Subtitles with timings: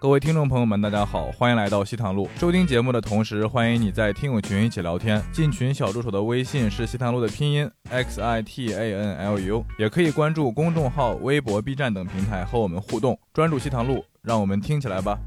[0.00, 2.28] 各位听众朋友们，大家好，欢迎来到西塘路。
[2.38, 5.20] 收听节目的同时，欢迎你在听友群一起聊天。
[5.32, 13.18] 进群小助手的微信是西塘路的拼音 x i t a n l u，也可以关注公众号、微博、B 站等平台和我们互动。
[13.34, 15.18] 专注西塘路，让我们听起来吧。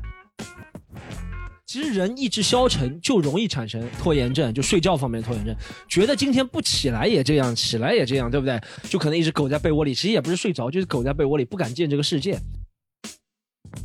[1.65, 5.53] 其实人意志消沉就容易产生拖延症，就睡觉方面拖延症，
[5.89, 8.57] 觉得今天不起来也这样，起来也这样，对不对？
[8.83, 12.39] 就可能一直苟在被窝里，其实也不是睡着，就是苟在被窝里，不敢见这个世界。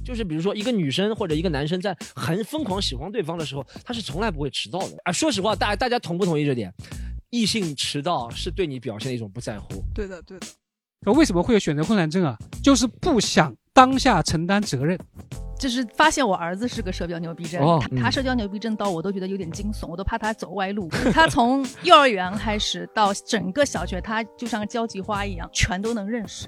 [0.05, 5.12] 就是比如说，一个女生或者一个男生在很疯狂喜欢对方的时候，他是从来不会迟到的啊。
[5.12, 6.72] 说实话，大大家同不同意这点？
[7.31, 9.82] 异性迟到是对你表现的一种不在乎。
[9.95, 10.46] 对的，对的。
[11.04, 12.36] 那为什么会有选择困难症啊？
[12.62, 14.99] 就是不想当下承担责任。
[15.59, 20.87] 就是发现我儿子是个社交牛逼症，哦他他社交牛逼症到我都觉得有点惊悚，我都怕他走歪路。
[21.12, 26.46] 他从幼儿园开始到整个小学，他就像个交际花一样，全都能认识。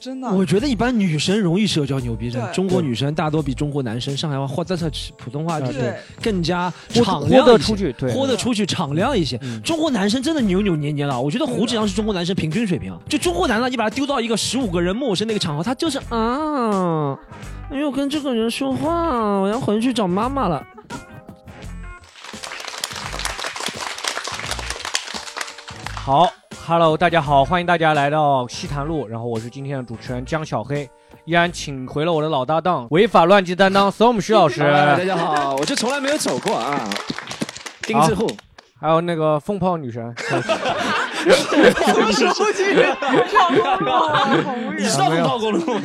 [0.00, 0.28] 真的。
[0.30, 9.38] 我觉得一般女生容易社交牛逼症，中国女生大多比中国男生上海话或者是普通话就是更加豁豁敞亮一些得出去，对，豁得出去，敞亮一些。
[9.62, 12.98] 中国男生真的扭扭捏捏了，我觉得胡志阳是中国男生平均水平啊。
[13.08, 17.18] 就中国男的，你把他丢到一个十五个人陌生的一个场合，他就是啊，
[17.70, 20.64] 哎呦，跟这个人说话，我要回去找妈妈了。
[25.94, 26.32] 好
[26.68, 30.86] ，Hello，大家好，欢迎大家来到西坛路，然后我是今天的主持人江小黑，
[31.24, 36.78] 依然请回了我的老搭档，违法乱纪担当 Storm 徐老师， 大家好，我就从来没有走过啊。
[37.80, 38.30] 丁字户，
[38.78, 40.06] 还有那个风炮女神，
[44.76, 45.80] 你知道风暴公路吗？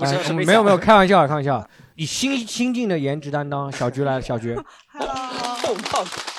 [0.00, 1.62] 哎没有没有，开玩笑开玩笑，
[1.96, 4.58] 以新新晋的颜值担当，小菊来了，小菊，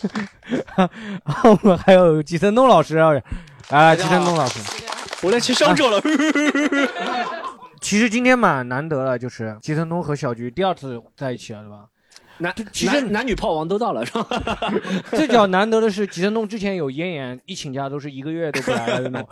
[0.00, 0.90] 风
[1.24, 3.22] 暴我们还有季森东老师，来
[3.70, 4.58] 来，季承东老师，
[5.22, 6.00] 我来去上周了。
[7.80, 11.84] 其实今天蛮难得了，就是季森东和小菊第二次在一起了，对吧？
[12.38, 14.26] 男其实男男女炮王都到了，是吧？
[15.12, 19.28] 最较难得的是，吉森东之前有咽炎，一请假都是一个月都不来了那种。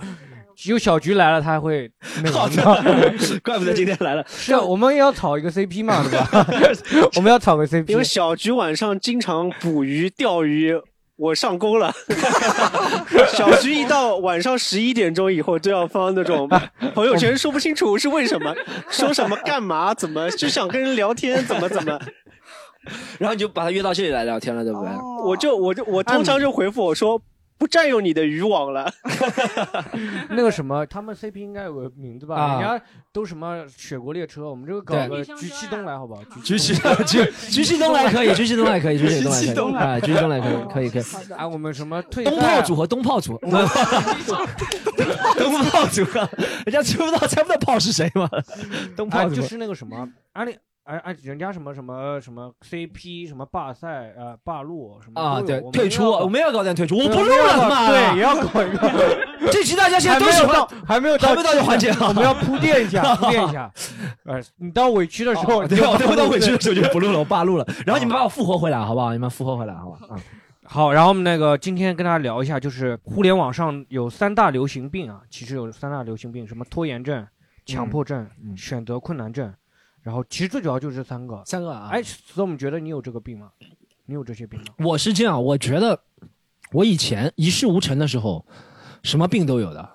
[0.60, 1.88] 只有小菊来了，他还会
[2.20, 4.24] 那个， 怪不得今天来了。
[4.28, 6.46] 是啊，我们也要炒一个 CP 嘛， 对吧？
[7.14, 8.02] 我们要炒个 CP 因为。
[8.02, 10.74] 小菊晚上经常捕鱼、钓鱼，
[11.14, 11.94] 我上钩了。
[13.28, 16.48] 小菊一到晚上十一点钟以后，就要发那种
[16.92, 18.52] 朋友圈，说不清楚是为什么，
[18.90, 21.96] 说什么干嘛，怎么就想跟人聊天，怎么怎么，
[23.18, 24.88] 然后你就把他约到这里来聊天了，对不对？
[24.90, 27.20] 哦我就我就我通常就回复我说。
[27.58, 28.88] 不占用你的渔网了，
[30.30, 32.36] 那个什么，他们 CP 应该有个名字吧？
[32.36, 32.60] 啊。
[32.60, 36.22] 人家都什么雪国列车，我们这个搞个菊气东来，好不好？
[36.44, 36.72] 菊气
[37.06, 39.82] 菊菊 气东来可以，菊气东来可以， 菊气东来可以，菊气东来。
[39.82, 41.32] 啊，菊气东来可以，可以可以。
[41.36, 43.48] 啊，我们什么退东炮组合东炮组，合
[45.36, 46.28] 东炮组合，
[46.64, 48.28] 人家知不到猜不到炮是谁吗？
[48.96, 50.56] 东炮就是那个什么，安利。
[50.88, 58.90] 哎哎，人家什么什么什么 CP 什么霸赛呃霸路什么啊，对退出，我们要搞点退出，我不录了嘛，对，也要搞一个。
[59.52, 63.70] 这期大家现在都喜欢还没有到，还没有到这环节啊我们要铺垫一下，铺垫一下。
[64.24, 67.66] 呃，你到委屈的时候，哦对，我到委屈的时候就不录了，我 罢录了。
[67.84, 69.12] 然后你们把我复活回来，好不好？
[69.12, 69.98] 你们复活回来，好吧？
[70.08, 70.16] 啊，
[70.64, 77.26] 好，然后我们那个今天跟大家聊一下，就是互联网上有三大流行病啊，其实有三大流行病，什么拖延症、
[77.66, 79.52] 强迫症、嗯选择困难症，
[80.08, 81.42] 然后其实最主要就是这三个。
[81.44, 83.50] 三个啊，哎，所以我们觉得你有这个病吗？
[84.06, 84.66] 你有这些病吗？
[84.78, 86.00] 我是这样，我觉得
[86.72, 88.42] 我以前一事无成的时候，
[89.02, 89.86] 什么病都有的，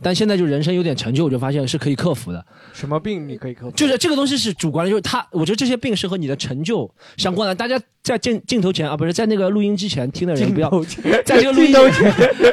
[0.00, 2.46] 但现在就人生有点成就，我就发现是可以克服的。
[2.72, 3.72] 什么病你可以克服？
[3.72, 7.52] 就是这个东西是主观的，就是他，我觉得这些病是和你的成就相关的。
[7.52, 10.70] 大家在镜镜头前啊，不是在那个录音之前听的人不要，
[11.24, 11.72] 在这个录音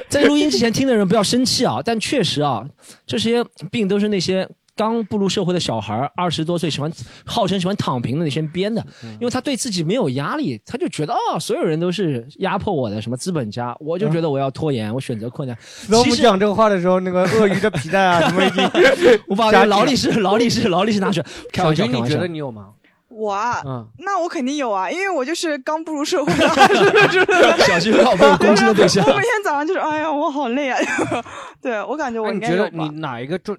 [0.10, 1.80] 在录音之前听的人不要生气啊。
[1.86, 2.68] 但确实啊，
[3.06, 4.50] 这些病都是那些。
[4.76, 6.92] 刚步入社会的小孩二十多岁喜欢
[7.26, 8.84] 号称喜欢躺平的那些编的，
[9.20, 15.58] 因为他对自己没有压力，他就觉得哦，所有人都是压迫我的，什么资本家，我就觉得我要拖延，我选择困难。
[15.88, 18.64] 那我其实们讲这个话的时候，那个鳄鱼的皮带啊，什么已经
[19.28, 22.28] 我把那个劳力士、劳力士、劳力士拿出来，小军你觉得。
[22.28, 22.70] 你有吗？
[23.10, 26.76] 我啊，嗯，那我肯定有啊，因为我就是刚步入社会的，是
[27.12, 29.12] 是是小心好被我攻击的对象我。
[29.14, 30.80] 每天早上就是，哎呀，我好累啊。
[31.62, 32.90] 对我感觉我哎，应你觉得该你。
[33.00, 33.56] 哪一个症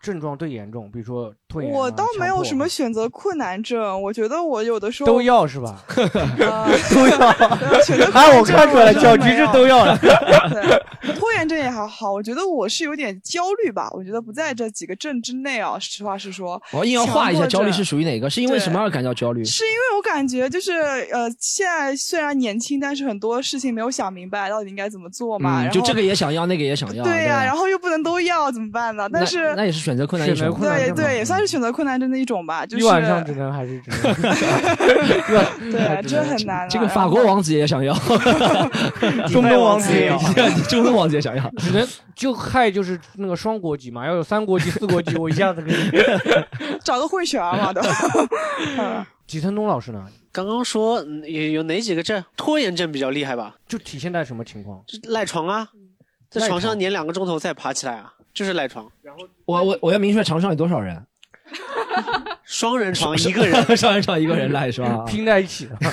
[0.00, 0.90] 症状最严重？
[0.90, 5.84] 比如说拖延啊、我倒没有什么选择困难症，我觉得我有的时候都要是吧？
[6.40, 7.18] 呃 都要。
[7.70, 9.98] 对 选择困啊，我看出来小菊是真的没有都要了。
[9.98, 15.78] 对，拖延症也还好，我觉得我是有点焦虑吧，我觉得不在这几个症之内啊。
[15.78, 18.30] 实话实说，我硬要画一下焦虑是属于哪个？
[18.30, 19.44] 是因为对什么而感到焦虑？
[19.44, 20.72] 是因为我感觉就是
[21.12, 25.68] 呃，现在虽然年轻，但是很多事情没有想明白到底应该怎么做嘛。
[25.68, 27.02] 就这个也想要，那个也想要。
[27.04, 29.08] 对呀、然后后又不能都要，怎么办呢？
[29.12, 30.60] 但是那也也是选择困难一种。
[30.60, 32.64] 对对，也算是选择困难症的一种吧。
[32.64, 33.98] 就是一晚上只能还是只能。
[35.72, 36.68] 对，这很难。
[36.68, 37.92] 这个法国王子也想要，
[39.28, 40.18] 中东王子也要，
[40.68, 45.74] 中东王子也想要，只能就害就是那个双国籍嘛，要有三国籍、四国籍，我一下子可以
[46.84, 47.82] 找个混血儿嘛，对
[48.76, 49.06] 吧？
[49.26, 50.06] 吉森东老师呢？
[50.30, 52.22] 刚刚说有有哪几个症？
[52.36, 53.54] 拖延症比较厉害吧？
[53.66, 54.82] 就体现在什么情况？
[55.08, 55.68] 赖床啊，
[56.30, 58.86] 在床上粘两个钟头再爬起来啊，就是赖床。
[59.02, 61.02] 然后我我我要明确床上有多少人？
[62.44, 65.04] 双人床一个人，双人床一个人来是吧？
[65.08, 65.76] 拼在一起的。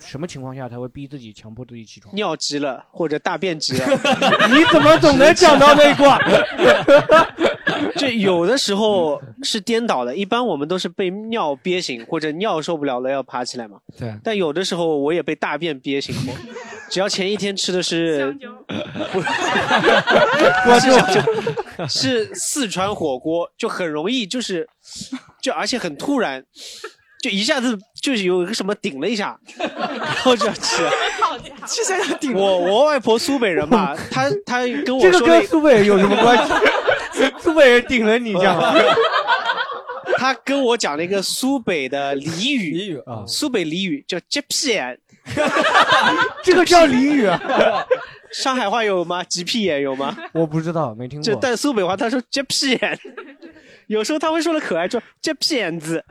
[0.00, 2.14] 什么情况下他会逼自己、强迫自己起床？
[2.14, 3.86] 尿急了或者大便急了？
[4.50, 6.18] 你怎么总能讲到那一卦？
[7.96, 13.78] 就有的时候是颠倒的，一般我们都是被尿憋醒或者尿受不了了要爬起来嘛。
[13.98, 14.14] 对。
[14.22, 16.34] 但有的时候我也被大便憋醒过，
[16.90, 18.32] 只要前一天吃的是，
[20.64, 24.68] 不是香蕉，是四川火锅，就很容易就是，
[25.42, 26.44] 就而且很突然。
[27.24, 30.82] 就一下子就是有一个什么顶了一下，然后就要吃。
[31.66, 32.34] 吃下来顶。
[32.34, 36.52] 我我外婆苏北人嘛， 她她跟我说这个跟苏北人有什么关系？
[37.40, 38.54] 苏北人顶了你一下。
[40.18, 44.98] 他跟我讲了一个苏北的俚语，俚语啊，苏北俚语叫“接屁眼”，
[46.44, 47.40] 这个叫俚语啊。
[48.30, 50.14] 上海话有吗？“急屁眼”有吗？
[50.32, 51.24] 我不知道，没听过。
[51.24, 52.98] 就但苏北话他说“接屁眼”，
[53.88, 56.04] 有时候他会说的可爱，说“接屁眼子”。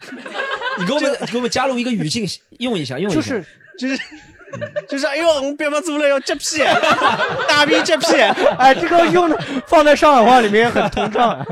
[0.79, 2.27] 你给我们给我们加入一个语境，
[2.59, 3.21] 用一下，用一下。
[3.21, 3.45] 就是
[3.77, 3.97] 就是
[4.87, 6.75] 就是，哎呦，我们北方族人要接屁眼，
[7.47, 8.31] 大逼接屁眼。
[8.57, 11.45] 哎，这个用的放在上海话里面很通畅。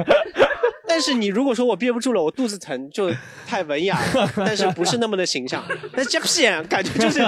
[0.88, 3.10] 但是你如果说我憋不住了，我肚子疼，就
[3.48, 5.64] 太文雅了，但是不是那么的形象。
[5.96, 7.20] 但接屁眼感觉就是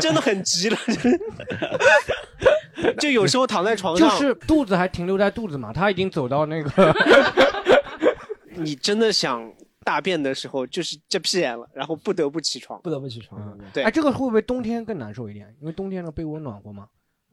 [0.00, 0.78] 真的很急了，
[2.98, 6.96] 就有时候躺在床上，就是肚子还停留在肚子嘛，他已经走到那个，
[8.56, 9.52] 你真的想。
[9.84, 13.40] 大便的时候就是这屁眼了，然后不得不起床，不得不起床。
[13.40, 15.54] 嗯、对，哎，这个会不会冬天更难受一点？
[15.60, 16.86] 因为冬天的被窝暖和吗？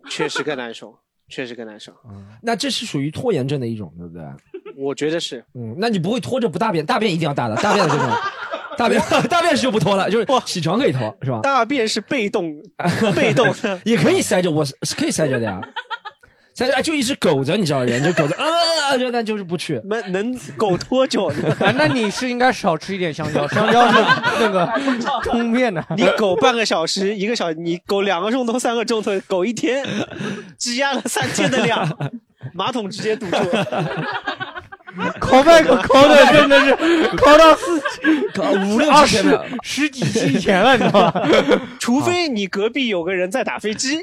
[0.10, 0.98] 确实更难受，
[1.28, 1.92] 确实更难受。
[2.10, 4.24] 嗯，那这是属于拖延症的一种，对不对？
[4.78, 5.44] 我觉得是。
[5.56, 6.86] 嗯，那你不会拖着不大便？
[6.86, 8.10] 大便一定要大的，大便的这种，
[8.78, 11.42] 大便大便是就不拖了，就是起床可以拖，是吧？
[11.42, 12.62] 大便是被动，
[13.14, 13.46] 被动
[13.84, 15.60] 也可以塞着，我是可以塞着的呀。
[16.58, 21.28] 塞着就一直苟着，你知道人就苟着，啊，就那就是不去，能能苟多久？
[21.62, 24.00] 啊，那你是应该少吃一点香蕉，香蕉是
[24.40, 24.68] 那个
[25.22, 25.86] 通便的。
[25.96, 29.86] 你苟半个小时、一个小时，你苟两个钟头、三个钟头，苟一天，
[30.58, 31.88] 积压了三天的量，
[32.56, 33.38] 马桶直接堵住。
[35.20, 36.76] 考麦克考的真的是
[37.18, 37.82] 考到四
[38.34, 41.30] 考五六二十十几期以前了，你知道吧？
[41.80, 44.00] 除非你隔壁有个人在打飞机，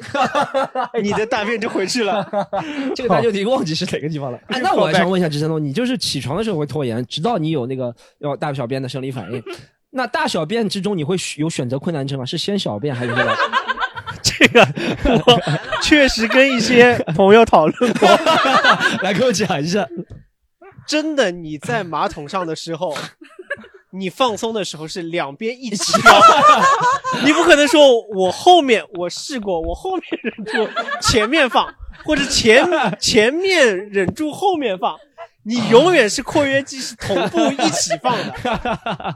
[1.02, 2.26] 你的大便就回去了。
[2.94, 4.38] 这个大就得忘记是哪个地方了。
[4.48, 9.42] 哎，那我还想问一下支撑东，你就是起床的时候会拖延，直到你有那个要大小便的生理反应。
[9.90, 12.24] 那大小便之中，你会有选择困难症吗？
[12.26, 13.14] 是先小便还是？
[14.22, 14.66] 这个
[15.26, 15.40] 我
[15.82, 18.08] 确实跟一些朋友讨论过，
[19.02, 19.86] 来给我讲一下。
[20.86, 22.96] 真的，你在马桶上的时候，
[23.92, 26.20] 你放松的时候是两边一起放，
[27.24, 30.68] 你不可能说我后面我试过，我后面忍住
[31.00, 31.72] 前面放，
[32.04, 32.66] 或者前
[32.98, 34.96] 前面忍住后面放，
[35.44, 39.14] 你永远是括约肌是同步一起放的，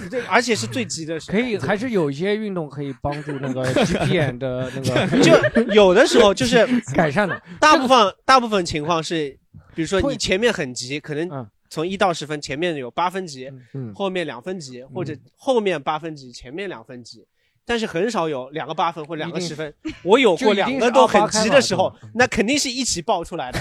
[0.10, 1.38] 这而且是最急的时候。
[1.38, 7.40] 可以，还是有一些运动可以帮助那个鸡屁眼的那个，就有的时候就是改善的。
[7.58, 9.39] 大部分大部分情况是。
[9.74, 17.24] 比如说你前面很急，可能从一到十分，前面有八分急，嗯、后面两分急，或者后面八分急，前面两分急，
[17.64, 19.72] 但是很少有两个八分或两个十分。
[20.02, 23.58] 我有过两个都很急的时候，那肯定是一起爆出来的。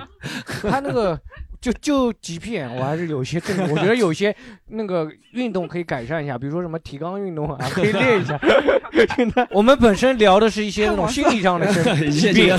[0.62, 1.20] 他那个
[1.62, 4.34] 就就几片，我还是有些症，我觉得有些
[4.66, 8.36] 那个运动可以改善一下，比如说什么提肛运动啊，可以练一下。
[9.48, 11.66] 我们本身聊的是一些那种心理上的
[12.10, 12.52] 疾病，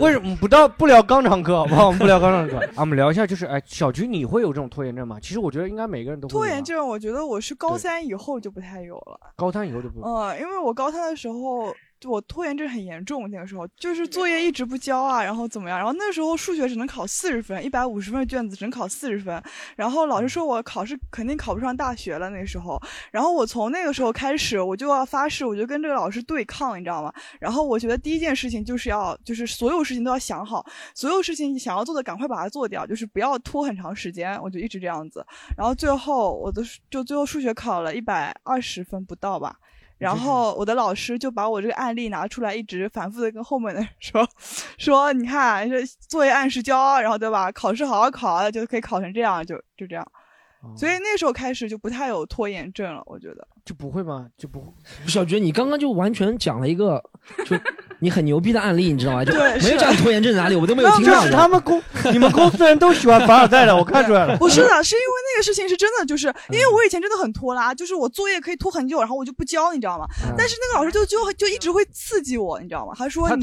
[0.00, 1.88] 为什么不到不聊肛肠科好不好？
[1.88, 5.18] 我们不聊肛肠科啊，我们聊一下就是，哎，小菊你会有这种拖延症吗？
[5.20, 6.32] 其实我觉得应该每个人都会。
[6.32, 9.20] 拖延症，我觉得我是高三以后就不太有了。
[9.36, 10.00] 高三以后就不。
[10.00, 11.74] 嗯，因为我高三的时候。
[12.04, 15.78] 我拖延症很严重，那个时候就是作业一直不交啊，然后怎么样？
[15.78, 19.42] 然后那时候数学只能考四十分，一百五十分的卷子只能考四十分，
[19.76, 22.30] 然后老师说我考试肯定考不上大学了。
[22.30, 22.80] 那时候，
[23.10, 27.12] 然后我从那个时候开始，我就要发誓，我就跟这个老师对抗，你知道吗？
[27.38, 30.64] 然后我觉得第一件事情就是要，就是所有事情都要想好，
[30.94, 34.40] 所有事情想要做的赶快把它做掉，就是不要拖很长时间。
[34.42, 35.24] 我就一直这样子，
[35.56, 39.56] 然后最后我的就最后数学考了一百二十分不到吧。
[40.00, 44.26] 然后我的老师就把我这个案例拿出来，一直反复的跟后面的人说，
[44.78, 47.52] 说你看这作业按时交，然后对吧？
[47.52, 50.12] 考试好好考，就可以考成这样，就就这样。
[50.74, 53.46] 所以那时候开始就不太有拖延症了，我觉得。
[53.64, 54.28] 就不会吗？
[54.38, 54.74] 就不
[55.06, 57.02] 小觉，你刚刚就完全讲了一个，
[57.46, 57.56] 就
[58.00, 59.24] 你很牛逼的案例，你知道吗？
[59.24, 61.20] 就对没有讲拖延症哪里，我都没有听到。
[61.20, 64.36] 就是他们公你们公司的人都喜欢凡尔赛的，我看出来了。
[64.38, 70.06] 不是的，是因为那个事情是真的，就是因为我以前真的很拖拉，就是我作业可以拖很久，然后我就不交，你知道吗？
[70.36, 72.92] 但是那个老师就就就一直会刺激我，你知道吗？
[72.96, 73.42] 他说你，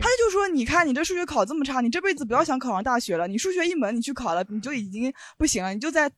[0.00, 6.10] 他就说你看你这数学考这么差，你这辈子不要想考上大学了，你数学一门你去考了，你就已经不行了，你就在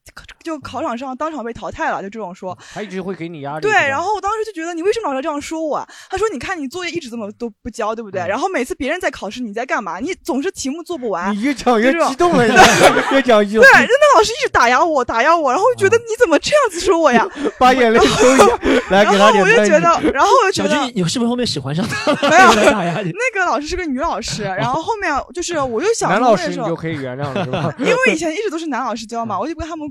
[0.43, 2.57] 就考场上当场被淘汰了，就这种说。
[2.73, 3.61] 他一直会给你压力。
[3.61, 5.87] 对，然后我当时就觉得你为什么老是这样说我啊？
[6.09, 8.19] 他说你看你作业一直这么都不交，对不对？
[8.27, 9.99] 然后每次别人在考试，你在干嘛？
[9.99, 11.35] 你总是题目做不完。
[11.35, 12.45] 你越讲越激动了
[13.11, 13.63] 越讲越激动。
[13.63, 17.25] 对，那老师一直打压我，打压我，然后觉得你怎么这样子说我呀？
[17.59, 18.45] 把眼泪收一下，
[18.89, 22.17] 来给他然后我就觉得，然后我就觉得你是不是后面喜欢上他了？
[22.29, 23.11] 没有打压你。
[23.11, 27.73] 那个老师是个女老师，然后后面就是我又想男老师你就可以原谅了，是吧？
[27.77, 29.87] 因为以前一直都是男老师教嘛，我就跟他们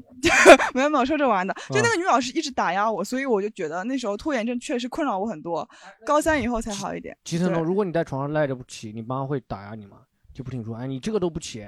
[0.74, 5.68] 没有没有说着玩的，就那个女老师一直打压我，所以我就觉得那时候拖延症确实困扰我很多。
[6.04, 7.16] 高三以后才好一点。
[7.24, 9.98] 吉成龙，如果你在床上赖着不起，你妈会打压你吗？
[10.34, 11.66] 就不停说，哎，你这个都不起，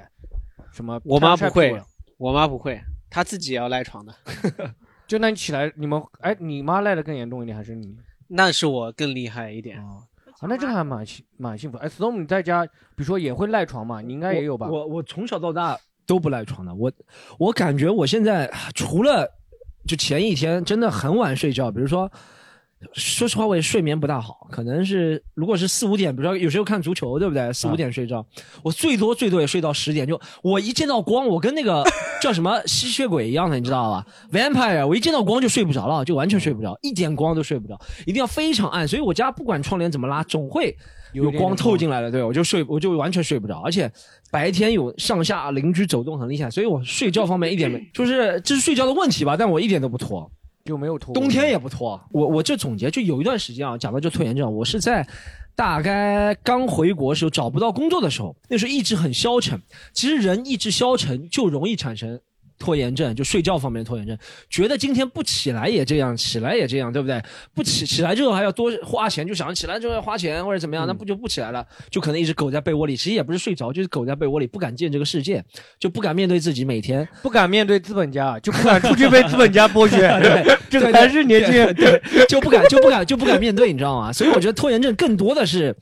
[0.73, 1.01] 什么？
[1.05, 1.81] 我妈不会
[2.19, 4.15] 我妈不会，她自己也要赖床的。
[5.07, 7.97] 就那你起来，你们哎，你妈赖的更严重一点，还是你？
[8.27, 9.79] 那是我更厉害一点。
[9.79, 10.03] 啊，
[10.43, 11.79] 那这个还蛮幸蛮幸福。
[11.79, 14.03] 哎，Storm，你在家，比如说也会赖床嘛？
[14.03, 14.69] 你应该也有吧？
[14.69, 16.93] 我我从小到大都不赖床的，我
[17.39, 19.27] 我感觉我现在除了
[19.87, 22.11] 就前一天真的很晚睡觉，比如说。
[22.95, 27.53] 说实话，我也睡眠不大好，可能是如果是四五点，比如说有时候看足球，对不对？
[27.53, 28.25] 四五点睡觉，
[28.63, 30.07] 我最多最多也睡到十点。
[30.07, 31.83] 就我一见到光，我跟那个
[32.23, 38.87] 叫什么吸血鬼一样的，你知道吧？Vampire，我一见到光就睡不着了，就完全睡不着，一点光都睡不着，一定要非常暗。
[38.87, 40.77] 所以我家不管窗帘怎么拉，总会
[41.13, 43.91] 有光透进来了，对我就睡，我就完全睡不着，而且
[44.31, 50.31] 白天有上下邻居走动很厉害，所以我睡觉方面一点没， 就是这是睡觉的问题吧，但我一点都不拖。
[50.69, 51.15] 就没有脱。
[51.15, 52.01] 冬天也不脱。
[52.13, 55.05] 我我这总结就有一段时间啊，讲到这拖延症，我是在
[55.57, 59.61] 大概刚回国时候找不到工作的时候，那时候意志很消沉。
[59.93, 62.21] 其实人意志消沉就容易产生。
[62.59, 64.19] 拖延症就睡觉方面的拖延症，
[64.51, 67.23] 觉得今天不起来也这样，起来也这样，对不对？
[67.55, 71.65] 不起起来之后还要多花钱，就想起来之后要花钱或者怎么样，那不就不起来了？
[71.91, 75.43] 就可能一直苟在被窝里，其实也不是睡着，就是苟在被窝里，不敢见这个世界，
[75.79, 79.99] 就不敢面对自己每天，不敢面对资本家，就不敢出去被资本家剥削。
[80.21, 84.13] 对，这个才是年轻人，对，就不敢就不敢就不敢面对，你知道吗？
[84.13, 85.75] 所以我觉得拖延症更多的是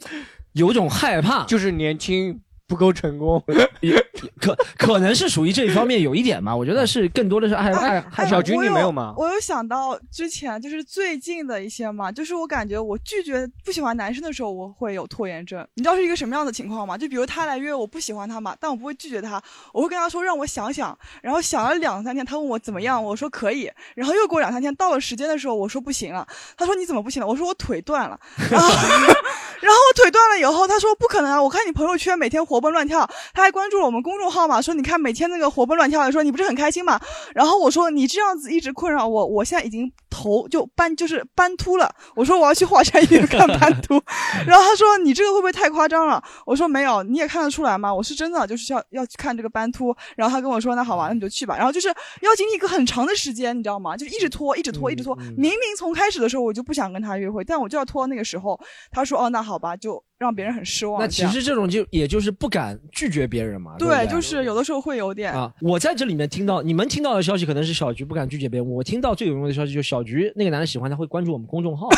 [0.52, 3.42] 有种害怕，就是年轻不够成功，
[4.40, 6.54] 可可能是属于这一方面有一点嘛。
[6.54, 9.14] 我觉得是更多的是害害害哎小菊你没有吗？
[9.16, 15.66] 我有想到之前就是最近的一些嘛，就是我感觉我拒绝不喜欢男生的时候，我会有拖延症。
[15.74, 16.98] 你知道是一个什么样的情况吗？
[16.98, 19.40] 就比如他来约我不喜欢他嘛，但我不会拒绝他，
[19.72, 27.26] 我会跟他说让我想想，然后想了两三天，他问我怎么样，我说可以，然后又过两三天，到了时间的时候，我说不行了，他说你怎么不行了？
[27.28, 28.18] 我说我腿断了，
[28.50, 28.68] 然后
[29.62, 37.00] 然后我腿断了以后，他说不可能啊，我看你朋友圈每天活蹦乱跳，他还关注了我们公众号嘛，说你看每天那个活蹦乱跳的，说你不是很开心嘛？
[37.34, 41.94] 然后我说你这样子一直困扰我，我现在已经头就斑就是斑秃了。
[42.14, 44.00] 我说我要去华山医院 看斑秃，
[44.46, 46.22] 然后他说你这个会不会太夸张了？
[46.44, 47.92] 我说没有，你也看得出来吗？
[47.92, 49.94] 我是真的就是要要去看这个斑秃。
[50.16, 51.56] 然后他跟我说那好吧，那你就去吧。
[51.56, 51.88] 然后就是
[52.22, 53.96] 要经历一个很长的时间，你知道吗？
[53.96, 55.14] 就一直拖，一直拖，一直拖。
[55.36, 58.58] 明明从开始的时候我就不想跟他约会，但我就要拖到那个时候。
[58.90, 61.00] 他说哦那好吧，就让别人很失望。
[61.00, 63.72] 那其实这种就也就是不敢拒绝别人嘛。
[63.78, 71.88] 对对，对就是有的时候会有点啊，我在这里面听到你们听到的消息可能是小菊不敢拒绝别人，我听到最有用的消息就是小菊那个男的喜欢他会关注我们公众号，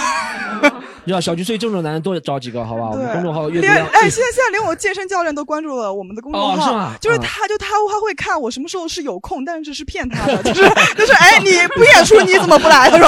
[1.05, 2.91] 你知道小菊所以这种男人多找几个好吧？
[2.91, 10.63] 我们公众号阅读量连哎，现在现在连我健身教练都关注了我们的公众号，哦是吗就是啊他就他他会看我什么时候是有空，但是是骗他的， 就是
[10.97, 12.91] 就是哎，你不演出你怎么不来？
[12.91, 13.07] 他说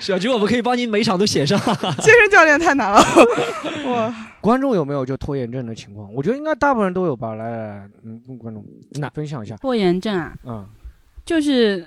[0.00, 1.58] 小菊，我们可以帮你每场都写上。
[2.02, 3.00] 健身教练太难了，
[3.86, 6.12] 我观众有没有就拖延症的情况？
[6.14, 7.34] 我觉得应该大部分人都有吧。
[7.34, 9.54] 来来来，嗯，跟观众那分享一下。
[9.58, 10.66] 拖延症啊，嗯，
[11.24, 11.86] 就是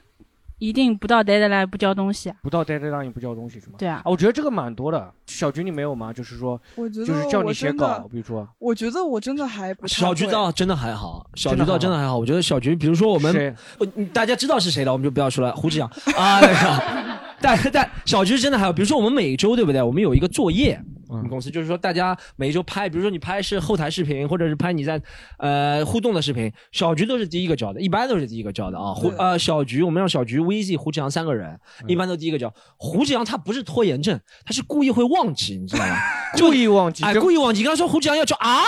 [0.64, 2.36] 一定不到 deadline 不交东西啊。
[2.42, 3.74] 不到 deadline 不交东西是吗？
[3.78, 5.12] 对啊我觉得这个蛮多的。
[5.28, 6.14] 小菊你没有吗？
[6.14, 12.18] 就是说，我觉得就是叫你写稿，比如说我觉得我真的还不太小菊会倒真的还好，小菊倒真的还好。
[12.18, 15.54] 我觉得小菊，比如说我们，呃大家知道是谁了，我们就不要说了。
[15.56, 19.82] 胡志阳 啊，那个，但但小菊真的还好，比如说我们每周对不对？
[19.82, 20.82] 我们有一个作业，
[21.30, 25.02] 公司就是说大家每一周拍，比如说你拍是后台视频，或者是拍你在
[25.38, 28.94] 呃互动的视频，小菊都是第一个交的，一般都是第一个交的啊。
[28.94, 32.54] 胡呃小菊，我们让小菊、VZ、胡志阳三个人，一般都第一个交。
[32.78, 35.96] 胡志阳他不是拖延症，他是故意会忘记，你知道吗？
[36.38, 37.64] 故意忘记哎，故意忘记。
[37.64, 38.62] 刚刚说胡志阳要交啊。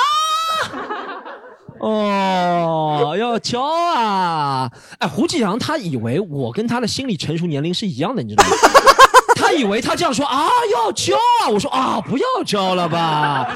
[1.78, 4.72] 哦，要交啊！
[4.98, 8.50] 哎，胡志阳他以为我跟他的心理成熟年龄是一样的，你知道吗？
[9.36, 13.48] 他以为他这样说啊要交啊，我说啊不要交了吧，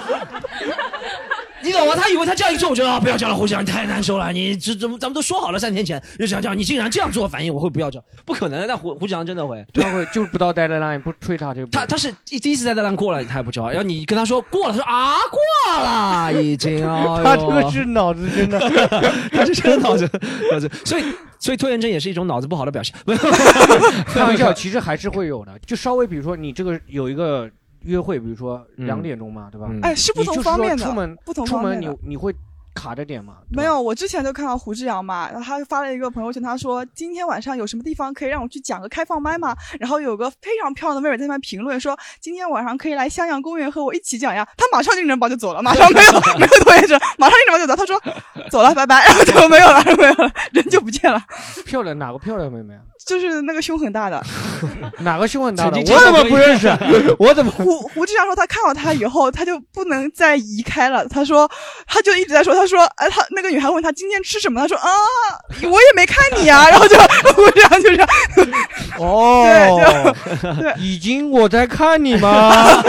[1.69, 1.93] 你懂吗？
[1.95, 18.59] 他以为他这样一说，我觉得啊不要叫了，胡志阳你太难受了，你这怎么咱们都说好了三天前就想叫，你竟然这样做反应，我会不要叫，不可能的，但胡胡志阳真的会，他会就是不到 deadline 不催他就不他他是第第一次在 deadline 过了，他还不叫，然后你跟他说过了，他说啊过了已经，哎他这个是脑子真的，
[19.31, 20.09] 他是真的脑子
[20.51, 21.03] 脑子，所以
[21.39, 22.95] 所以拖延症也是一种脑子不好的表现。
[24.07, 25.51] 开玩笑， 其实还是会有的。
[25.65, 27.49] 就稍微比如说你这个有一个
[27.83, 29.67] 约会，比如说嗯两点钟嘛，对吧？
[29.69, 32.35] 嗯哎是不同你就是说方面的出门不同出门你方面的你会
[32.75, 33.37] 卡着点吗？
[33.49, 39.53] 没有，我之前就看到胡志阳嘛，然后他发了一个朋友圈，他说今天晚上有什么地方可以让我去讲个开放麦吗？
[39.79, 44.47] 然后有个非常漂亮的妹妹在那边评论说，今天晚上可以来襄阳公园和我一起讲呀。
[44.55, 47.75] 他马上拎着包就走了，马上没有 没有拖延症，马上拎着包就走。
[47.75, 51.21] 他说走了，拜拜，然后就没有了，没有了，人就不见了。
[51.65, 52.81] 漂亮哪个漂亮妹妹啊？
[53.05, 54.21] 就是那个胸很大的，
[54.99, 55.79] 哪个胸很大的？
[55.79, 56.67] 我怎么不认识？
[57.17, 61.07] 我怎么胡胡志强说他看到他以后，他就不能再移开了。
[61.07, 61.49] 他说，
[61.87, 64.89] 他就一直在说，他说，哎，他那个女孩问他今天吃什么，他说啊，
[65.63, 66.95] 我也没看你啊、 然后就
[67.33, 68.07] 胡志强就这样，
[68.99, 70.15] 哦，
[70.77, 72.83] 已经我在看你吗？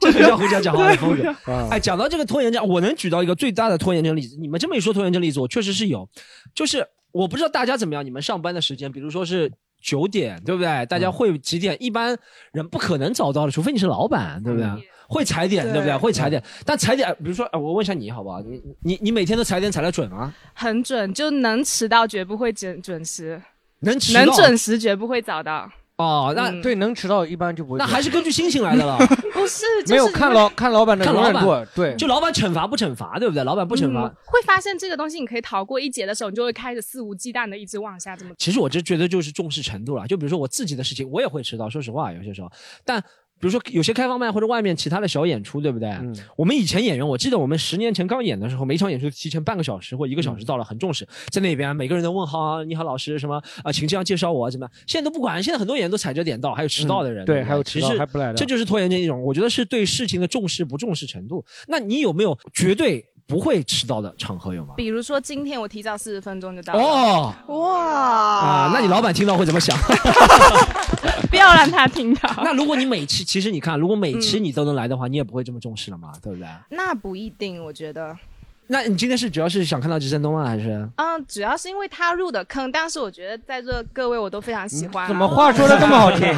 [0.00, 1.28] 这就叫胡志强讲话的风格。
[1.52, 4.36] 啊哎，讲到这个拖延症，我能举到一个最大的拖延症例子。
[4.40, 6.08] 你们这么一说拖延症例子，我确实是有。
[6.54, 6.86] 就是
[7.16, 10.86] 我不知道大家怎么样，你们上班的时间，比如说是九点，对不对？
[10.86, 11.76] 大家会几点？
[11.80, 12.16] 一般
[12.52, 14.68] 人不可能早到的，除非你是老板，对不对？
[15.08, 15.86] 会踩点，对不对？
[15.86, 18.42] 对会踩点，但踩点，比如说，呃我问一下你好不好？
[18.42, 20.34] 你你你每天都踩点踩的准吗？
[20.52, 23.40] 很准，就能迟到绝不会准准时，
[23.80, 25.70] 能迟能准时绝不会早到。
[25.96, 27.78] 哦，那嗯对能迟到一般就不会。
[27.78, 28.98] 那还是根据心情来的了。
[29.32, 33.42] 不是，就是没有看老看老板的容看老板忍度，对，就老板惩罚不惩罚，对不对？
[33.44, 38.34] 老板不惩罚嗯，会发现这个东西你可以逃过一劫的时候，你就会开始肆无忌惮的一直往下这么。
[38.36, 40.06] 其实我就觉得就是重视程度了。
[40.06, 42.50] 就比如说我自己的事情，我也会迟到，说实话，有些时候。
[42.84, 43.02] 但
[43.38, 45.94] 比如说有些开放麦或者外面其他的小演出，对不对？
[46.36, 54.72] 我们以前演员，我记得我们十年前刚演的时候，每场演出提前半个小时或一个小时到了，很重视，在那边每个人都问好啊，你好老师什么啊，请这样介绍我啊，怎么样？
[54.86, 59.22] 现在都不管，现在很多演员都踩着点到，还有迟到的人，嗯对不还有迟到还不来的这就是拖延症一种。
[59.22, 61.44] 我觉得是对事情的重视不重视程度。
[61.68, 64.74] 那你有没有绝对不会迟到的场合有吗？
[64.76, 66.80] 比如说今天我提早四十分钟就到了。
[66.80, 69.76] 哦，哇啊，那你老板听到会怎么想？
[71.28, 72.30] 不要让他听到。
[72.44, 76.46] 那如果你每期，其实你看，如果每期你都能来的话，你也不会这么重视了嘛，对不对？
[76.70, 78.16] 那不一定，我觉得。
[78.68, 80.44] 那你今天是主要是想看到吉振东吗？
[80.44, 80.88] 还是？
[80.96, 85.08] 嗯，主要是因为他入的坑，但是我觉得在座各位我都非常喜欢啊。
[85.08, 86.28] 怎么话说的这么好听？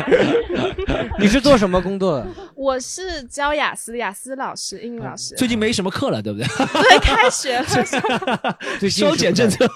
[1.18, 2.26] 你是做什么工作的？
[2.54, 5.34] 我是教雅思的雅思老师，英语老师。
[5.36, 6.46] 最近没什么课了，对不对？
[6.46, 7.64] 对，开学了，
[8.78, 9.66] 最近收减政策，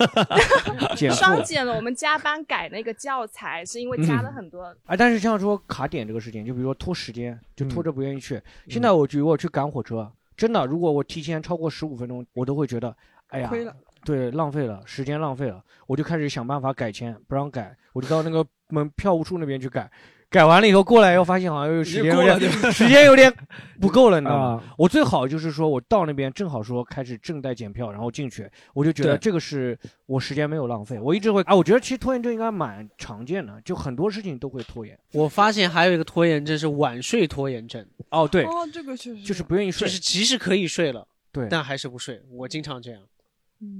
[1.12, 1.72] 双减了。
[1.74, 4.62] 我们加班改那个教材，是因为加了很多。
[4.84, 8.40] 啊，但是像说卡点这个事情，就比如说拖时间，就拖着不愿意去。
[8.68, 12.94] 现在我如果去赶火车，真的，如果我提前超过十五分钟，我都会觉得，
[13.28, 19.90] 哎呀亏了，对，浪费了，时间浪费了，我就开始想办法改签，不让改，我就到那个门票务处那边去改。
[20.32, 23.30] 改完了以后过来以后，发现好像又时间有点 时间有点
[23.78, 24.74] 不够了，你知道吗啊？
[24.78, 30.98] 我最好就是说我到那边正好说开始正在检票，然后进去，我就觉得对这个是我时间没有浪费。
[30.98, 34.98] 我一直会啊，我觉得其实拖延症应该蛮常见的，就很多事情都会拖延。
[35.12, 37.86] 我发现还有一个拖延症是晚睡拖延症。
[38.08, 42.22] 哦，对，哦，这个确实就是不愿意睡，就是其实可以睡了，对，但还是不睡。
[42.30, 43.02] 我经常这样，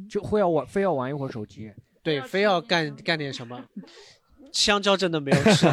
[0.09, 1.73] 就会要玩，非要玩一会儿手机。
[2.03, 3.65] 对，非要干 干点什么。
[4.53, 5.67] 香蕉真的没有吃，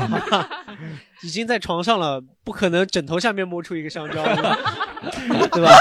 [1.23, 4.23] 已经在床上了，不可能枕头下面摸出一个香蕉，
[5.51, 5.71] 对吧？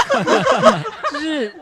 [1.11, 1.55] 就是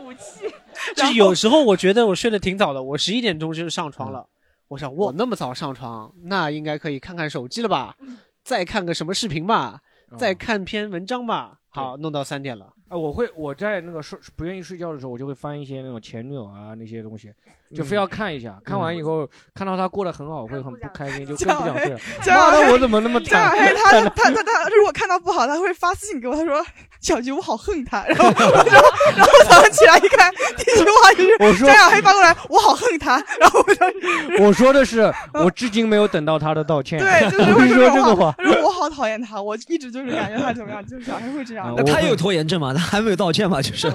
[0.94, 4.26] 就是有时候我觉得我睡得挺早的，我十一点钟就上床了。
[4.68, 7.96] 我想我那么早上床，那应该可以看看手机了吧？
[8.44, 9.80] 再看个什么视频吧？
[10.18, 11.58] 再看篇文章吧？
[11.70, 12.72] 好，弄到三点了。
[12.88, 17.32] 啊，我会我在那个睡不愿意睡觉的时候，我就会翻一些那种前女友啊那些东西，
[17.74, 18.58] 就非要看一下。
[18.64, 22.00] 看完以后，看到他过得很好，会很不开心，就更不想睡了。
[22.26, 23.54] 妈的，我怎么那么惨？
[23.76, 26.64] 他他他他如果看到不好，他会发私信给我，他说
[27.00, 30.32] 小菊我好恨他，然后然后然后早上起来一看，
[31.40, 33.92] 我说张小黑发过来我好恨他，然后我说
[34.46, 36.98] 我说的是，我至今没有等到他的道歉。
[37.02, 38.34] 对，就是会会 说这个话。
[38.62, 41.72] 我好讨厌他，我一直就是感觉他怎么样，就是小黑会这样。
[41.76, 42.72] 那他也有拖延症嘛？
[42.74, 43.60] 他还没有道歉嘛？
[43.62, 43.86] 就是，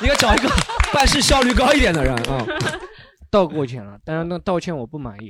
[0.00, 0.48] 应该找一个
[0.92, 2.44] 办事效率高一点的人啊。
[3.34, 5.26] 道过歉了， 但是那道歉我不满意。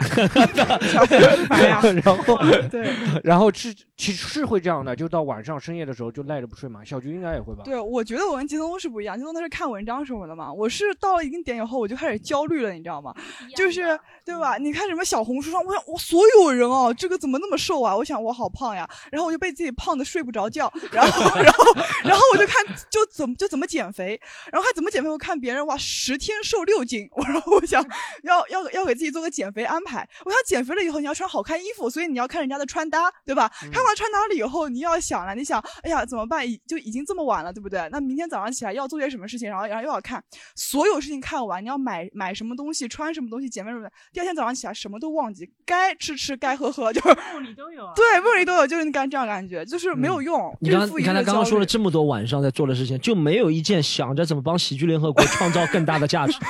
[0.54, 2.38] 然 然后
[2.68, 6.84] 对，然后是其实是会这样的，就到晚上深夜的时候就赖着不睡嘛。
[6.84, 7.62] 小菊应该也会吧？
[7.64, 13.14] 对，我觉得我跟吉东是不一样，吉东他是看文章什么的嘛，我是到了一定点以后我就开始焦虑了，你知道吗？
[13.56, 14.56] 就是对吧？
[14.58, 17.96] 你看什么小红书上，我想我所有人哦，这个怎么那么瘦啊？
[17.96, 21.64] 我想我好胖呀，然后我就被自己胖的睡不着觉，然后然后
[22.04, 24.20] 然后我就看就怎么就怎么减肥，
[24.52, 25.08] 然后还怎么减肥？
[25.08, 27.84] 我看别人哇十天瘦六斤，我然后我想
[28.22, 30.08] 要要要给自己做个减肥安排。
[30.24, 33.50] 我要减肥了以后你要穿好看衣服，所以你要看人家的穿搭，对吧？
[33.72, 36.44] 看完穿搭了以后，你要想了，你想，哎呀怎么办？
[36.66, 37.88] 就已经这么晚了，对不对？
[37.90, 40.22] 那明天早上起来要做些什么事情，然后然后又要看
[40.54, 43.92] 所有事情看完，你要买买什么东西，穿什么东西，减肥什么的。
[44.12, 47.92] 第二天早上起来什么都忘记，该吃吃，该喝喝，就是梦里都有啊。
[47.94, 50.56] 对，梦里都有，就是你刚这样感觉，就是没有用。
[50.60, 56.34] 你刚你看他刚刚说了这么多晚上在做的事情，就没有一件想着怎么帮喜剧联合国创造更大的价值。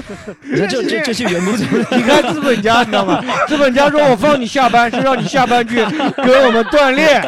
[0.66, 1.84] 这这这些员工怎么？
[1.96, 3.22] 你看资本家，你知道吗？
[3.46, 5.76] 资本家说我放你下班是让你下班去
[6.24, 7.22] 给我们锻炼，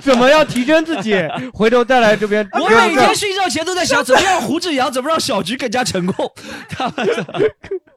[0.00, 1.16] 怎么样提升自己，
[1.52, 2.48] 回头再来这边。
[2.52, 6.30] 我每天睡觉前都在想，怎么让胡志阳，怎么让小菊更加成功。
[6.68, 7.08] 他们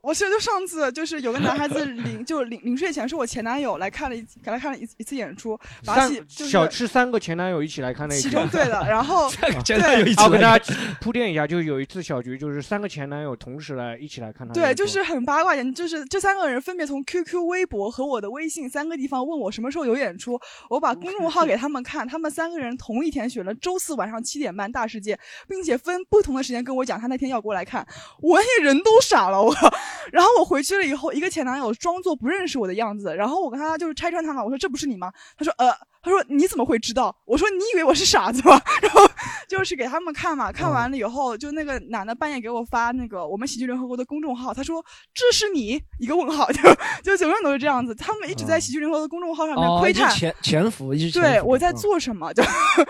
[0.03, 9.31] 我是就上次就是有个男孩子临就临临睡前是我前男友来看了一给他看了一一次演出，把就是小是三个前男友一起来看那一其中对的，然后
[9.63, 20.37] 前男友一起啊我跟大家铺垫一下，就是有一次小菊就是三个前男友同时来一起来看他的对，就是很八卦点，就是这三个人分别从 QQ、微博和我的微信三个地方问我什么时候有演出，
[20.69, 27.87] 我把公众号给他们看，他们三个人同一天选了周四晚上七点半大世界，并且分不同的时间跟我讲他那天要过来看，
[28.19, 29.55] 我那人都傻了，我。
[30.11, 35.11] 然后我回去了以后，一个前男友装作不认识我的样子，然后我跟他就是拆穿他嘛，我说这不是你吗？
[35.37, 35.73] 他说呃。
[36.05, 39.07] 他说：“你怎么会知道？”我说：“你以为我是傻子吗？” 然后
[39.47, 46.61] 就是给他们看嘛，看完了以后，就那个男的半夜给我发那个我们喜剧联合国的公众号，他说：“这是你？”一个问号，就
[47.03, 47.93] 就永远都是这样子。
[47.95, 52.43] 他们一直在喜剧联合国的公众号上面哦，窥探，潜潜伏，一直对我在做什么，就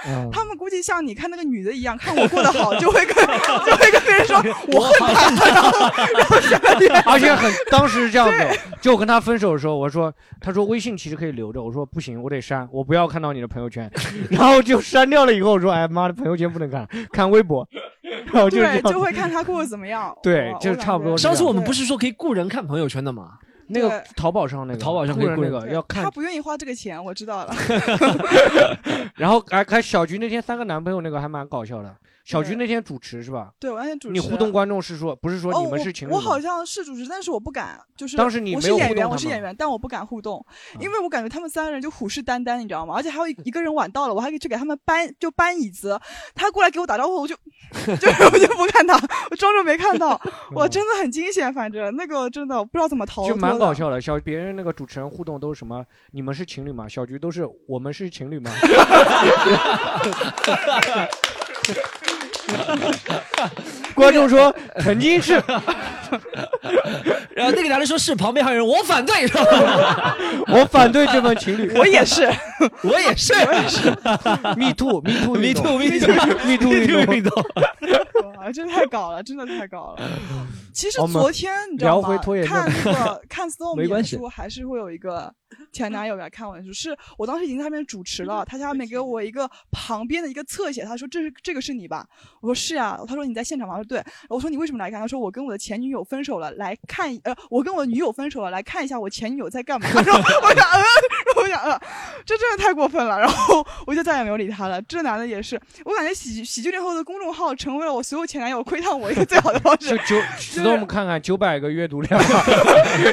[0.05, 5.79] 嗯 他们估计像你看那个女的一样，看我过得好，就会跟就会跟别人说我恨他，然后
[6.17, 13.89] 然后下个月而且很当时是这样子，就我跟他分手的时候，我说，他说微信其实可以留着，我说不行，我得删，我不要看到你的朋友圈，
[14.31, 17.67] 然后就删掉了以后，我说，哎妈的，朋友圈不能看， 看微博，
[18.31, 20.15] 然后就是对，就会看他过得怎么样。
[20.21, 21.17] 对我，就差不多。
[21.17, 23.39] 上次我们不是说可以雇人看朋友圈的吗？
[23.67, 27.55] 那个淘宝上那个，淘宝上可以雇人那个要看他，不愿意花这个钱，我知道了。
[29.15, 33.51] 然后还还小菊那天三个男朋友那个还蛮搞笑的，小菊那天主持是吧？
[33.59, 34.13] 对，我那天主持。
[34.13, 36.17] 你互动观众是说不是说哦，你们是情侣吗？
[36.17, 40.45] 我好像是主持，但是我不敢，就是当时你没有我是演员，我是演员，但我不敢互动，
[40.79, 42.95] 因为我感觉他们三个人就虎视眈眈，你知道吗？
[42.95, 45.99] 而且还有一一个人晚到了，我还去给他们搬就搬椅子，
[46.33, 47.35] 他过来给我打招呼，我就
[47.73, 48.95] 就是 我就不看他，
[49.29, 50.19] 我装作没看到，
[50.55, 55.85] 我真的很惊险，反正那个真的我不知道怎么逃就，蛮搞笑的，小别人那个主持人互动都是什么？
[56.11, 56.87] 你们是情侣吗？
[56.87, 58.49] 小菊都是我们是情侣吗？
[63.93, 65.33] 观众说曾经是，
[67.35, 70.17] 然后那个男的说是，旁边还有人，我反对，是吧？
[70.49, 71.71] 我反对这份情侣。
[71.77, 72.23] 我也是，
[72.81, 73.89] 我也是，我也是
[74.57, 77.31] Me too，Me too，Me too，Me too，Me too 运动。
[78.37, 80.09] 哇，真太搞了，真的太搞了。
[80.73, 82.43] 其实昨天你知道聊吗回拖延？
[82.45, 85.31] 症看那个看 Storm 演出，还是会有一个
[85.71, 86.73] 前男友来看我演出。
[86.73, 92.05] 是我当时已经在那边主持了，他下面给我一个旁边的一个侧写，他说这是这个是你吧？
[92.41, 92.99] 我说是啊。
[93.07, 93.75] 他说你在现场吗？
[93.75, 94.03] 我说对。
[94.29, 94.99] 我说你为什么来看？
[94.99, 99.87] 他说我跟我的前女友分手了，来看呃，我跟我女友分手了，来看一下我前女友在干嘛。
[99.93, 101.79] 然后 我想呃，然后我想呃，
[102.25, 103.19] 这真的太过分了。
[103.19, 104.81] 然后我就再也没有理他了。
[104.83, 110.13] 这男的也是，我感觉喜喜剧联合的公众号成为了我所有前男友窥探我一个最好的方式就。
[110.13, 112.21] 九值得我们看看九百个阅读量，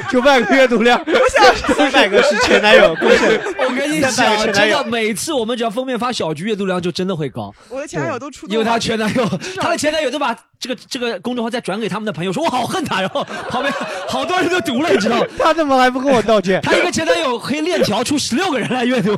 [0.09, 3.25] 九百个阅读量，我想三百个是前男友，恭喜！
[3.59, 4.11] 我跟你讲，
[4.51, 7.53] 真的，每次我们只要封面发小菊，阅读量就真的会高。
[7.69, 13.73] 我的前男友都出，因为他前男友，他的前男友都把这个这个公众号再转给他们的朋友，说我好恨他，然后旁边
[14.07, 15.25] 好多人都读了，你知道？
[15.37, 16.61] 他怎么还不跟我道歉？
[16.61, 19.17] 他一个前男友可以链条出十六个人来阅读。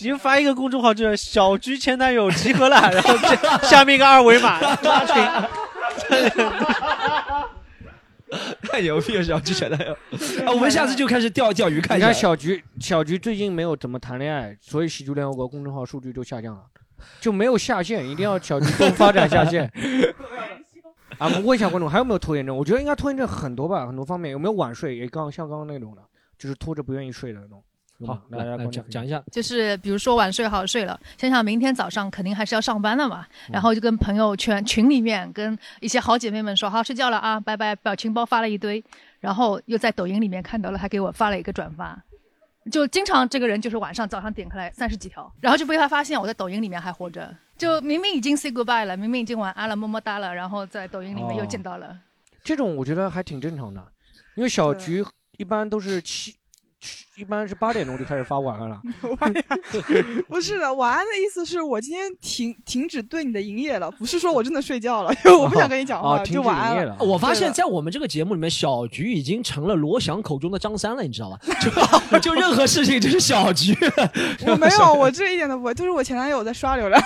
[0.00, 5.16] 你就发一个公众号，就是小菊前男友集合了，然后这 下面一个二维码拉群。
[8.62, 9.92] 太牛逼了，小菊前男友！
[10.44, 12.06] 啊，我们下次就开始钓钓鱼看一下。
[12.06, 16.62] 你看小菊，小菊最近没有怎么谈恋爱，所以喜剧联合国公众号数据就下降了，
[17.20, 19.70] 就没有下线，一定要小菊多发展下线。
[21.18, 22.56] 啊，我们问一下观众还有没有拖延症？
[22.56, 24.96] 我觉得应该拖延症很多吧，很多方面有没有晚睡？
[24.96, 26.02] 也刚像刚刚那种的，
[26.38, 27.62] 就是拖着不愿意睡的那种。
[28.06, 29.22] 好，来来讲讲一下。
[29.30, 38.82] 就是比如说晚睡好睡了，想想明天早上肯定还是要上班的嘛，嗯然后就跟朋友圈群里面跟一些好姐妹们说好睡觉了啊，拜拜，表情包发了一堆，
[39.20, 42.02] 然后又在抖音里面看到了，还给我发了一个转发。
[42.70, 51.98] 就经常这个人就是晚上早上点开来三十几条，然后就被他发现我在抖音里面还活着，就明明已经 say goodbye 了，明明已经晚安了，么么哒了，然后在抖音里面又见到了。
[52.44, 53.82] 这种我觉得还挺正常的，
[54.36, 55.04] 因为小菊
[55.38, 56.34] 一般都是七，
[57.16, 58.80] 一般是八点钟就开始发晚安了。
[60.28, 66.96] 不是的，晚安的意思是我今天停停止对你的营业了，不是说我真的睡觉了，因为我不想跟你讲话，就晚安了。
[67.00, 71.38] 我发现，在我们这个节目里面，小菊已经成了罗翔口中的张三了，你知道吧？
[72.12, 73.76] 就就任何事情就是小菊。
[74.46, 77.02] 我没有，我这一点都不会，就是我前男友在刷流量，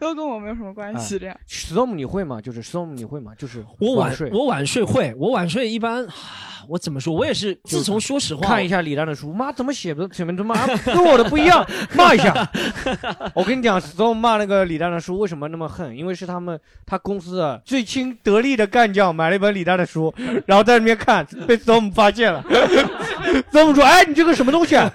[0.00, 1.18] 都跟我没有什么关系。
[1.18, 2.40] 这样，storm 你会吗？
[2.40, 3.32] 就是 storm 你会吗？
[3.36, 6.06] 就是我晚睡，我晚睡会，我晚睡一般，
[6.68, 7.14] 我怎么说？
[7.14, 10.06] 我也是，自从说实话，看一下李诞的书，妈怎么写的？
[10.08, 10.54] 怎么怎么
[10.86, 11.66] 跟我的不一样？
[11.94, 12.50] 骂一下。
[13.34, 15.96] 我跟你讲，Stone 骂那个李诞的书为什么那么恨？
[15.96, 20.12] 因为是他们他公司的最亲得力的干将买了一本李诞的书，
[20.46, 22.44] 然后在那边看，被 Stone 发现了。
[23.50, 24.92] Stone 说：“哎，你这个什么东西啊？”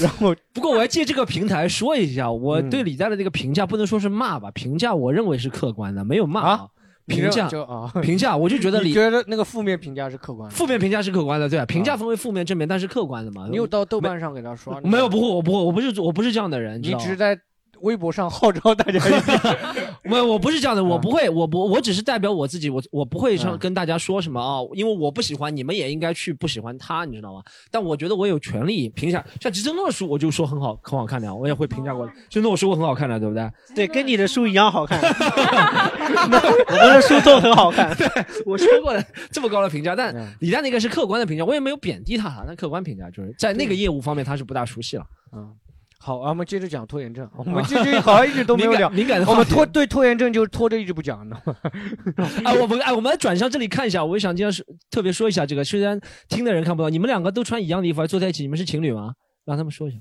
[0.00, 6.66] 然后，不过我要借这个平台说一下，我对李诞的这个评价不能说是骂吧，评价我认为是客观的，没有骂啊。
[7.08, 13.48] 评价就啊， 评价，我就觉得你觉得那个负面评价是客观的，负面评价是客观的，对啊，评价分为负面、正面，但是客观的嘛。
[13.50, 14.80] 你有到豆瓣上给他刷？
[14.82, 17.38] 没有，不会，我不会，我不是我不是这样的人，你只是在
[17.80, 19.00] 微博上号召大家。
[20.08, 27.42] 没有，我不是这样的，啊我不会，我不，我只是代表我自己，我我不会嗯上跟大家说什么啊，因为我不喜欢，你们也应该去不喜欢他，你知道吗？
[27.70, 32.06] 但我觉得我有权利评价，像吉正东的书，我就说很好，很好看的，我也会评价过。
[32.06, 33.50] 吉正东我说过很好看的，对不对？
[33.74, 34.98] 对，跟你的书一样好看。
[35.00, 37.94] 我们的书都很好看。
[37.96, 38.06] 对，
[38.46, 45.04] 我说过的这么高的评价，但李诞那个是客观的评价，我也没有贬低他，那客观评价就是在那个业务方面他是不大熟悉了。
[45.32, 45.54] 嗯。
[46.00, 47.28] 好，啊我们接着讲拖延症。
[47.36, 52.30] 我们继续好像一直都没有聊敏感的我们拖对拖延症就拖着一直不讲，你知道吗？
[52.44, 59.12] 哎，我们哎，我们来转向这里看一下，我也想今天是特别说一下这个，虽然听的人看不到，你们两个都穿一样的衣服，还坐在一起，你们是情侣吗？
[59.44, 59.98] 让他们说一下。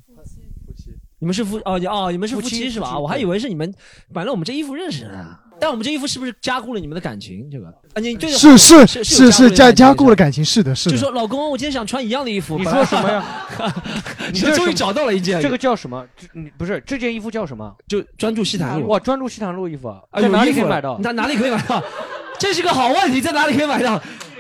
[1.20, 2.92] 你们是夫哦你哦，你们是夫夫妻妻是吧？
[2.92, 3.74] 夫妻我还以为是你们
[4.14, 5.40] 反正我们这衣服认识的呢。
[5.60, 7.50] 但我们这衣服是不是加固了你们的感情？
[7.52, 10.96] 这个啊，你对是是是是是加加固了了感情，是的，是的。
[10.96, 12.58] 就说老公，我今天想穿一样的衣服。
[12.58, 13.26] 你说什么呀？
[14.32, 16.06] 你终于找到了一件，这个叫什么？
[16.16, 17.76] 这你不是这件衣服叫什么？
[17.88, 18.88] 就专注西坦路。
[18.88, 20.98] 哇，专注西坦路衣服啊，啊，在哪里可以买到？
[21.00, 21.84] 哪哪里可以买到？
[22.38, 23.96] 这是个好问题，在哪里可以买到？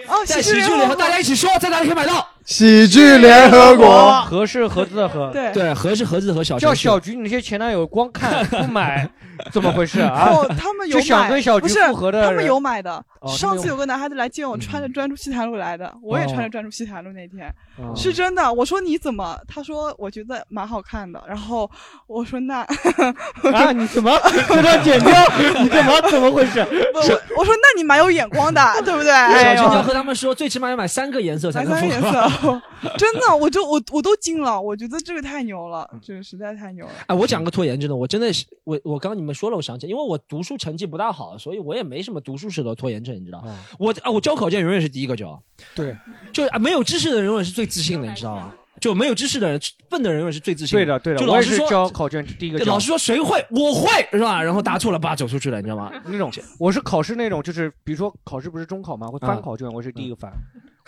[0.07, 2.27] 哦，在喜剧联合，大家一起说，在哪里可以买到？
[2.47, 9.05] 喜剧联合国，合是盒子的合，对对，盒是盒子的盒，小叫小菊，你那些前男友光看不买，
[9.51, 10.29] 怎么回事啊？
[10.31, 12.93] 哦，他们有就想买跟小菊不是复合的人，他们有买的。
[12.95, 13.03] 哦
[13.35, 17.51] 上次有个男孩子来见我，穿着专注西坛路来的，我也穿着专注西坛路那天，
[17.95, 18.53] 是真的。
[18.53, 19.35] 我说你怎么？
[19.47, 21.21] 他说我觉得蛮好看的。
[21.27, 21.69] 然后
[22.05, 22.59] 我说那
[23.51, 25.13] 啊， 你怎么这段剪掉？
[25.59, 26.63] 你怎么怎么回事？
[26.93, 29.11] 不，我我说那你蛮有眼光的，对不对？
[29.11, 32.29] 小菊，你要哎呦和他们说，最起码要买三个颜色才买三个颜能复合。
[32.29, 32.36] 色，
[32.97, 36.91] 真的，我就我我都惊了，我觉得这个太牛了，这个实在太牛了。
[37.07, 43.43] 哎，我讲个拖延症的，我真的是我我刚刚你们说了，我想起来，因为我读书成绩不大好，所以我也没什么读书时的拖延症，你知道。
[43.79, 45.41] 我啊，我交考卷永远是第一个交。
[45.75, 45.95] 对，
[46.31, 48.53] 就啊，没有知识的人永远是最自信的，你知道吗？
[48.79, 54.43] 就没有知识的人，笨的人永远是最自信对的对的，我也是就老师说交考卷第一个老师说谁会，我会是吧？
[54.43, 55.91] 然后答错了，叭走出去了，你知道吗？
[56.05, 59.07] 那种我是考试那种，就是比如说考试不是中考吗？
[59.07, 60.31] 会翻啊考卷，我是第一个翻，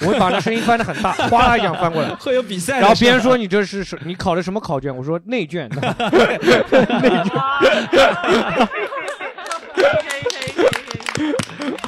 [0.02, 2.10] 我会把那声音翻得很大，哗啦一下翻过来。
[2.20, 4.96] 会有比赛的然后别人说你这是什你考的什么考卷？
[4.96, 5.70] 我说内卷。
[5.72, 5.78] 内
[7.24, 7.32] 卷。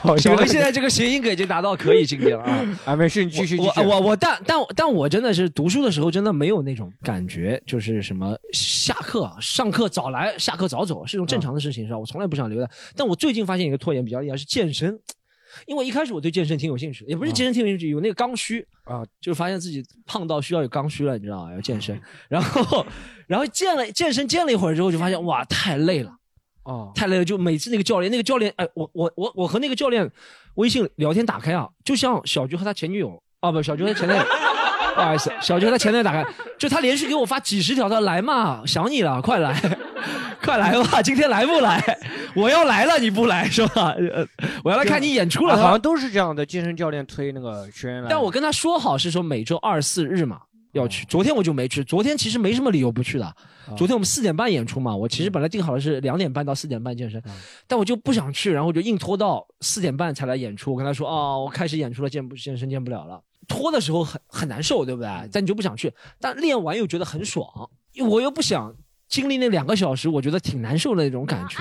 [0.04, 2.66] 好，小维现在这个谐音梗已经达到可以境界了啊！
[2.86, 3.72] 啊，没事，你继续我。
[3.84, 12.00] 我我但但但我真的是读书的时候真的没有那种感觉，就是什么下课上课早来，下课早走是一种正常的事情是吧？
[12.00, 12.68] 我从来不想留的。
[12.96, 15.00] 但我最近发现一个拖延比较厉害是健身。
[15.66, 21.54] 因为一开始我对健身挺有兴趣的，也不是健身挺有兴趣，有那个刚需啊，就发现自己胖到需要有刚需了，你知道吗？
[21.54, 22.86] 要健身，然后
[23.28, 26.16] 然后健了健身健了一会儿之后，就发现哇太累了。
[26.64, 30.08] 哦，太累了，就每次那个教练，那个教练，哎，我我我我和那个教练
[30.56, 34.24] 微信聊天打开啊，就像小菊和他前女友啊，不，小菊和前男友，
[34.96, 36.26] 不好意思，小菊和他前台打开，
[36.58, 39.60] 就他连续给我发几十条，他说来嘛，想你了，快来，
[40.42, 41.82] 快来吧， 今天来不来？
[42.36, 43.96] 我要来了，你不来是吧？
[44.14, 44.26] 呃，
[44.64, 46.46] 我要来看你演出了，啊好像都是这样的。
[46.46, 50.42] 健身教练推那个学员来，但我跟他说好是说每周二四日嘛
[50.74, 51.84] 要去，昨天我就没去。
[51.84, 53.36] 昨天其实没什么理由不去的。
[53.78, 57.22] 昨天我们四点半演出嘛，我其实本来定好的是两点半到四点半健身，
[57.68, 60.72] 但我就不想去，然后我就硬拖到四点半才来演出。
[60.72, 63.22] 我跟他说哦，我开始演出了，健不健身健不了了。
[63.48, 65.30] 拖的时候很很难受，对不对？
[65.32, 67.46] 但你就不想去，但练完又觉得很爽，
[68.10, 68.76] 我又不想
[69.08, 71.58] 经历那两个小时，我觉得挺难受的那种感觉。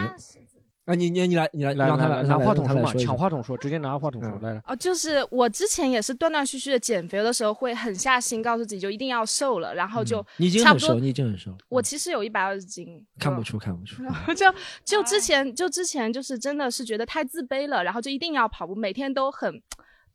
[0.87, 4.63] 啊，你你你来你来来让他来来拿话筒说嘛，抢话筒说，直接拿话筒说来来。
[4.67, 14.03] 哦，就是我之前也是断断续续的减肥的时候，会狠下心告诉自己就一定要瘦了，然后就嗯你已经很瘦，你已经很熟，我其实有一百二十斤，看不出看不出。
[14.03, 14.47] 然后就
[14.85, 19.63] 就之前就之前就是真的是觉得太自卑了，然后就一定要跑步，每天都很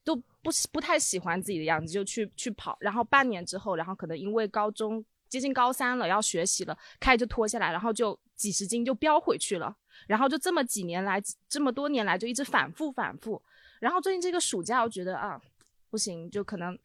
[0.05, 2.77] 都不喜不太喜欢自己的样子，就去去跑。
[2.79, 9.75] 然后半年之后，然后可能因为高中接近高三了，要学习了，开始就脱下来，然后就几十斤就飙回去了。
[10.07, 13.41] 然后就这么几年来，这么多年来就一直反复反复。
[13.79, 15.41] 然后最近这个暑假，我觉得啊，
[15.89, 16.77] 不行，就可能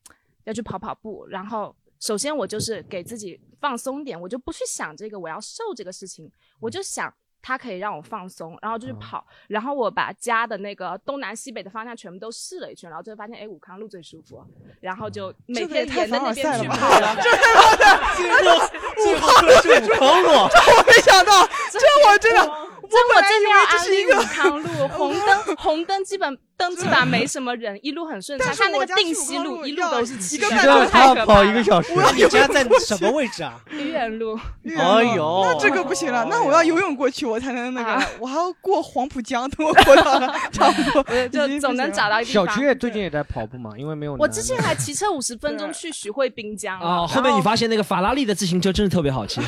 [0.45, 1.27] 要去跑跑步。
[1.27, 9.27] 然后首先我就是给自己放松点，我就不去想这个我要瘦这个事情，我就想它可以让我放松，然后就去跑。
[9.49, 14.45] 然后我把家的那个东南西北的方向全部都试了一圈，然后就发现哎武康路最舒服，
[14.81, 17.17] 然后就每天沿着那边去跑了。
[17.23, 28.47] 这太凡尔赛了最武康路这我没想到，这我真的，这我真的要这是一个武康路，红灯红灯基本灯基本上没什么人，一路很顺畅。
[28.47, 33.59] 但是它那个定西路一路都是一个骑车半钟头太可怕了我要你家在什么位置啊？
[33.73, 34.39] 愚园路。
[34.77, 42.55] 哎呦那这个不行了，那我要游泳过去，我才能那啊个，我还要过黄浦江，等 我过到了，差不多就总能找到一个小方。
[42.55, 44.15] 区也最近也在跑步嘛，因为没有。
[44.19, 49.41] 我之前还骑车五十分钟去徐汇滨江啊，后面你发现那个法拉利的自行车真是特别好骑，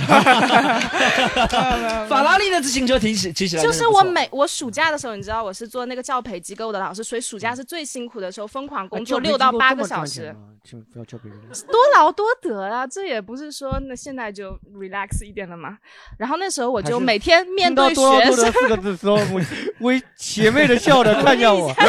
[2.09, 10.35] 法拉利的自行车骑起骑起来就是我每我暑假的时候，你知道我是做那个教培机构的老师，所以暑假是最辛苦的时候，疯狂工作哎六到八个小时，，
[10.65, 11.41] 请不要交别人。
[11.71, 12.87] 多劳多得啊！
[12.87, 15.79] 这也不是说那现在就 relax 一点了嘛。
[16.19, 19.41] 然后那时候我就每天面对学生，多得四个字的时候， 我
[19.81, 21.73] 微邪魅的笑着看向我。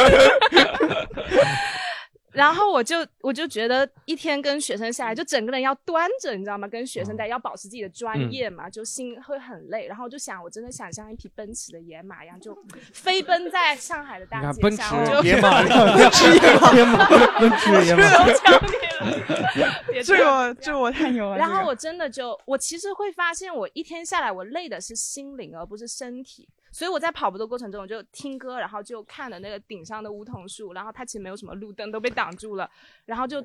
[2.34, 6.66] 然后我就我就觉得一天跟学生下来，就整个人要端着，你知道吗？
[6.66, 9.86] 跟学生在要保持自己的专业嘛，就心会很累。
[9.86, 12.56] 然后我就想，我真的想像一匹奔驰的野马一样，就
[12.92, 15.62] 飞奔在上海的大街上 奔驰野马，
[15.96, 18.02] 奔驰野马，奔驰野马。
[20.04, 21.36] 这个这我太牛了。
[21.36, 26.48] 然后我真的就，我其实会发现，我一天下来，我累的是心灵，而不是身体。
[26.74, 32.68] 所以我在跑步的过程中，我就听歌，然后就看了那个顶上的梧桐树，然后它其实没有什么路灯，都被挡住了，
[33.06, 33.40] 然后就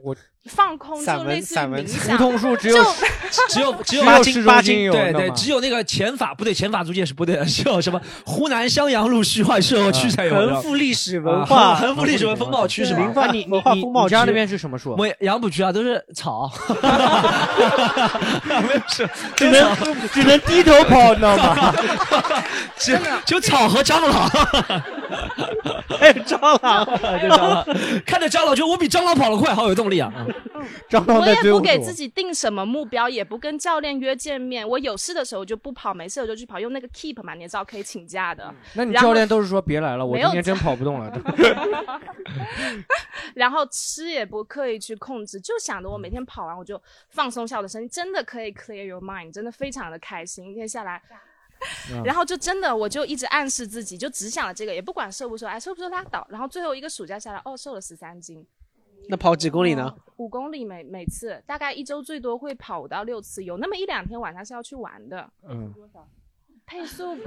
[0.46, 2.16] 放空，就类似于散文冥想。
[2.16, 2.84] 梧桐树只有就
[3.50, 10.56] 只有 只有八斤八斤有对对，只有那个前法不对，前法租界是不对的， 只有什么湖南襄阳路徐汇社区才有的。
[10.56, 13.28] 横幅历史文啊化，横横幅历史文风暴区是吧？
[13.32, 14.96] 你文化你风暴区你家那边是什么树？
[14.98, 16.52] 我杨浦区啊，都是草，
[18.44, 21.76] 没有树，只能只能低头跑，你知道吗？
[22.80, 24.30] 只就草和蟑螂，
[26.00, 27.66] 还 有蟑螂，就蟑螂，
[28.06, 30.12] 看着蟑螂，觉得我比蟑螂跑得快，好有动力啊！
[30.90, 34.68] 蟑螂我也不给自己定什么目标，也不跟教练约见面。
[34.68, 38.54] 我有事的时候就不跑，没事我就去跑，用那个 Keep 嘛，你也知道可以请假的。
[38.74, 41.12] 那你教练都是说别来了，我今天真跑不动了。
[43.36, 50.50] 然后吃也不刻意去控制，就想着我每天跑完我就放松一下我的身体，真的可以 clear your mind，真的非常的开心。
[50.50, 51.02] 一天下来。
[51.92, 56.26] 嗯然后就真的，我就一直暗示自己，就只想了这个，也不管瘦不瘦，哎，瘦不瘦拉倒。
[56.30, 58.46] 然后最后一个暑假下来，哦，瘦了十三斤，
[59.08, 59.94] 那跑几公里呢？
[60.18, 65.30] 五公里每每次，大概一周最多会跑五到六次，有那么一两天晚上是要去玩的。
[65.48, 65.74] 嗯，
[66.66, 67.18] 配速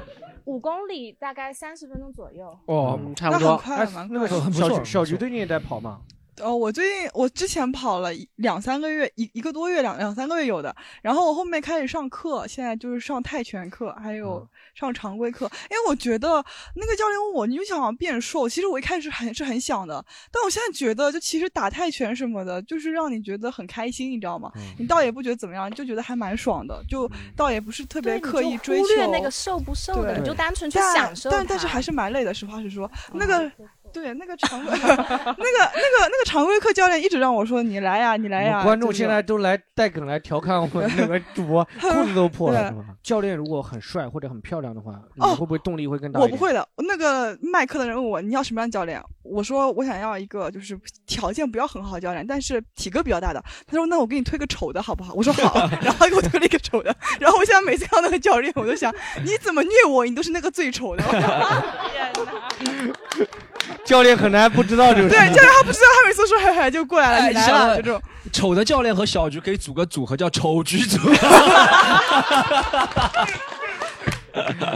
[0.45, 2.47] 五公里，大概三十分钟左右。
[2.66, 6.01] 哦嗯差不多那很快小很不错菊小菊最近也在跑嘛？
[6.40, 10.75] 哦，我最近我之前跑了两三个月，一一个多月，两两三个月有的。
[11.03, 15.45] 然后我后面开始上课，现在就是上泰拳课，还有上常规课。
[15.71, 16.42] 因为我觉得
[16.75, 24.51] 那个教练问我，你就想变瘦，其实我一开始很是很想的，但我现在觉得，就其实打泰拳什么的，就是让你觉得很开心，你知道吗？
[24.79, 33.51] 你倒也不觉得怎么样，就觉得还蛮爽的，就倒也不是特别刻意追求忽略那个瘦不瘦的，就单纯去但享受但但是还是蛮累的，实话实说，那个
[33.92, 38.62] 对，那个常规， 那个那个那个常规课教练一直让我说你来呀，你来呀。
[38.62, 42.85] 观众现在都来带梗来调侃我们那个主播， 裤子都破了，是吧？
[43.02, 46.20] 教练如果很帅或者很漂亮的话，你哦会不会动力会更大？
[46.20, 46.66] 我不会的。
[46.76, 53.42] 那个卖课的人问我你要什么样的教练，我说我想要一个就是条件不要很好的教练，但是体格比较大的。
[53.66, 55.12] 他说那我给你推个丑的好不好？
[55.14, 56.94] 我说好， 然后他给我推了一个丑的。
[57.20, 58.92] 然后我现在每次看到那个教练，我都想
[59.24, 61.03] 你怎么虐我，你都是那个最丑的。
[63.93, 68.01] 教练可能还不知道这个对，教练他不知道，他每次说嗨嗨就过来了，哎你来了，就这种。
[68.32, 70.99] 丑的教练和小菊可以组个组合叫丑菊组。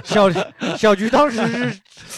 [0.04, 0.30] 小
[0.76, 1.74] 小菊当时是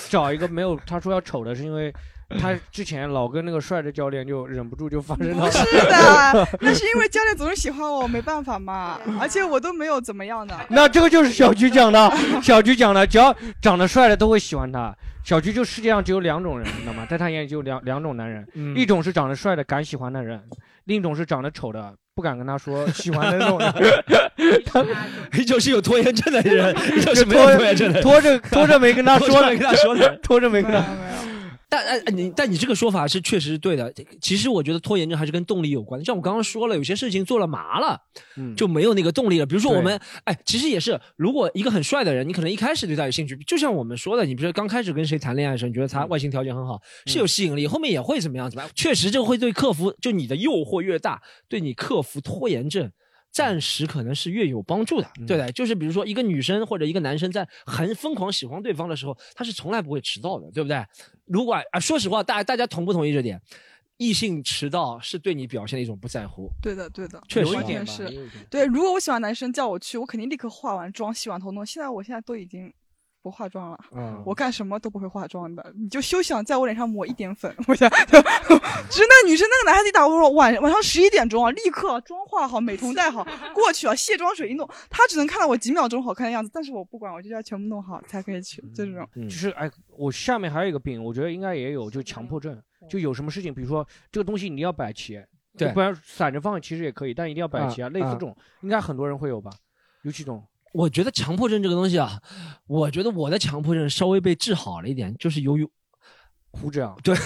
[0.09, 1.95] 找一个没有，他说要丑的，是因为
[2.39, 5.47] 他之前老跟那个帅的教练就忍不住就发生了。
[5.47, 8.99] 不是的， 那是因为教练总是喜欢我，没办法嘛。
[9.19, 10.55] 而且我都没有怎么样的。
[10.69, 12.13] 那这个就是小菊讲的，
[12.43, 14.95] 小菊讲的，只要长得帅的都会喜欢他。
[15.25, 17.07] 小菊就世界上只有两种人，你知道吗？
[17.09, 20.43] 在他眼里就有两两种男人，嗯一种是长得帅的敢喜欢的人，
[20.85, 23.73] 另一种是长得丑的不敢跟他说喜欢的那种人。
[25.33, 30.85] 一种是有拖延症的人，一种是没有拖拖延症的人，拖着拖着没跟他说的拖着没跟他说的，拖着没跟他。
[31.71, 33.93] 但哎，你但你这个说法是确实是对的。
[34.23, 36.03] 其实我觉得拖延症还是跟动力有关。
[36.05, 38.01] 像我刚刚说了，有些事情做了麻了，
[38.37, 39.45] 嗯就没有那个动力了。
[39.45, 48.71] 比如说我们，哎，其实也是，如果一个很帅的人，你可能一开始对他有兴趣，就像我们说的，你比如说刚开始跟谁谈恋爱的时候，你觉得他外形条件很好，是有吸引力，后面也会怎么样怎么样。
[48.75, 52.91] 确实，这会对克服，就你的诱惑越大，对你克服拖延症。
[53.39, 55.53] 暂时可能是越有帮助的，对不对？
[55.53, 60.85] 就是比如说一个女生或者一个男生在很疯狂喜欢对方的时候，他是从来不会迟到的，对不对？
[61.27, 63.41] 如果啊，说实话，大大家同不同意这点？
[63.97, 66.49] 异性迟到是对你表现的一种不在乎。
[66.63, 68.29] 对的，对的，确实有一点是。
[68.49, 71.65] 对，如果我喜欢男生叫我去，我肯定立刻化完妆、洗完头弄。
[71.67, 72.73] 现在我现在都已经
[73.29, 75.73] 不化妆了，嗯我干什么都不会化妆的。
[75.77, 78.23] 你就休想在我脸上抹一点粉，我想，就
[78.89, 83.23] 只是那女生那个男孩子一打我说晚晚上十一点钟啊，立刻妆化好、美瞳戴好
[83.55, 89.07] 过去啊，卸妆水一弄，他只能看到我几秒钟好看的样子，但是我不管，我就要全部弄好才可以去，就这种。
[89.15, 92.59] 就是哎，我下面还有一个病，我觉得应该也有，就强迫症。
[92.89, 95.21] 就有什么事情，比如说这个东西你要摆齐，
[95.57, 97.89] 对不然散着放其实也可以，但一定要摆齐啊。
[97.89, 99.51] 类似这种，应该很多人会有吧？
[100.03, 102.21] 尤其这种，我觉得强迫症这个东西啊，
[102.67, 105.67] 我觉得我的强迫症稍微被治好了一点，就是由于
[106.51, 106.97] 胡这样。
[107.03, 107.17] 对，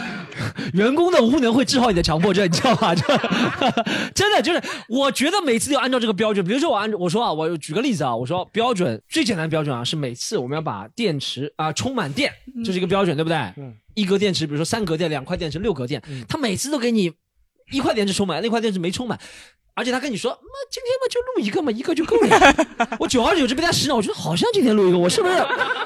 [0.72, 2.94] 员工的无能会治好你的强迫症，你知道吗？
[2.96, 3.02] 这
[4.14, 6.44] 真的就是，我觉得每次都要按照这个标准。
[6.44, 12.32] 比如说我按我说啊，我举个例子啊，我说标准最简单的标准啊，是每次我们要把电池啊、充满电，
[12.64, 13.36] 这是一个标准，对不对？
[13.56, 13.74] 嗯。
[13.94, 17.12] 一格电池，比如说三格电、两块电池、六格电，他每次都给你
[17.70, 19.16] 一块电池充满，那块电池没充满。
[19.74, 20.38] 而且他跟你说，妈，
[20.70, 22.54] 今天嘛就录一个嘛，一个就够了。
[22.98, 25.34] 我久而久之被他洗脑，我觉得好像今天录一个，我是不是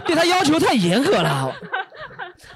[0.05, 1.53] 对他要求太严格了？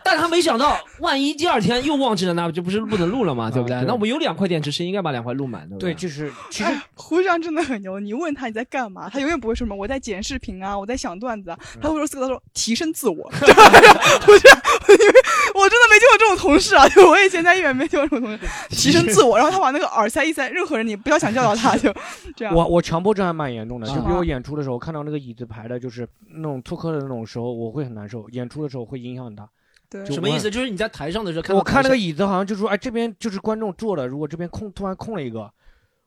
[0.04, 3.80] 但他没想到，万一第二天又忘记了，那不就不是不能录了嘛，对不对？
[3.80, 7.98] 对那我们有两块电池，是应该把两块录满，的对，就是其哎，胡市长真的很牛。
[7.98, 13.16] 你问他你在干嘛，他永远不会说什么我在剪视频啊，我在想段子啊，他会说四个字说提升自我。
[13.32, 15.14] 我觉得， 因为
[15.54, 19.36] 我真的没见过这种同事啊，就我以前在医院没见过这种同事，提升自我。
[19.36, 21.92] 然后他把那个耳塞一塞，任何人你不要想教导他， 就
[22.36, 22.54] 这样。
[22.54, 28.28] 我我强迫症还蛮严重的，就比如我啊演出的时候，看到那个椅子排的就是那种做客的那种时候，我会很难受。
[28.30, 29.48] 演出的时候会影响他。
[29.90, 30.50] 对什么意思？
[30.50, 35.52] 就是你在台上的时候看我看那个椅子好像就说，哎，这边就是观众坐的，如果这边空突然空了一个，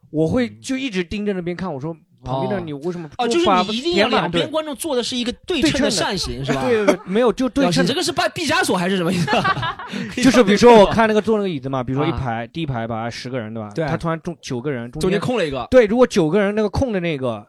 [0.09, 1.71] 我会就一直盯着那边看。
[1.71, 1.95] 我说
[2.25, 6.63] 旁边的你为什么哦，就是你一定要两边观众做的是一个对称的扇形，是吧？
[6.67, 9.31] 对没有就对称这个是拜毕加索还是什么意思？
[10.21, 13.69] 就是比如说我看那个坐那个椅子嘛，比如说一啊排第一排吧十个人对吧？
[13.75, 17.45] 对他突然中九个人，中间空了一个对，如果九个人那个空的那个。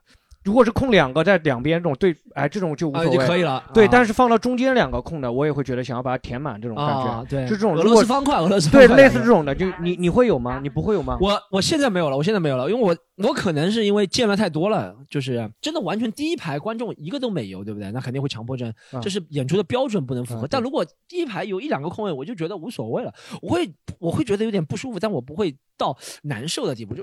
[0.46, 7.02] 如果是空两个在两边这种对，哎，这种就无啊所谓，就可以了对，啊但是放到中间两个空的，我也会觉得想要把它填满这种感觉。
[7.02, 10.60] 啊对就这种俄罗斯方块俄罗斯方对，块类似这种的，就你你会有吗？
[10.62, 11.18] 你不会有吗？
[11.20, 17.90] 我我现在没有了，我现在没有了，因为我我可能是因为见了太多了，就是真的完全第一排观众一个都没有，对不对？
[17.90, 20.42] 那肯定会强迫症，啊这是演出的标准不能符合。
[20.42, 23.68] 啊但如果第一排有一两个空位，我就觉得无所谓了，我会
[23.98, 27.02] 我会觉得有点不舒服，但我不会到难受的地步，就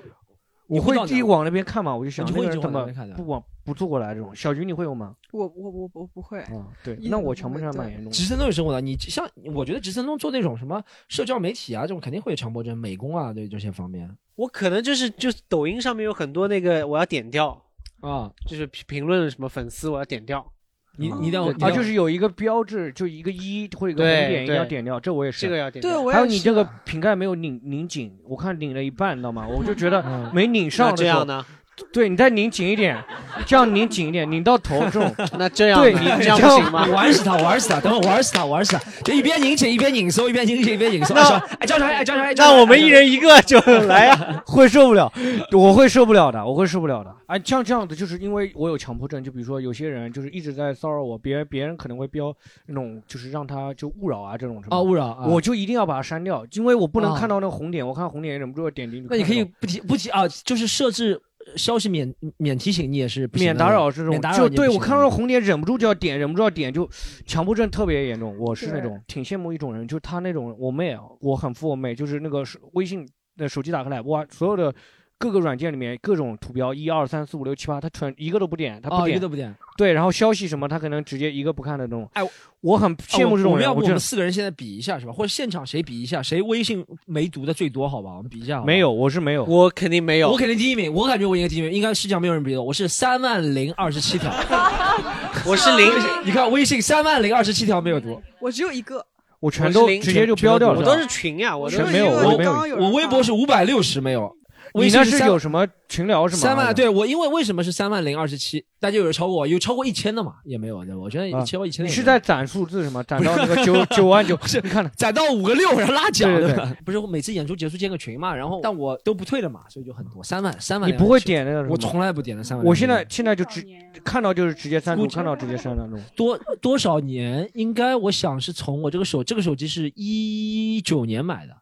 [0.68, 4.36] 我会自己往那边看嘛，我就想你会一直那个人怎么往那边看的不往不坐过来这种。
[4.36, 5.16] 小菊你会有吗？
[5.32, 6.40] 我我我我不会。
[6.42, 8.12] 啊，对，那我强迫症还蛮对严重的。
[8.12, 14.10] 直升都有生活的，你像我觉得直升东做那种什么社交媒体啊，这种肯定会有强迫症、美工啊，对这些方面。
[14.36, 17.62] 我可能就是就是抖音上面有很多那个我要点掉
[18.02, 20.53] 啊，就是评评论什么粉丝我要点掉。
[20.98, 25.42] 你你一定要啊，就是有一个标志，就一个一或者一个红点一定要点掉，这我也是。
[25.42, 29.48] 这个要点掉对我还有你这个瓶盖没有拧拧紧，我看拧了一半，你知道吗？
[29.48, 31.46] 我就觉得嗯没拧上的时候那这样呢
[31.92, 32.98] 对你再拧紧一点，
[33.46, 35.16] 这样拧紧一点，拧到头这种。
[35.40, 36.86] 那这样对你呢这样不行吗？
[36.88, 41.16] 玩死他，玩死他，等会儿玩死他，玩死他，就一边拧紧一边拧松，一边拧紧一边拧松。
[41.16, 45.12] 那，哎，张小，哎，张那我们一人一个就来呀，会受不了，
[45.52, 47.14] 我会受不了的，我会受不了的。
[47.28, 52.36] 哎，像这样子，就是因为我有强迫症，就比如说有些人就是一直在骚扰我，别人别人可能会标
[52.68, 55.26] 那种就是让他就勿扰啊这种什么啊勿扰啊。
[55.28, 57.20] 我就一定要把它删掉，因为我不能啊。
[57.20, 59.44] 看到那个红点，我看红点忍不住要点进去那你可以。
[59.44, 61.20] 不提不提啊，就是设置
[61.56, 66.90] 消息免免提醒，你也是不行的免打扰这种免打，扰就你也不行对我看到红点忍不住就要点，忍不住要点，就
[67.26, 68.38] 强迫症特别严重。
[68.38, 74.74] 我是那种挺羡慕一种人，就是他那种我妹啊，我很服我妹，就是那个手微信的手机打开来，哇，所有的
[75.18, 79.54] 各个软件里面各种图标，一二三四五六七八，他全一个都不点，他不哦，一点，个都不点。
[79.78, 82.10] 对，然后消息什么，他可能直接一个不看的那种。
[82.14, 82.22] 哎，
[82.62, 85.14] 我很羡慕这种人，我们要不我真的们四个人现在比一下是吧？
[85.14, 87.88] 或者现场谁比一下，谁微信没读的最多？
[87.88, 88.68] 好吧，我们比一下好吧。
[88.68, 94.32] 没有，我是没有，我肯定没有，我肯定第一名，我感觉我应该第一名，应该世界上没有人比我，我是三万零二十七条
[95.48, 95.90] 我是零，
[96.26, 99.04] 你看微信三万零二十七条没有读，我只有一个，
[99.40, 100.80] 我全都直接就标掉了。
[100.80, 102.78] 我都是群呀，我都没有，我没有。
[102.78, 104.36] 我微博是五百六十没有，
[104.74, 106.42] 你那是微信三有什么群聊是吗？
[106.42, 108.66] 三万，对我因为为什么是三万零二十七？
[108.80, 110.36] 大家有人超过我，有超过一千的嘛？
[110.44, 111.00] 也没有，对吧？
[111.00, 111.96] 我觉得啊超过一千的你也。
[111.96, 113.04] 是在攒数字是吗？
[113.04, 116.76] 攒到那个九九万九，是你看攒到五个六，然后拉奖对对吧？
[116.84, 120.90] 不是，我每次演出结束建个群嘛，然后但我都不退的嘛，所以就很多，三万三万。
[120.90, 121.70] 你不会点那个什么？
[121.72, 122.66] 我从来不点那三万。
[122.66, 123.64] 我现在现在就直
[124.04, 126.04] 看到就是直接删除，看到直接删的那种。
[126.16, 127.48] 多多少年？
[127.54, 131.54] 应该我想是从我这个手这个手机是一九年买的，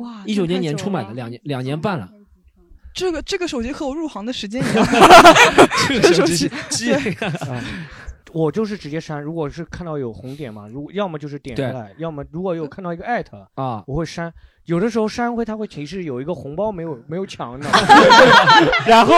[0.00, 2.08] 哇，一九年年初买的，两年两年半了。
[2.98, 4.86] 这个这个手机和我入行的时间一样，
[5.88, 7.00] 这个手机机啊
[8.32, 14.32] 我就是直接删，如果是看到有红点嘛，如果要么就是点开来，要么如果有看到一个艾特啊，我会删。
[14.64, 19.14] 有的时候删会，它会提示有一个红包没有没有抢，你知道吗 然后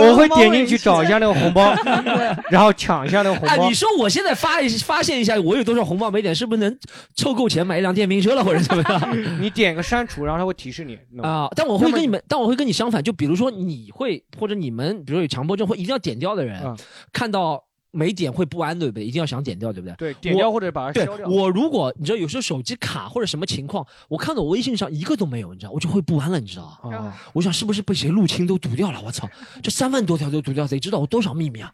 [0.00, 1.74] 我会点进去找一下那个红包，
[2.50, 3.74] 然后抢一下那个红哎，包你。
[3.74, 6.74] 说我现在发一发现一下我有多少红包没点，是不是能
[7.16, 9.42] 凑够钱买一辆电瓶车了，或者怎么样？
[9.42, 16.74] 你点个删除，然后它会提示你啊，但我会跟你们，但我会跟你相反，就比如说你会或者你们，比如说有强迫症或一定要点掉的人，啊
[17.12, 17.62] 看到
[17.94, 19.04] 没点会不安，对不对？
[19.04, 19.94] 一定要想点掉，对不对？
[19.96, 26.96] 对点掉或者把它对消掉我如果你知道有时候手机卡或者什么情况，我看到我微信上一个都没有，你知道，我就会不安了，你知道吗？
[26.96, 29.00] 啊我想是不是被谁入侵都读掉了？
[29.04, 29.28] 我操，
[29.62, 31.70] 这三万多条都读掉，得知道我多少秘密啊？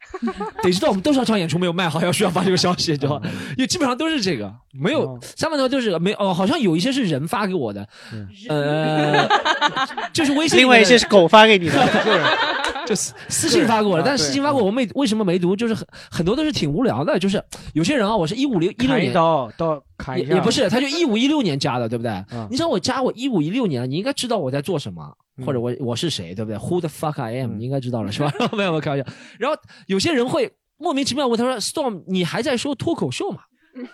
[0.63, 3.31] 得知道我们多少场演出没有卖好，要需要发这个消息，知道嗯吧？
[3.57, 7.87] 因为基本上都是这个，没有三万多就是没哦，好像有一些是人发给我的，
[8.49, 9.29] 呃，
[10.13, 11.89] 就是微信另外一些是狗发给你的，
[12.87, 15.55] 就私私信发过了，啊对但是私信发过我没为什么没读？
[15.55, 17.43] 就是很很多都是挺无聊的，就是
[17.73, 19.13] 有些人啊，我是一五零一六年。
[19.13, 22.11] 刀到砍一下，也也不是，他就一五一六年加的，对不对？
[22.33, 28.33] 嗯你想我加我一五一六年，你应该知道我在做什么，或者我我是谁，对不对？Who the fuck I am？、你应该知道了是吧？
[28.53, 29.05] 没有，没有开玩笑。
[29.39, 29.57] 然后
[29.87, 33.43] 有些人会莫名其妙问他说：“Storm，你还在说脱口秀吗？”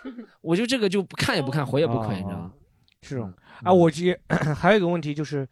[0.41, 2.51] 我就这个就看也不看，回也不回，你知道吗？
[2.99, 3.31] 这种
[3.63, 4.19] 啊，我接
[4.57, 5.47] 还有一个问题就是，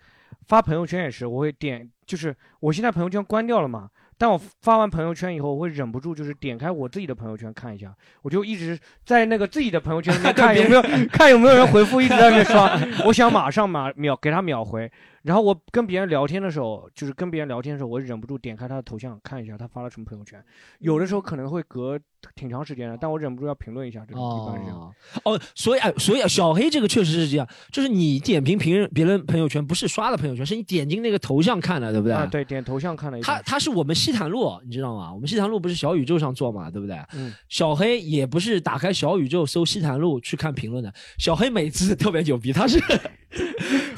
[0.47, 3.87] 发朋友圈也是，我会点，就是我现在朋友圈关掉了嘛，
[4.17, 14.89] 但我发完朋友圈以后，我会忍不住就是点开我自己的朋友圈看一下，我就一直在那个自己的朋友圈里面 看有没有看有没有人回复，一直在那边刷，我想马上马秒给他秒回，
[15.25, 20.39] 然后我跟别人聊天的时候，就是跟别人聊天的时候，我忍不住点开他的头像看一下他发了什么朋友圈，
[20.77, 21.99] 有的时候可能会隔
[22.35, 24.93] 挺长时间的，但我忍不住要评论一下，这种一般是这样。
[25.23, 32.13] 哦，所以哎，所以啊小黑这个确实是这样，就是你点评评人别人朋友圈，不是刷的朋友圈，是你点进那个头像看的，对不对？
[32.15, 33.41] 啊，对，点头像看了一他下。
[33.43, 35.11] 他是我们西坦路，你知道吗？
[35.11, 36.95] 我们西坦路不是小宇宙上做嘛，对不对？
[37.15, 42.79] 嗯，小黑也不是打开小宇宙搜西坦路去看评论的，小黑每次特别牛逼，他是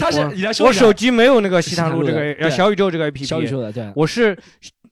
[0.10, 0.80] 他是我你来说一下。
[0.80, 3.92] 我手机没有那个西西坛路这个呃小宇宙这个 APP，小宇宙的对。
[3.96, 4.38] 我是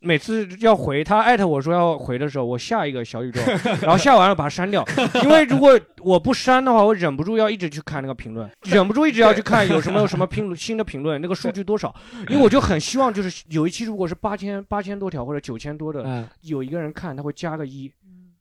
[0.01, 3.41] 每次要回他艾特我说要回的时候，我下一个小宇宙，
[3.82, 4.86] 然后下完了把它删掉，
[5.24, 11.93] 因为如果我不删的话，我忍不住要一直去看那个评论，忍不住一直要去看有什么有什么评论新的评论，那个数据多少，
[12.30, 16.28] 因为我就很希望就是有一期如果是八千八千多条或者九千多的，嗯。
[16.41, 17.91] 有一个人看他会加个一。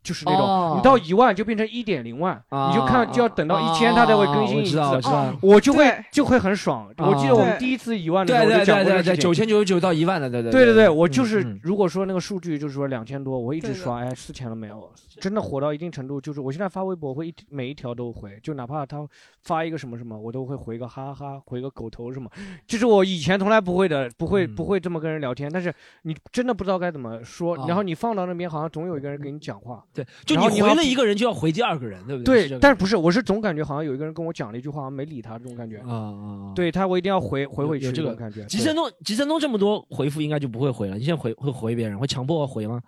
[0.04, 0.74] 就是那种，哦。
[0.76, 4.78] 你到一万就变成一点零万，啊你就看就要等到一千，他才会更新一次。
[4.78, 5.34] 我知道。
[5.40, 6.88] 我我就会就会很爽。
[6.98, 9.20] 我记得我们第一次一万的时候，我就讲过这个事情。
[9.20, 11.58] 九千九十九到一万的，对对对对对，嗯我就是嗯。
[11.62, 14.92] 如果说那个数据就是说两千多，我一直刷，哎，四千了没有？
[15.20, 19.06] 真的火到一定程度，就是我现在发微博会一每一条都回，就哪怕他
[19.44, 22.30] 发一个什么什么，我都会回个哈哈，回个狗头什么，
[22.66, 25.72] 就是我以前从来不会的，不会嗯不会这么跟人聊天，但是
[26.02, 32.48] 你真的不知道该怎么说，啊然后你放到那边好像总有一个人给你讲话，对，就你回了一个人就要回第二个人，对不对？
[32.48, 35.78] 对，但是不是，我是总感觉好像有一个人跟我讲了一句话，好像没理他这种感觉。
[35.78, 38.44] 啊啊，对他，我一定要回回回去有这个种感觉。
[38.46, 40.96] 吉森东，吉森东这么多回复应该就不会回了。
[40.96, 42.80] 你现在回会回别人，会强迫回吗？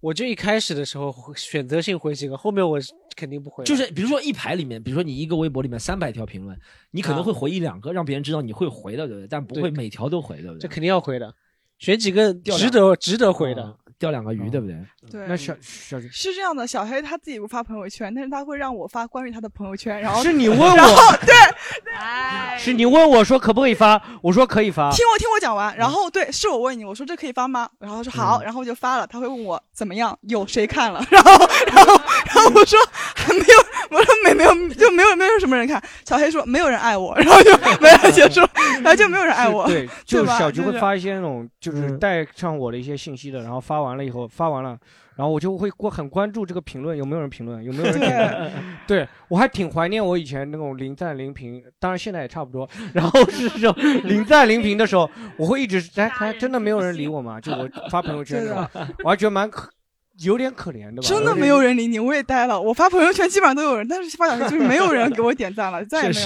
[0.00, 2.78] 我就一开始的时候选择性回几个，后面我
[3.18, 3.64] 肯定不回。
[3.64, 6.58] 就是比如说一排里面，比如说你一个微博里面三百条评论，
[6.92, 9.26] 你可能会回一两个，让别人知道你会回的，对不对？
[9.28, 10.60] 但不会每条都回，对不对？
[10.60, 11.34] 这肯定要回的，
[11.78, 13.64] 选几个值得值得回的。
[13.64, 14.76] 啊钓两个鱼，对不对？
[15.10, 21.34] 对，那小小是这样的，小黑他自己不发朋友圈，但是他会让我发关于他的朋友圈，然后是你 问然后我，对，
[22.56, 24.88] 是你问我说可不可以发，我说可以发。
[24.92, 27.68] 听我听我讲完，然后对，是我问你，我说这可以发吗？
[27.80, 31.04] 然后他说好，然后我就发了，他会问我怎么样，有谁看了？
[31.10, 31.32] 然后
[31.66, 32.00] 然后
[32.34, 32.78] 然后我说
[33.14, 35.82] 还没有，我说没没有就没有没有什么人看。
[36.04, 37.50] 小黑说没有人爱我，然后就
[37.80, 38.40] 没有结束，
[38.82, 44.78] 然后就没有人爱我， 对， 就小菊会发一些那种就是嗯带上我的一些信息的，然后发完了以后发完了，
[45.16, 48.50] 然后我就会过很关注这个评论有没有人评论，有没有人点赞。
[48.86, 52.68] 对我还挺怀念我以前那种零赞零评，当然现在也差不多。
[52.94, 53.74] 然后是这种
[54.04, 57.40] 零赞零评的时候，我会一直哎，还真的没有人理我嘛？
[57.40, 58.66] 就我发朋友圈的时候，
[59.04, 59.68] 我还觉得蛮可。
[60.20, 61.08] 有点可怜的吧？
[61.08, 62.60] 真的没有人理你，我也呆了。
[62.60, 66.22] 我发朋友圈基本上都有人，但是发小黑就是没有人给我点赞了， 再也没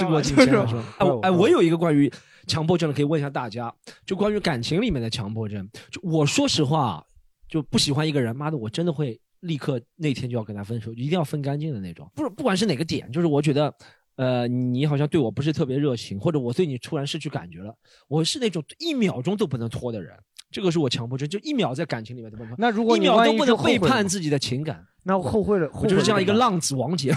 [0.51, 0.65] 有？
[0.97, 2.11] 哎我哎，我有一个关于
[2.47, 3.73] 强迫症的，可以问一下大家，
[4.05, 5.69] 就关于感情里面的强迫症。
[5.91, 7.03] 就我说实话，
[7.47, 12.09] 就不喜欢一个人，妈的，我真的会立刻那天就要跟他分手，一定要分干净的那种。
[12.15, 13.73] 不是，不管是哪个点，就是我觉得。
[14.15, 17.75] 呃，你好像对我不是特别热情，或者我对你突然失去感觉了，
[18.07, 20.15] 我是那种一秒钟都不能拖的人，
[20.53, 22.53] 这个是我强迫症，就一秒在感情里面的崩溃。
[22.57, 27.11] 那如果一秒万都不能背叛自己的情感，那我后悔了，我就是这样一个浪子王杰。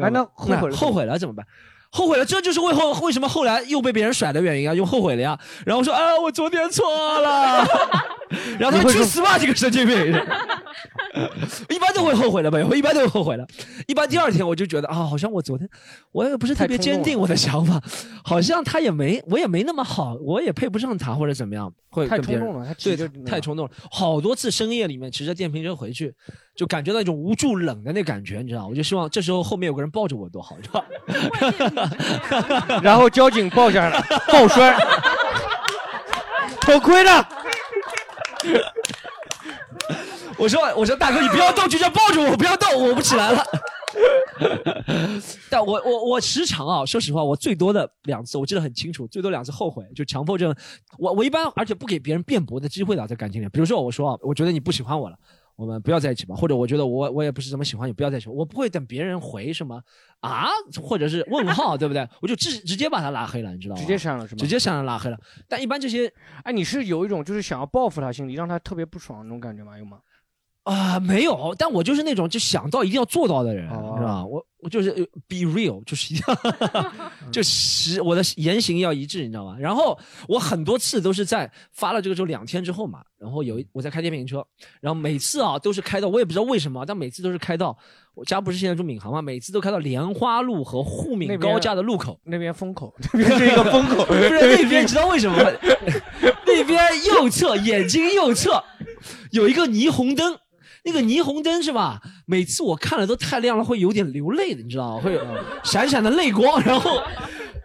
[0.00, 1.46] 哎那 后悔了后悔了怎么办？
[1.94, 5.38] 后悔了，这就是为后为什么后来又被别人甩的原因啊，又后悔了呀。
[5.64, 6.84] 然后说啊，我昨天错
[7.20, 7.64] 了。
[8.58, 9.96] 然后他说去死吧，这个神经病！
[11.70, 12.58] 一般都会后悔的吧？
[12.68, 13.46] 我一般都会后悔的。
[13.86, 15.68] 一般第二天我就觉得啊，好像我昨天
[16.10, 17.80] 我也不是特别坚定我的想法，
[18.24, 23.70] 好像他也没我也没那么好，我也配不上他或者怎么样，会太冲动了他对，太冲动了。
[23.88, 26.12] 好多次深夜里面骑着电瓶车回去，
[26.54, 28.68] 就感觉到一种无助冷的那感觉，你知道吗？
[28.68, 30.84] 我就希望这时候后面有个人抱着我多好，是吧？
[32.82, 34.76] 然后交警抱下来，抱摔，
[36.60, 37.26] 头盔呢？
[40.36, 43.44] 我说我说大哥，你不要动，就这样抱着我，不要动，我不起来了。
[45.48, 50.54] 但我我我时常啊，说实话，我最多的两次，我记得很清楚，最多两次后悔，就强迫症。
[50.98, 55.16] 我我一般而且不给别人辩驳的机会的，在感情里，比如说我说啊，我觉得你不喜欢我了。
[55.56, 58.28] 我们不要在一起吧，或者我觉得我我也不是怎么喜欢你，不要在一起。
[58.28, 59.80] 我不会等别人回什么
[60.20, 60.48] 啊，
[60.82, 62.08] 或者是问号，对不对？
[62.20, 63.80] 我就直直接把他拉黑了，你知道吗？
[63.80, 64.38] 直接删了是吗？
[64.38, 65.18] 直接删了拉黑了。
[65.48, 69.78] 但一般这些，哎，你是有一种就是想要报复他心理，让他特别不爽那种感觉吗？
[69.78, 69.98] 有吗？
[70.64, 74.24] 啊、没有，但我就是那种就想到一定要做到的人，哦你知道吧？
[74.24, 76.92] 我我就是呃 be real，就是一定要，
[77.30, 79.56] 就是我的言行要一致，你知道吗？
[79.60, 79.96] 然后
[80.26, 84.44] 我很多次都是在发了这个之后两天之后嘛，然后有我在开电瓶车，
[84.80, 87.76] 然后每次啊都是开到我也不知道为什么，但每次都是开到
[88.14, 95.50] 我家不是现在住闵行嘛，每次都开到莲花路和沪闵高架的路口，那边风口，那边是一个风口，不是那边，你知道为什么吗？
[96.46, 98.62] 那边右侧眼睛右侧
[99.32, 100.38] 有一个霓虹灯，
[100.84, 102.00] 那个霓虹灯是吧？
[102.26, 105.02] 每次我看了都太亮了，会有点流泪的，你知道吗？
[105.02, 105.26] 会有
[105.64, 107.02] 闪闪的泪光，然后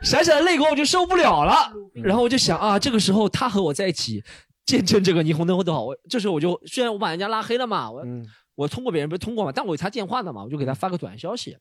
[0.01, 4.23] 闪闪的泪光我就受不了了，然后我就想啊，这个时候他和我在一起，
[4.65, 5.83] 见证这个霓虹灯会多好。
[5.83, 8.01] 我这时候我就虽然我把人家拉黑了嘛，我、
[8.55, 11.57] 我通过别人不是通过嘛，但我有他电话的嘛，我就给他发个短消息。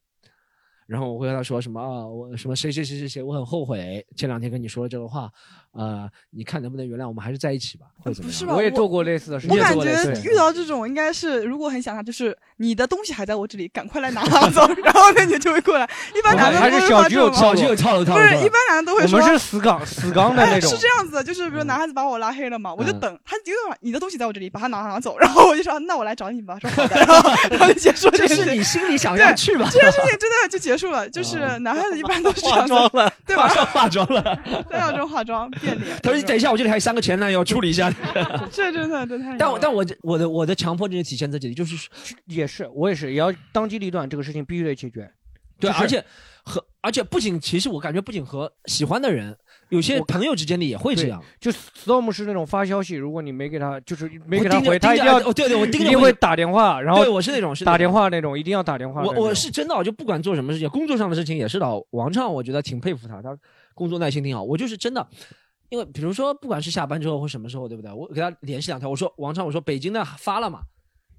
[0.87, 5.31] 然后我会跟他说什么啊，我什么谁谁谁谁谁，我很后悔前两天跟你说了这个话，
[5.79, 8.37] 呃，你看能不能原谅我们，还是在一起吧，或者怎么样？
[8.39, 8.55] 是吧？
[8.55, 15.89] 我也做过类似的事情我感觉遇到这种应该是，如果很想他，就是你的东西还在我这里，赶快来拿拿走， 然后那你就会过来。
[16.17, 20.75] 一般男的还是都会小菊有发这种套路，不是一般男的都会说，我们是死杠死杠的那种哎。
[20.75, 28.45] 是这样子的，就是比如男孩子把我拉黑了嘛，我就嗯等他一个晚你的东西在我这里，把他拿拿走，然后我就说那我来找你吧，说好的，然后 然后就结束这件事。
[28.45, 33.49] 是你心里想要去吧对这件事情 真的就结束了，就是男孩子一般都是这样子化妆了对吧？
[33.49, 35.99] 化妆化妆化妆变脸。
[36.03, 37.91] 他说你等一下，我这里还有三个前男友，处理一下。
[38.51, 41.89] 这真的这太 但我但我我的我的强迫症就体现在这里，就是
[42.27, 45.11] 也是我也是，也要当机立断，这个事情必须得解决。
[45.61, 46.05] 对，就是而且
[46.45, 49.37] 和而且不仅，其实我感觉不仅和喜欢的人，
[49.71, 51.21] 有些朋友之间的也会这样。
[51.41, 59.13] 就 Storm 是那种发消息，如果你没给他，就是没给他回，他一定要哦对对我盯着一定会会打电话，然后对我是那种是打电话那种，一定要打电话我。
[59.15, 61.67] 我是真的，我就不管做什么事情，工作上的事情也是的。
[61.91, 63.37] 王畅，我觉得挺佩服他，他
[63.75, 64.45] 工作耐心挺好。
[64.45, 65.05] 我就是真的，
[65.71, 67.93] 因为比如说，不管是下班之后或什么时候，对不对？
[67.93, 70.61] 我给他联系两条，我说王畅，我说北京的发了嘛，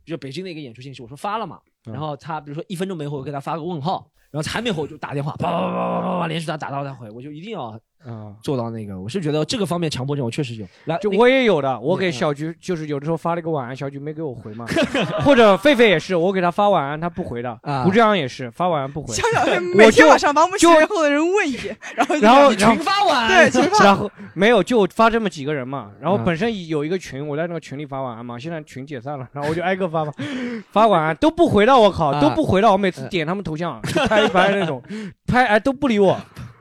[0.05, 1.93] 就北京的一个演出信息，我说发了嘛，嗯。
[1.93, 8.33] 然后他比如说一分钟没回，我给他发个问号，然后还没回我就打电话，叭叭叭叭叭叭连续打打到他回，我就一定要啊。
[8.41, 10.65] 做到那个，我是觉得这个方面强迫症我确实有。
[10.85, 12.11] 来，就我也有的，我给嗯。
[12.11, 14.65] 小菊就是有的时候发了一个晚安，小菊没给我回嘛，
[15.23, 17.85] 或者狒狒也是，我给他发晚安，他不回的，啊。
[17.87, 23.83] 吴志阳也是发晚安不回，小小 黑每天晚上把我们十就年后的人问一遍，然后然后群发晚安，对群发。
[23.85, 26.23] 然后没有就发这么几个人嘛，然后嗯。
[26.25, 30.11] 本身有一个群，我在那个群里发晚安嘛，现在群解散了，然后我就挨个发嘛，
[30.71, 34.81] 发晚安都不回的，我靠啊都不回的，我每次点他们头像就拍一拍那种，
[35.27, 36.17] 拍哎都不理我。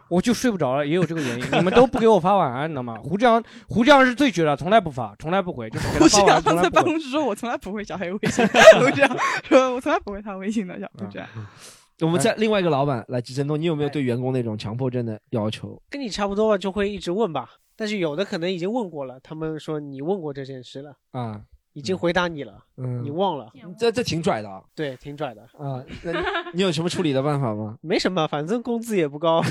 [0.08, 1.46] 我就睡不着了，也有这个原因。
[1.52, 2.96] 你们都不给我发晚安，你知道吗？
[3.02, 6.70] 胡志阳，胡志阳是最绝的，从来不发，从来不回，就是给他我发晚安，这样在。
[6.70, 11.28] 办公室说，我从来不会小黑微信，胡志阳说，我从来不会他微信的，小就这样。
[12.00, 15.80] 我们在另外一个老板来季振东，你有没有对员工那种强迫症的要求？
[15.90, 17.50] 跟你差不多吧，就会一直问吧。
[17.76, 21.40] 但是有的可能已经问过了，他们说你问过这件事了，啊，
[21.78, 23.48] 已经回答你了，嗯你忘了，
[23.78, 24.60] 这这挺拽的啊。
[24.74, 25.42] 对，挺拽的。
[25.56, 26.18] 啊，那你
[26.54, 27.78] 你有什么处理的办法吗？
[27.80, 29.40] 没什么，反正工资也不高，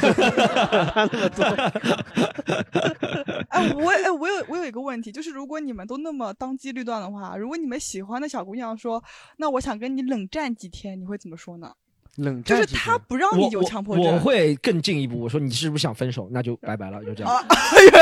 [0.93, 1.45] 他那么多。
[3.49, 9.01] 哎，我哎，我有我有一个问题，就是如果你们都那么当机立断的话，如果你们喜欢的小姑娘说，
[9.37, 11.71] 那我想跟你冷战几天，你会怎么说呢？
[12.17, 16.27] 冷战就是他不让你有强迫症，我，我会更进一步，我说你是不是想分手？
[16.31, 17.31] 那就拜拜了，就这样。
[17.33, 17.45] 啊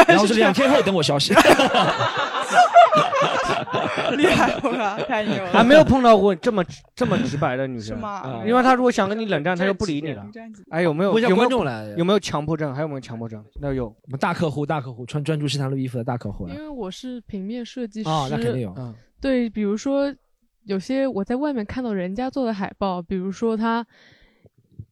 [0.08, 1.34] 然后是两天后等我消息。
[4.16, 5.52] 厉害，我靠，太牛了！
[5.52, 6.64] 还没有碰到过这么
[6.96, 10.26] 这么直白的女生，是吗啊因为她如果想跟你冷战，她就不理你了。
[10.70, 12.74] 哎，有没有有没有观众来有没有强迫症？
[12.74, 13.44] 还有没有强迫症？
[13.60, 13.88] 那有。
[13.88, 18.74] 我们大客户，大客户穿专注西坛路衣服的大客户来因为我是平面设计师，啊，那肯定有。
[18.78, 20.14] 嗯对，比如说
[20.66, 23.86] 有些我在外面看到人家做的海报，比如说它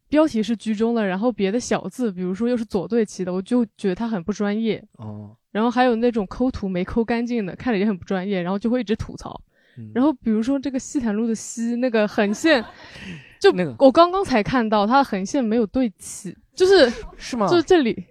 [0.09, 4.84] 标题是居中的，然后别的小字，比如说又是左对齐的，我就觉得它很不专业。
[4.97, 9.41] 哦，然后还有那种抠图没抠干净的，看着也很不专业，然后就会一直吐槽。
[9.76, 12.63] 嗯然后比如说这个西坦路的西那个横线，
[13.41, 18.05] 就那个我刚刚才看到它的横线没有对齐，就是 是吗就是这里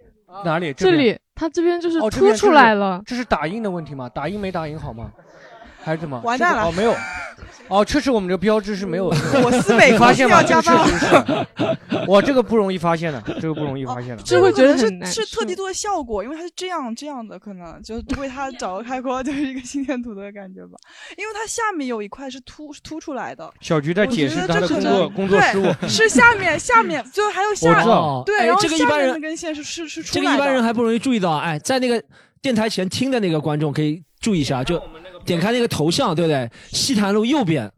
[0.44, 0.72] 哪里？
[0.72, 3.00] 这里它这边就是凸出来了。
[3.06, 4.08] 这是打印的问题吗？
[4.08, 5.12] 打印没打印好吗？
[5.84, 6.20] 还是怎么？
[6.22, 6.92] 完蛋了哦，没有。
[7.68, 9.06] 哦，确实我们这个标志是没有。
[9.06, 10.42] 我思美你发现吗？
[10.42, 12.04] 公司要这个加确实是。
[12.06, 14.22] 我这个不容易发现的，这个不容易发现的。
[14.22, 20.76] 这会觉得是是特地做的效果，因为它是这样这样的，可能就为它找个开阔， 就是一个心电图的感觉吧。
[21.16, 23.50] 因为它下面有一块是凸是凸出来的。
[23.60, 25.88] 小菊在我觉得解释他的这可能工作工作对失误。
[25.88, 30.34] 是下面下面就还有我下知道对，哎然后下这个一般人面那根线是是是出这个来。
[30.34, 32.02] 一般人还不容易注意到，哎，在那个
[32.40, 34.82] 电台前听的那个观众可以注意一下，就
[35.24, 36.50] 点开那个头像，对不对？
[36.70, 37.70] 西坛路右边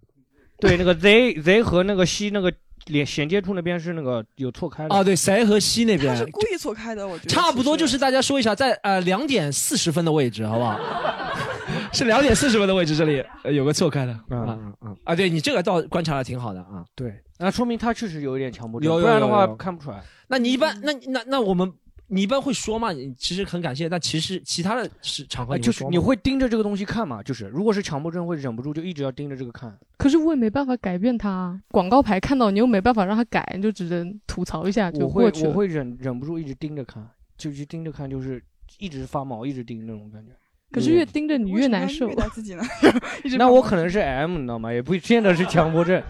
[0.61, 2.53] 对，那个 Z Z 和那个西那个
[2.87, 4.95] 连衔接处那边是那个有错开的。
[4.95, 10.79] 啊，对，塞和西那边他是故意错开的，我觉得差不多就是大家说一下，在呃两点四十分的位置，好不好？
[11.93, 14.59] 是两点四十分的位置，这里呃有个错开的啊
[15.05, 15.15] 啊！
[15.15, 16.85] 对你这个倒观察的挺好的啊。
[16.95, 20.03] 对，那说明他确实有一点强迫症，有有不然的话看不出来。
[20.29, 21.73] 那你一般那那那我们
[22.07, 22.93] 你一般会说嘛？
[22.93, 27.23] 你其实很感谢，但其实其他的是场合就是你会盯着这个东西看嘛？
[27.23, 29.77] 就是如果是强迫症，会忍不住就一直要盯着这个看。
[29.97, 35.51] 可是我也没办法改变它啊，广告牌看到你又没办法让它改，你就只能吐槽一下就我会过去了。
[35.51, 38.43] 我会忍忍不住一直盯着看，就去盯着看，就是
[38.79, 40.33] 一直发毛，一直盯那种感觉。
[40.71, 42.11] 可是越盯着你越难受。
[42.33, 42.65] 自己呢？
[43.39, 44.73] 那我可能是 M，你知道吗？
[44.73, 46.03] 也不见得是强迫症。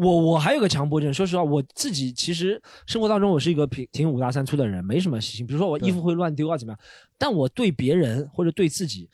[0.00, 5.46] 我我还有个强迫症，说实话，我自己其实生活当中我是一个挺挺五大三粗的人，没什么习性。
[5.46, 6.78] 比如说我衣服会乱丢啊，怎么样？
[7.18, 9.10] 但我对别人或者对自己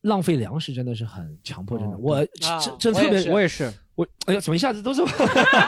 [0.00, 1.98] 浪费粮食真的是很强迫症的。
[1.98, 5.04] 我啊这这特别，我也是，我哎呀，怎么一下子都是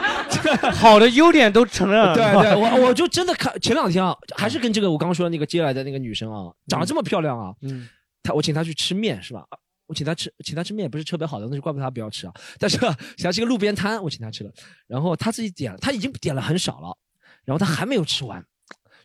[0.73, 2.15] 好的优点都承认了。
[2.15, 7.87] 对对， 我我就真的看前两天啊，还是跟这个我刚刚说的那个接来的那个女生啊，长得这么漂亮啊，嗯，
[8.23, 9.45] 她我请她去吃面是吧？
[9.87, 12.33] 我请他吃，请他吃面不是特别好的，那就怪不得他不要吃啊。
[12.59, 14.51] 但是啊想吃个路边摊，我请他吃了，
[14.87, 16.97] 然后他自己点了，她已经点了很少了，
[17.43, 18.43] 然后他还没有吃完，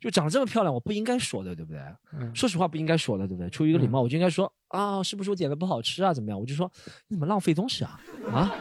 [0.01, 1.81] 就长得这么漂亮，我不应该说的，对不对？
[2.13, 3.51] 嗯说实话不应该说的，对不对？
[3.51, 6.13] 出于一个礼貌，我就应该说啊，是不是我点的不好吃啊？
[6.15, 6.41] 怎么样？
[6.41, 6.71] 我就说
[7.09, 8.01] 你怎么浪费东西啊？
[8.33, 8.55] 啊！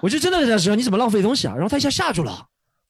[0.00, 1.54] 我就真的在说你怎么浪费东西啊？
[1.54, 2.48] 然后他一下吓住了。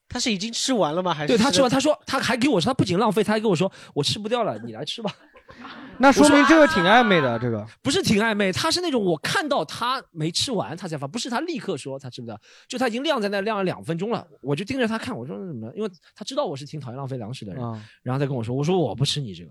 [0.09, 1.13] 他是已经吃完了吗？
[1.13, 5.13] 还是对他吃完，的他说他还给我说，他不仅浪费，他还跟我说我吃不掉了，你来吃吧。
[5.99, 12.39] 那说明这个挺暧昧的，这个 不是挺暧昧，他是那种我看到他没吃完，他才发，不是他立刻说他吃不掉，
[12.69, 15.75] 就他已经晾在那晾了两分钟了，我就盯着他看，我说怎么了？
[15.77, 19.51] 因为他知道我是挺讨厌浪费粮食的人，啊然后再跟我说，我说我不吃你这个。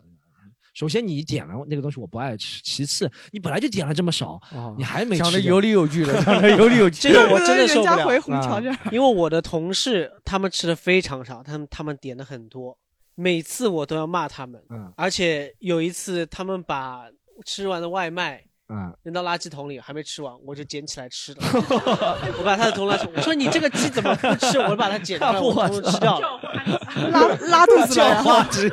[0.73, 4.41] 首先你点了那个东西我不爱吃，其次你本来就点了这么少，
[4.75, 7.09] 你还没吃讲的有理有据的， 讲的有理有据。
[7.09, 12.75] 这个我真的受不了人家回红桥这样啊因为我的同事他们吃的非常少，他们他们点的很多，
[13.15, 14.61] 每次我都要骂他们。
[14.69, 17.05] 嗯而且有一次他们把
[17.45, 21.39] 吃完的外卖嗯，扔到垃圾桶里还没吃完，我就捡起来吃了。
[22.39, 24.57] 我把他的桶垃圾，我说你这个鸡怎么不吃？
[24.57, 26.39] 我就把它捡出来，我通通吃掉了。
[27.11, 28.69] 拉拉肚子了，教化鸡，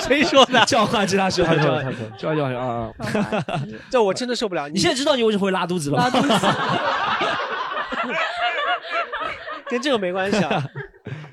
[0.06, 0.64] 谁说的？
[0.64, 3.62] 叫花鸡他说的，他说的他说的，教化鸡啊啊！
[3.90, 4.68] 这我真的受不了。
[4.68, 6.04] 你现在知道你为什么会拉肚子了吗？
[6.04, 6.46] 拉肚子，
[9.68, 10.64] 跟这个没关系啊。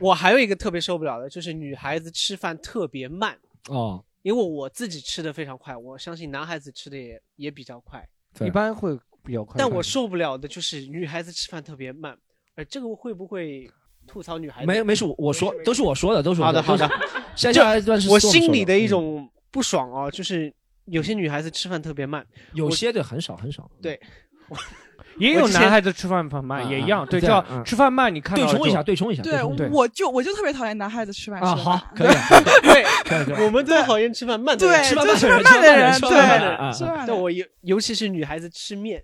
[0.03, 3.39] 我还有一个特别受不了的，就是女孩子吃饭特别慢。
[3.69, 8.05] 哦，因为我自己吃的非常快，我相信男孩子吃的也也比较快，
[8.45, 9.55] 一般会比较快。
[9.57, 12.17] 但我受不了的就是女孩子吃饭特别慢，
[12.55, 13.71] 呃，这个会不会
[14.05, 14.67] 吐槽女孩子？
[14.67, 17.01] 没没事，我说都是我说的，都是我好的好的都是。
[17.37, 23.71] 现在下来一段是我心里的一种不爽啊，就是有些女孩子吃饭特别慢，有些的很少很少。
[23.81, 23.97] 对，
[25.17, 27.63] 也有男孩子吃饭很慢，啊也一样，对，叫嗯。
[27.63, 29.21] 吃饭慢，你看对冲一下，对冲一下。
[29.23, 32.07] 对我就我就特别讨厌男孩子吃饭吃啊，好，可以。
[32.63, 32.83] 对。
[33.03, 37.05] 可以可以我们都讨厌吃饭慢的人，对，吃饭慢的人饭慢的人，吃饭慢的人对，吃饭慢的人。
[37.07, 39.03] 对我尤尤其是女孩子吃面，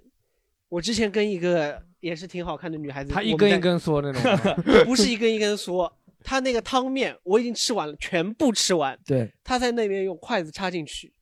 [0.70, 4.56] 我之前跟一个也是挺好看的女孩子，她一根一根嗦那种。
[4.86, 5.92] 不是一根一根嗦，
[6.24, 11.14] 她那个汤面我已经吃完了，全部吃完，对，他在那边用筷子插进去，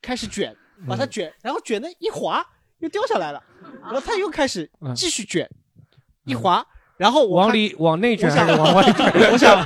[0.00, 0.54] 开始卷，
[0.88, 0.98] 把嗯。
[0.98, 2.44] 它卷，然后卷的一滑
[2.78, 3.42] 又掉下来了，
[3.82, 5.48] 然后他又开始嗯继续卷，
[6.24, 6.64] 一滑，
[6.96, 9.32] 然后我往里往内卷还是往外卷？
[9.32, 9.64] 我想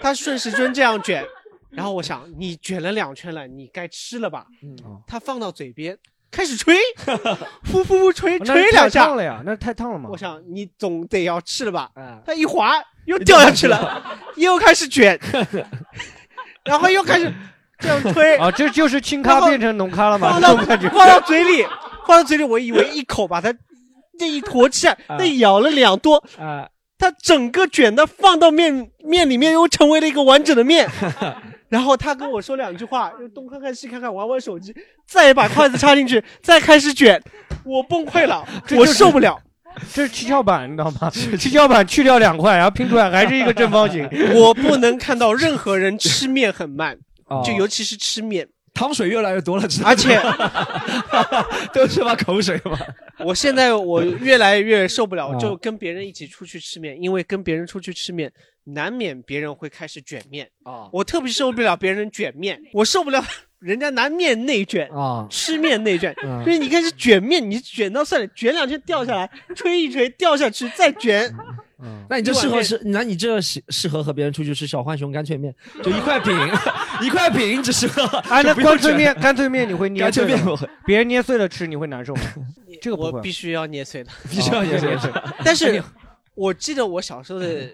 [0.00, 1.24] 他顺时针这样卷，
[1.70, 4.46] 然后我想你卷了两圈了，你该吃了吧？
[4.62, 4.76] 嗯，
[5.06, 5.96] 他放到嘴边
[6.30, 6.76] 开始吹，
[7.70, 10.16] 呼呼呼吹吹两下烫，了呀，那太烫了嘛我。
[10.16, 11.90] 想你总得要吃了吧？
[11.94, 12.72] 啊，他一滑
[13.04, 14.02] 又掉下去了，
[14.36, 15.18] 又开始卷，
[16.64, 17.32] 然后又开始
[17.78, 20.30] 这样吹，啊，这就是轻咖变成浓咖了嘛？
[20.32, 20.56] 放到。
[20.56, 21.66] 放到嘴里，
[22.06, 23.54] 放到嘴里，我以为一口把它
[24.18, 30.88] 那一坨气啊，啊那咬了两多，啊，它整个卷的放到面面里面，又成为了一个完整的面。
[31.68, 34.74] 然后他跟我说两句话，又东看看西看看，玩玩手机，
[35.06, 37.18] 再把筷子插进去，再开始卷，
[37.64, 38.46] 我崩溃了，
[38.76, 39.40] 我受不了。
[39.90, 41.10] 这是七巧板，你知道吗？
[41.10, 44.06] 七巧板去掉两块，然后拼出来还是一个正方形。
[44.34, 46.94] 我不能看到任何人吃面很慢，
[47.28, 50.18] 哦就尤其是吃面，汤水越来越多了，而且
[51.74, 52.78] 都是把口水嘛。
[53.18, 55.38] 我现在我越来越受不了，啊。
[55.38, 58.32] 就跟别人一起出去吃面，因为跟别人出去吃面，
[58.64, 60.48] 难免别人会开始卷面。
[60.64, 60.88] 啊。
[60.92, 63.22] 我特别受不了别人卷面，我受不了
[63.60, 65.26] 人家拿面内卷啊。
[65.30, 66.42] 吃面内卷，嗯。
[66.42, 71.32] 所以你开始卷面，你卷到算了，卷两圈掉下来，吹一吹掉下去，再卷。
[72.08, 76.32] 那你这适合是，那你这适适合和别人出去吃小浣熊干脆面，就一块饼，
[77.02, 78.04] 一块饼只适合。
[78.30, 82.22] 哎，那干脆面，干脆面你会捏干脆碎面我会，别人捏碎了吃，你会难受吗？
[82.80, 85.34] 这个不会我必须要捏碎的，必须要捏碎的。
[85.44, 85.82] 但是
[86.34, 87.68] 我记得我小时候的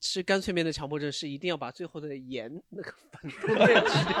[0.00, 4.16] 吃干脆面的强迫症是一定要把最后的盐那个粉都给吃掉。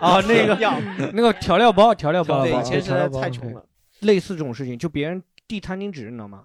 [0.00, 0.80] 啊，那个要
[1.12, 3.64] 那个调料包，调料包，对，对以前实在太穷了。
[4.00, 6.44] 类似这种事情，就别人递餐巾纸，你知道吗？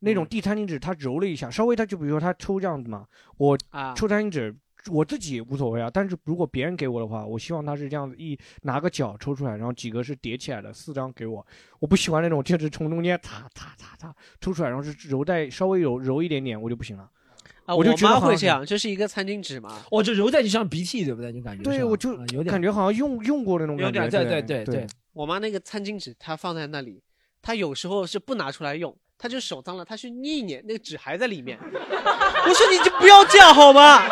[0.00, 4.54] 那种递餐巾纸，他揉了一下，稍微他就比如说他抽这样子嘛，我啊抽餐巾纸，
[4.90, 5.90] 我自己无所谓啊。
[5.92, 11.44] 但是如果别人给我的话，我希望他是这样子一拿个角抽出来，然后几个是叠起来的，四张给我。
[11.80, 17.10] 我不喜欢那种就是从中间擦擦擦擦抽出来，然后是揉在稍微揉揉一点点，我就不行了。
[17.66, 19.82] 啊，我就觉得会这样，就是一个餐巾纸嘛。
[19.90, 21.30] 我就揉在就像鼻涕，对不对？
[21.30, 24.02] 就感觉对，我就啊有点感觉好像用用过那种感觉。
[24.04, 27.02] 有点对对对对对我妈那个餐巾纸，她放在那里，
[27.42, 31.58] 她有时候是不拿出来用，她就手脏了，他去捏一捏，那个纸还在里面。
[31.60, 34.08] 我说你就不要这样好吗？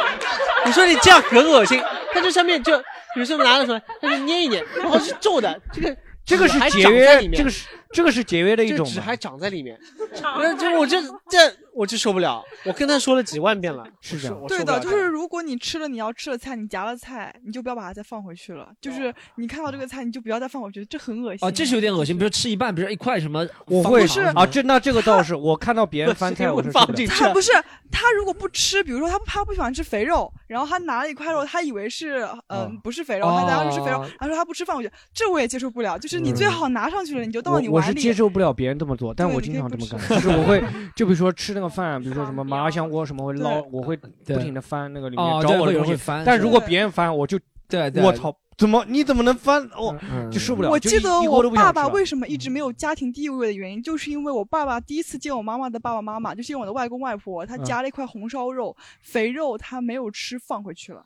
[0.64, 1.80] 你说你这样很恶心。
[2.12, 2.72] 他这上面就
[3.14, 8.76] 有时候拿了出来，他就捏一捏，然后是皱的，这个这个是纸还节约长在里，面这个是这个是节约的一种。
[8.78, 9.80] 这个纸还长在里面，
[10.22, 11.38] 那就我这这
[11.72, 14.38] 我就受不了，我跟他说了几万遍了，是这样。
[14.46, 18.64] 对的，就是如果你吃了你要吃的菜，你夹了菜，你就不要把它再放回去了。
[18.64, 21.48] 哦就是你看到这个菜，你就不要再放回去，这很恶心。
[21.48, 22.18] 啊，这是有点恶心。
[22.18, 27.06] 比如吃一半，比如一块什么，我会不是啊，这那这个倒是，我看到别人翻菜， 我是受不了。
[27.08, 27.50] 他不是
[27.90, 35.98] 他如果不吃，比如说他他不喜欢吃肥肉，然后他拿了一块肉，他以为是嗯、哦不是肥肉，他拿了是肥肉哦，他说他不吃放回去，这我也接受不了。
[35.98, 37.94] 就是你最好拿上去了，你就倒到你我我是。
[37.94, 40.62] 接受不了别人这么做，但我经常这么干， 就是我会，
[40.94, 46.22] 就比如说吃那个饭，比如说 什么麻辣香锅什么会捞，我会不停的翻那个里哦面找我的东西人会翻。
[46.24, 49.62] 但如果别人翻，我就对对我操，怎么你怎么能翻？
[49.76, 49.98] 哦，
[50.30, 50.70] 就受不了。
[50.70, 61.04] 我记得我爸爸为什么一直没有家庭地位的原因，就是因为我爸爸第一次见我妈妈的爸爸妈妈，就是见我的外公外婆，他嗯夹了一块红烧肉，肥肉他没有吃放回去了。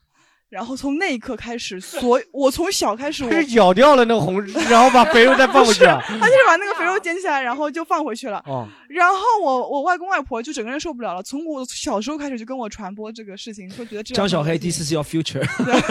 [0.51, 5.99] 然后从那一刻开始，所我从小开始我，他是咬掉了那个红， 然后把肥肉再放回去啊。
[6.07, 8.43] 他就是把那个肥肉捡起来，然后就放回去了。
[8.47, 15.47] 哦，然后我我外公外婆就整个人受不了了，从我小时候开始就跟我传播这个事情，说觉得这样张小黑，This is your future。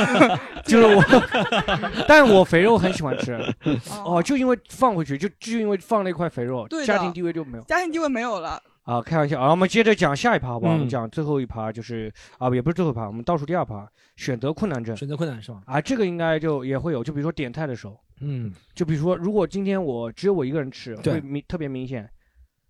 [0.67, 1.03] 就是我，
[2.05, 3.39] 但我肥肉很喜欢吃。
[4.03, 7.63] 哦，就因为放回去，就就因为放了一块肥肉，对家庭地位就没有。
[7.63, 8.61] 家庭地位没有了。
[8.89, 9.51] 啊，开玩笑啊！
[9.51, 10.71] 我们接着讲下一趴，好不好？
[10.71, 14.97] 嗯我们讲最后一趴，就是啊，也不是最后一趴，我们倒数第二趴，选择困难症。
[14.97, 15.61] 选择困难是吧？
[15.67, 22.09] 啊，这个应该就也会有，就比如说点菜的时候，嗯，就比如说，如果今天我只有我一个人吃，对会明特别明显，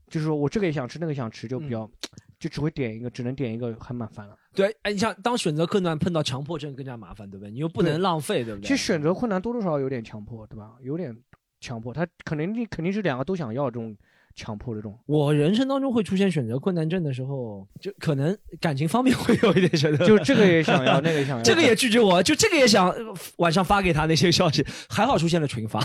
[0.10, 1.92] 就是说我这个也想吃，那个想吃，就比较，嗯
[2.38, 4.36] 就只会点一个，只能点一个，还蛮烦了。
[4.54, 7.50] 对，哎，你像当选择困难碰到强迫症更加麻烦，对不对？
[7.50, 8.68] 你又不能对浪费，对不对？
[8.68, 10.74] 其实选择困难多多少少有点强迫，对吧？
[10.82, 11.16] 有点
[11.62, 13.96] 强迫，他肯定肯定是两个都想要这种
[14.36, 14.98] 强迫这种。
[15.06, 25.80] 我人生当中会出现选择困难症的时候，就可能感情方面会有一点选择，就这个也想要那个也想要 这个也拒绝我，就这个也想呃晚上发给他那些消息，还好出现了群发，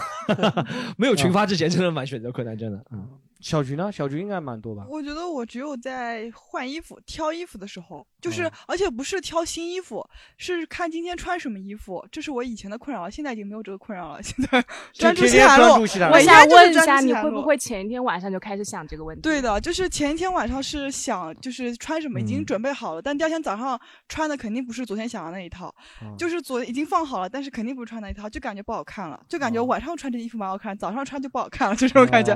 [0.97, 2.85] 没有群发之前真的蛮选择困难症的。
[2.93, 3.09] 嗯，
[3.45, 3.93] 小菊呢？
[3.93, 4.87] 小菊应该蛮多吧？
[4.89, 10.03] 我觉得我只有在换衣服、挑衣服的时候，就是、哦而且不是挑新衣服，
[10.39, 12.03] 是看今天穿什么衣服。
[12.11, 14.23] 这是我以前的困扰，现在已经没有这个困扰了。
[14.23, 14.65] 现在
[14.95, 19.21] 专注天天西海路专注西海，路我应该就是想问一下，你会不会前一天晚上就开始想这个问题？
[19.21, 23.79] 对的，就是前一天晚上是想就是穿什么已经嗯准备好了，但第二天早上
[24.09, 25.67] 穿的肯定不是昨天想的那一套，
[26.01, 32.35] 哦就是昨已经放好了，但是肯定不是穿那一套，就感觉不好看了，就感哦觉晚上穿这衣服蛮好看，早上穿就不好看了，就这种感觉。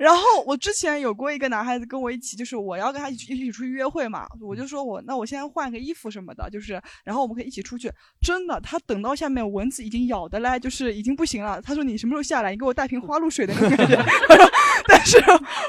[0.00, 7.90] 然后我之前有过一个男孩子跟我一起，就是我要跟他一起一起出去约会嘛，我就说我那我先换个衣服什么的，就是然后我们可以一起出去。
[8.20, 11.60] 真的，他等到下面蚊子已经咬的嘞，就是已经不行了。
[11.60, 12.52] 他说你什么时候下来？
[12.52, 13.96] 你给我带瓶花露水的那种感觉。
[14.88, 15.18] 但是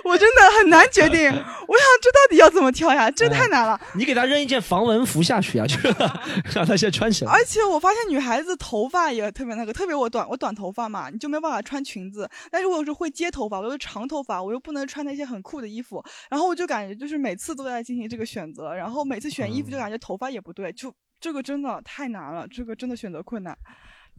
[0.03, 3.09] 我真的很难决定， 我想这到底要怎么挑呀？
[3.09, 3.79] 这太难了。
[3.95, 5.95] 你给他扔一件防蚊服下去啊，就是
[6.53, 7.31] 让他先穿起来。
[7.31, 12.29] 而且我发现女孩子头发也特别那个，特别我短我短头发嘛，你就没有办法穿裙子。
[12.51, 23.55] 但是我有时候会接头发，我又是长头发，我又不能穿那些很酷的衣服，然后我就感觉就是每次都在进行这个选择，然后每次选衣服就感觉头发也不对，就这个真的太难了，这个真的选择困难，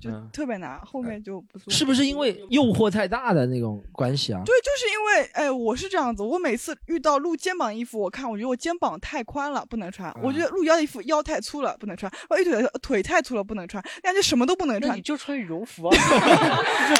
[0.01, 1.73] 就嗯特别难，后面就不做。
[1.73, 4.43] 是不是因为诱惑太大的那种关系啊？
[4.45, 14.97] 对，就是因为，哎，我是这样子，我每次遇到露肩膀衣服，我看我觉得我肩膀太宽了，不能穿；我觉得露腰衣服腰太粗了，不能穿；我一腿腿太粗了，不能穿，那就什么都不能穿。
[14.97, 15.99] 你就穿羽绒服 就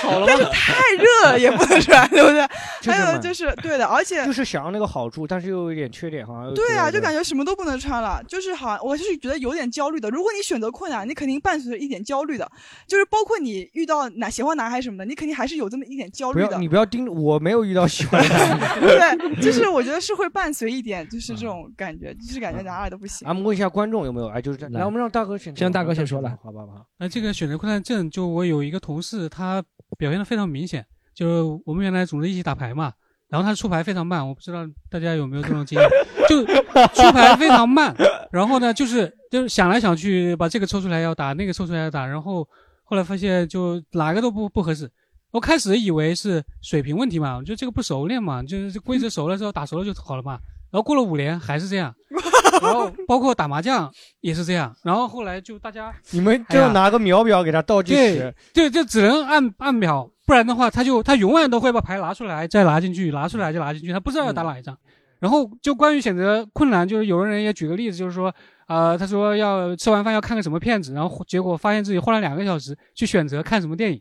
[0.03, 0.27] 好了？
[0.27, 2.47] 但是太热了也不能穿，对不对？
[2.93, 10.09] 还有就是对的，而且就是想要那个好处，但是又有一点缺点，好像对啊，就感觉什么都不能穿了，就是好像我是觉得有点焦虑的。
[10.11, 12.51] 如果你选择困难，你肯定伴随着一点焦虑的，
[12.89, 16.59] 就是包括你遇到男喜欢男孩什么的，你肯定还是有这么一点焦虑的不。
[16.59, 18.81] 你不要盯着，我没有遇到喜欢的。
[18.81, 23.29] 对，就是我觉得是会伴随一点，就是这种感觉，就是感觉哪里都不行。
[23.29, 24.29] 啊，我们问一下观众有没有？
[24.29, 24.73] 哎，就是这样。
[24.73, 25.67] 来，我们让大哥选先。
[25.67, 26.83] 让大哥先说来好吧，好吧。
[26.99, 29.63] 那这个选择困难症，就我有一个同事，他
[29.99, 30.85] 表现的非常明显。
[31.15, 32.93] 就是我们原来组织一起打牌嘛，
[33.29, 35.91] 然后他出牌非常慢，我不知道大家有没有这种经验，
[36.29, 37.95] 就出牌非常慢。
[38.31, 42.49] 然后呢，就是就是想来想去，把这个抽出来要打，那个抽出来要打，然后
[42.89, 44.91] 后来发现就哪个都不不合适。
[45.31, 50.39] 我开始以为是水平问题嘛，我觉得这个不熟练嘛，就是规则熟了之后打熟了就好了嘛。
[50.71, 51.95] 然后过了五年还是这样，
[52.63, 64.75] 然后包括打麻将也是这样，然后后来就大家你们就拿个秒表给他倒计对时，对，就只能按按秒，不然的话他就他永远都会把牌拿出来再拿进去，拿出来就拿进去，他不知道要打哪一张。
[65.21, 68.33] 然后就关于选择困难，就是有的人也举个例子，就是说，
[68.69, 74.01] 呃，他说要吃完饭要看个什么片子，然后结果发现自己花了两个小时去选择看什么电影。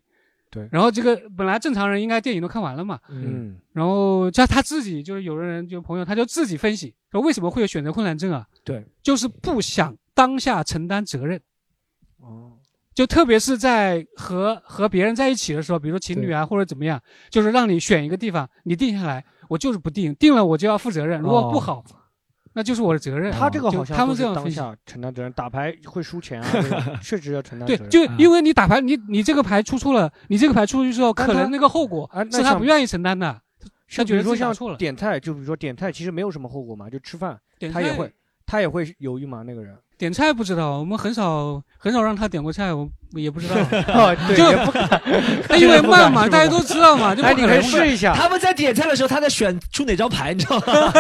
[0.50, 8.48] 对，然后这个本来正常人应该电影都看完了嘛，嗯，然后他他自己就是有的人就朋友他就自己分析说为什么会有选择困难症啊？
[8.64, 11.42] 对，就是不想当下承担责任。
[12.22, 12.54] 哦，
[12.94, 21.84] 就特别是在和和别人在一起的时候，比如说情侣啊或者怎么样，就是让你选一个地方，你定下来，我就是不定，定了我就要负责任，如果不好，
[22.58, 23.32] 那就是我的责任。
[23.32, 24.56] 他这个好像他们这样分析。
[24.56, 33.40] 下承担责任，打牌会输钱啊， 这个确实要承担责对，就因为你打牌，你你这个牌出错了，你这个牌出去之后，可能那个后果啊那是他不愿意承担的。
[33.96, 37.40] 他觉得就比如说像自己打错了，点菜，就比如说点菜，其实没有什么后果嘛，就吃饭，
[37.72, 38.12] 他也会
[38.48, 39.78] 他也会犹豫嘛，那个人。
[39.98, 43.56] 点菜不知道，我们很少很少让他点过菜，我我也不知道。
[43.94, 44.88] 哦对就也不敢
[45.50, 50.92] 他因为 慢嘛，大家都知道嘛，就不哎你可以可能试一下他们在点菜的时候，他在选出哪张牌，你知道吗？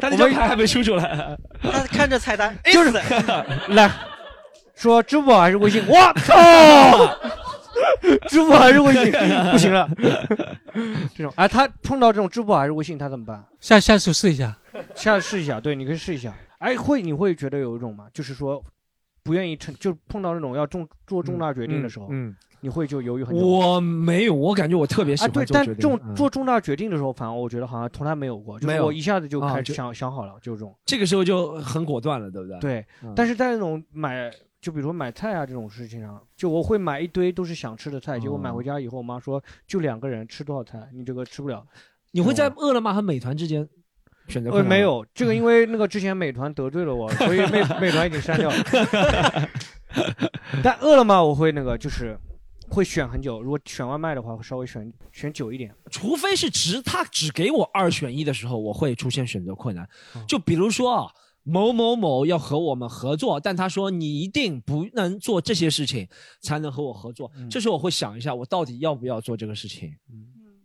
[0.00, 1.36] 他那张牌还没出出来。
[1.62, 2.90] 他看着菜单，就是
[3.68, 3.90] 来
[4.76, 5.82] 说支付宝还是微信？
[5.88, 7.16] 我操！
[8.28, 9.12] 支付宝还是微信？
[9.50, 9.88] 不行了。
[11.16, 13.42] 这种哎，他碰到这种支付宝还是微信，他怎么办？
[13.60, 14.56] 下下次试一下。
[14.94, 16.32] 下次试一下，对，你可以试一下。
[16.62, 18.06] 哎，会你会觉得有一种吗？
[18.14, 18.64] 就是说，
[19.24, 23.44] 不愿意承，就碰到那种要重做重大决定的时候，嗯，你会就犹豫很久。
[23.44, 25.80] 我没有，我感觉我特别喜啊，对，但欢做决定。
[25.80, 30.72] 重嗯做重大决定的时候，反而我觉得好像从来没有过，就是我一下子就开始啊想想好了，就这种。
[30.84, 32.58] 这个时候就很果断了，对不对？
[32.60, 41.66] 对嗯，但是在那种买，就比如说买菜啊这种事情上，就我会买一堆都是想吃的菜，结果买哦回家以后，我妈说就两个人吃多少菜，你这个吃不了。
[42.12, 43.66] 你会在饿了么和美团之间
[44.28, 44.68] 选择呃，困难吗？
[44.68, 49.48] 没有，这个因为那个之前美团得罪了我， 所以美美团已经删掉了。
[50.62, 52.18] 但饿了么我会那个就是
[52.68, 55.74] 会选很久，如果选外卖的话会稍微选选久一点。
[55.90, 59.84] 除非是只他只给我二选一的时候，我会出现选择困难。
[60.14, 61.06] 哦就比如说啊，
[61.42, 66.08] 某某某要和我们合作，但他说你一定不能做这些事情
[66.40, 67.30] 才能和我合作。
[67.36, 69.92] 嗯这时候我会想一下，我到底要不要做这个事情？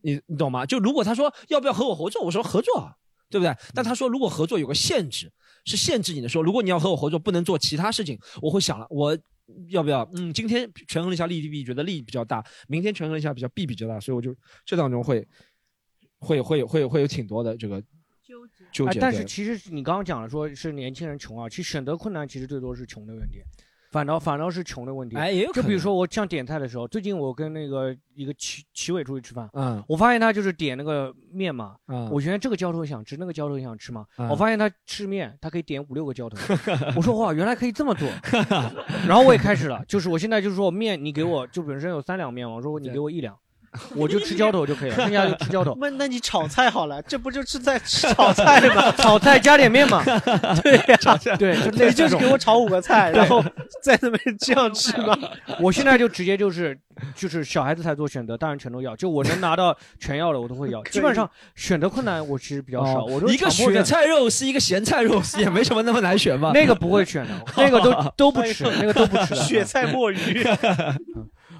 [0.01, 0.65] 你你懂吗？
[0.65, 2.93] 就如果他说要不要和我合作，我说合作啊，
[3.29, 3.55] 对不对？
[3.73, 5.31] 但他说如果合作有个限制，
[5.65, 9.17] 是限制你的说，如果你要和我合作，不能做其他事情，我会想了，我
[9.69, 10.09] 要不要？
[10.13, 15.27] 嗯，今天权衡了一下利弊，觉得利比较大；明天权衡了一下，比较弊比较大，所以我就这当中会
[16.19, 17.81] 会会会会有挺多的这个
[18.23, 18.65] 纠结。
[18.85, 23.41] 对哎但是其实你刚刚讲了，说是年轻人穷啊，其实选择困难其实最多是穷的问题，
[23.97, 25.15] 反倒反倒是穷的问题。
[25.17, 29.83] 哎也有就比如说我像点菜的时候，最近我跟那个一个齐齐伟出去吃饭，嗯。
[29.87, 32.07] 我发现他就是点那个面嘛，嗯。
[32.11, 34.29] 我觉得这个浇头想吃，那个浇头想吃嘛，嗯。
[34.29, 36.37] 我发现他吃面，他可以点五六个浇头，
[36.95, 38.07] 我说哇，原来可以这么做，
[39.07, 43.35] 然后我也开始了，就是我现在就是说面你给我就本身有三两面嘛，我说你给我一两。
[43.95, 45.77] 我就吃浇头就可以了， 剩下就吃浇头。
[45.79, 48.91] 那那你炒菜好了，这不就是在吃炒菜吗？
[48.97, 50.03] 炒菜加点面嘛。
[50.63, 53.43] 对呀、对，就类你就是种给我炒五个菜，然后
[53.83, 55.17] 在那边这样吃吗？
[55.59, 56.77] 我现在就直接就是
[57.15, 58.95] 就是小孩子才做选择，大人全都要。
[58.95, 60.81] 就我能拿到全要的，我都会要。
[60.85, 66.51] 基本上选择困难我其实比较少，我一个强迫症雪菜肉丝，一个咸菜肉丝，也没什么那么难选吧？
[66.53, 69.41] 那个不会选的，那个都都不吃，那个都不吃的。
[69.41, 70.43] 雪菜墨鱼，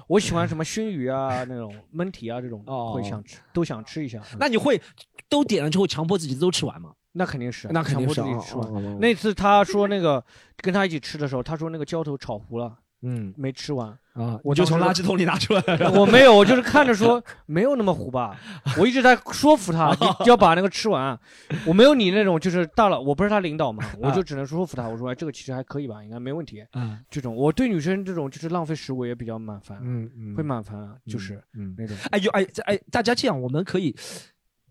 [0.08, 4.20] 我喜欢什么熏鱼啊，那种焖蹄啊，这种哦会想吃，都想吃一下。
[4.40, 4.80] 那你会
[5.28, 6.92] 都点了之后强迫自己都吃完吗？
[7.12, 9.00] 那肯定是，那肯定是强迫自己吃哦哦哦完。
[9.00, 10.24] 那次他说那个
[10.56, 15.92] 跟他一起吃的时候，他说那个浇头炒糊了，嗯，没吃完啊，我就从垃圾桶里拿出来了。
[15.92, 18.36] 我没有，我就是看着说没有那么糊吧，
[18.76, 21.18] 我一直在说服他，你要把那个吃完。
[21.64, 26.64] 我没有你那种就是大佬，我不是他领导嘛，我就只能说服他，我说哎这个其实还可以吧，应该没问题。
[26.72, 31.96] 嗯，这种我对女生这种就是浪费食物也比较蛮烦，嗯嗯会蛮烦啊，就是嗯那种。
[32.10, 33.94] 哎有哎这哎，大家这样，我们可以，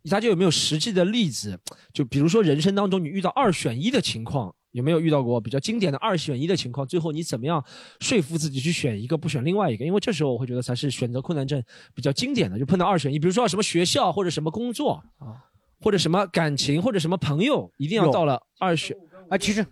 [0.09, 1.57] 大家有没有实际的例子？
[1.93, 6.85] 就比如说人生当中你遇到二选一的情况，有没有遇到过比较经典的二选一的情况？
[6.85, 7.63] 最后你怎么样
[7.99, 9.83] 说服自己去选一个，不选另外一个？
[9.83, 11.61] 因为这时候我会觉得才是选择困难症
[11.95, 15.41] 比较经典的，就碰到二选一，比如说什么学校或者什么工作啊，
[15.81, 18.95] 或者什么感情或者什么朋友，一定要到了二选。
[19.29, 19.65] 啊，其实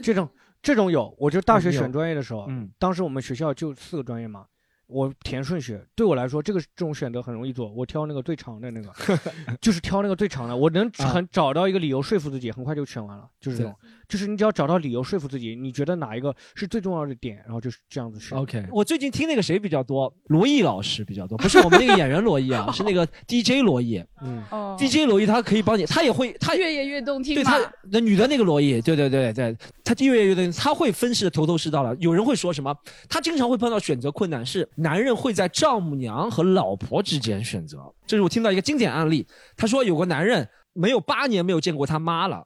[0.00, 0.28] 这种
[0.62, 4.46] 这种有，我就大学选专业的时候，嗯，当时我们学校就四个专业嘛，
[4.86, 8.92] 我填顺序，对我来说，这个这种选择很容易做，我挑那个最长的那个，
[9.60, 13.74] 就是挑那个最长的，我能啊很找到一个理由说服自己，很快就选完了，就是这种，
[14.12, 18.36] 就是你只要找到理由说服自己，你觉得哪一个是最重要的点，然后就是这样子选。
[18.36, 24.04] OK，我最近听那个谁比较多，罗毅老师比较多，不是我们那个演员罗毅啊， 是那个 DJ 罗毅。
[24.22, 31.96] 嗯哦，DJ 罗毅他可以帮你，他也会，他越演越动听嘛对他那女的那个罗毅，对对对对，他越演越动听，他会分析的头头是道了。
[31.96, 32.76] 有人会说什么？
[33.08, 37.78] 他经常会碰到选择困难，是男人会在丈母娘和老婆之间选择。
[38.06, 42.44] 这是我听到一个经典案例，他说有个男人没有八年没有见过他妈了。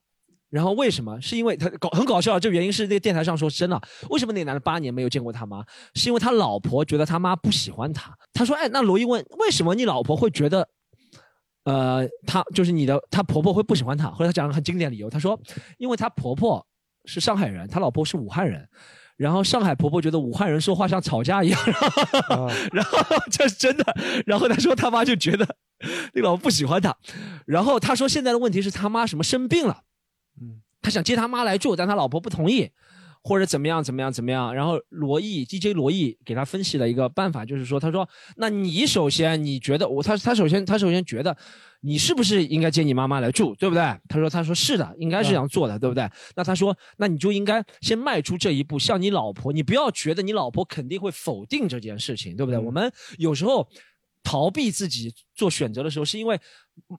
[0.50, 1.20] 然后为什么？
[1.20, 3.80] 是因为他搞很搞笑，这原因是那个电台上说是真的。
[4.10, 5.64] 为什么那个男的八年没有见过他妈？
[5.94, 8.16] 是因为他老婆觉得他妈不喜欢他。
[8.32, 10.68] 他说：“哎，那罗伊问，为什么你老婆会觉得，
[11.64, 15.38] 呃，她就是你的，他婆婆会不喜欢他？”后来他讲了个很经典的理由，他说
[15.78, 16.64] ：“因为他婆婆
[17.04, 18.68] 是上海人，他老婆是武汉人。”
[19.16, 23.96] 然后上海婆婆觉得武汉人说话像吵架一样， 然后,然后这是真的。
[24.26, 25.46] 然后他说他妈就觉得
[26.12, 26.94] 那老婆不喜欢他，
[27.46, 29.95] 然后他说现在的问题是他妈什么生病了，嗯，
[30.86, 32.70] 他想接他妈来住，但他老婆不同意，
[33.20, 34.54] 或者怎么样怎么样怎么样。
[34.54, 41.36] 然后罗毅 DJ 罗毅给他分析了一个办法，就是说他说那你首先你觉得我他他首先他首先觉得
[41.80, 43.82] 你是不是应该接你妈妈来住，对不对？
[44.08, 46.08] 他说他说是的，应该是这样做的，对不对？
[46.36, 52.60] 那他说那你就应该先迈出这一步，向你老婆，你不要觉得你老婆肯定会否定这件事情，对不对？
[52.60, 53.68] 我们有时候。
[54.26, 56.36] 逃避自己做选择的时候，是因为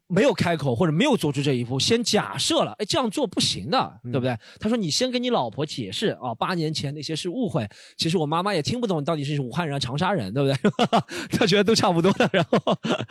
[0.07, 4.33] 没有开口或者没有做出这一步，先假设了，哎，这样做不行的，对不对？
[4.61, 7.67] 他说你先跟你老婆解释啊，八年前那些是误会，
[7.97, 10.57] 其实我妈妈也听不懂你到底是武汉人、长沙人，对不对？
[11.37, 12.59] 他觉得都差不多的，然后，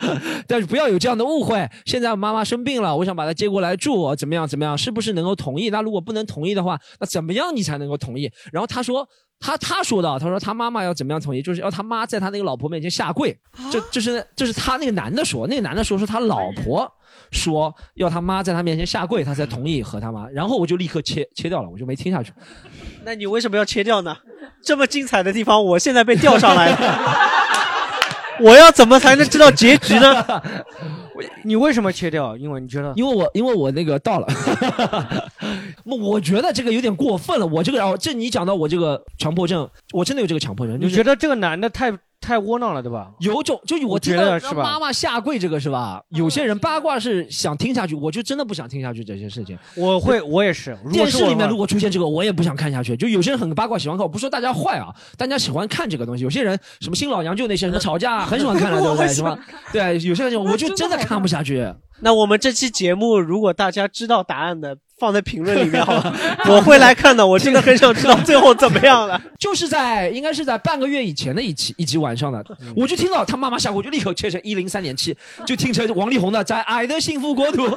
[0.47, 1.69] 但是不要有这样的误会。
[1.85, 4.47] 现在妈妈生病了，我想把她接过来住，怎么样？
[4.47, 4.75] 怎么样？
[4.75, 5.69] 是不是能够同意？
[5.69, 8.31] 那如果不能同意的话，那怎么样你才能够同意？
[8.51, 9.07] 然后他说。
[9.39, 13.37] 他他说的，他说他妈妈要怎么样同意，就是要他妈在他那个老婆面前下跪，
[13.71, 16.91] 这这是这是他那个男的说，那个男的说是他老婆
[17.31, 22.33] 说要他妈在他面前下跪，他才同意和他妈，然后我就立刻切切掉了，我就没听下去。
[23.05, 24.17] 那你为什么要切掉呢？
[24.61, 26.77] 这么精彩的地方，我现在被调上来了，
[28.41, 30.25] 我要怎么才能知道结局呢？
[31.43, 32.37] 你为什么切掉？
[32.37, 34.27] 因为你觉得，因为我因为我那个到了，
[35.95, 37.45] 我觉得这个有点过分了。
[37.45, 40.77] 我这个，然后，这你讲到我这个强迫症，我真的有这个强迫症。
[40.79, 43.11] 你觉得这个男的太太窝囊了，对吧？
[43.19, 44.63] 有种，就我觉得是吧？
[44.63, 46.01] 妈妈下跪这个是吧？
[46.09, 49.57] 有些人八卦是想听下去，我就真的不想听下去这些事情。
[49.75, 50.77] 我会，我也是。
[50.91, 52.97] 电视里面如果出现这个，我也不想看下去。
[52.97, 54.03] 就有些人很八卦，喜欢看。
[54.03, 54.87] 我不说大家坏啊，
[55.17, 56.23] 大家喜欢看这个东西。
[56.23, 59.07] 有些人什么新老娘舅那些什么吵架，很喜欢看的，对不对？
[59.13, 59.37] 什么？
[59.71, 61.71] 对，有些人我就真的看不下去。
[62.01, 66.15] 那我们这期节目，如果大家知道答案的，放在评论里面好了，
[66.49, 67.25] 我会来看的。
[67.25, 69.19] 我真的很想知道最后怎么样了。
[69.37, 72.43] 就是在应该是在半个月以前的一期一集晚上的，
[72.75, 75.15] 我就听到他妈妈下我，就立刻切成一零三点七，
[75.45, 77.67] 就听成王力宏的《在爱的幸福国度》，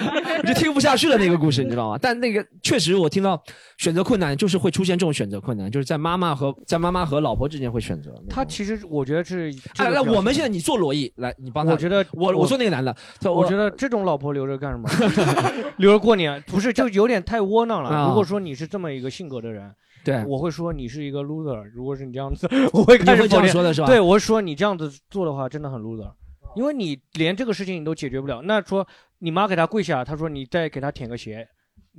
[0.42, 1.98] 我就听不下去了那个故事，你知道吗？
[2.00, 3.42] 但那个确实我听到
[3.80, 8.12] 选择困难，就是会出现这种选择困难，就是在妈妈和在妈妈和老婆之间会选择。
[8.28, 11.72] 他其实我觉得是，哎，那我们现在你做罗毅来，你帮他。
[11.72, 12.94] 我觉得我我做那个男的，
[13.32, 14.86] 我觉得这种老婆留着干什么？
[15.78, 18.06] 留着过年不是就有点太窝囊了。
[18.06, 19.74] 如果说你是这么一个性格的人，
[20.04, 21.64] 对，我会说你是一个 loser。
[21.72, 23.86] 如果是你这样子，我会开始这样说的是吧？
[23.86, 26.12] 对，我会说你这样子做的话真的很 loser，
[26.54, 28.42] 因为你连这个事情你都解决不了。
[28.42, 28.86] 那说
[29.20, 31.48] 你妈给他跪下，他说你再给他舔个鞋，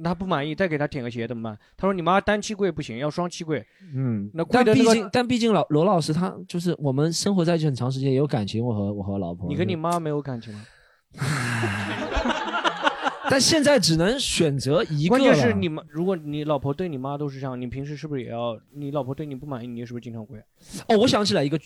[0.04, 1.58] 他不满意再给他舔个鞋怎么办？
[1.78, 3.66] 他说你妈单膝跪不行，要双膝跪。
[3.94, 8.66] 嗯，那但毕竟但毕竟老罗老师他就是我们生活在一起很长时间，也有感情。
[8.66, 10.62] 我和我和老婆，你跟你妈没有感情吗？
[13.30, 18.60] 但现在只能选择一个关键是你们，如果你老婆对你妈都是这样，你平时是不是也要？
[18.74, 20.38] 你老婆对你不满意，你是不是经常跪？
[20.90, 21.58] 哦，我想起来一个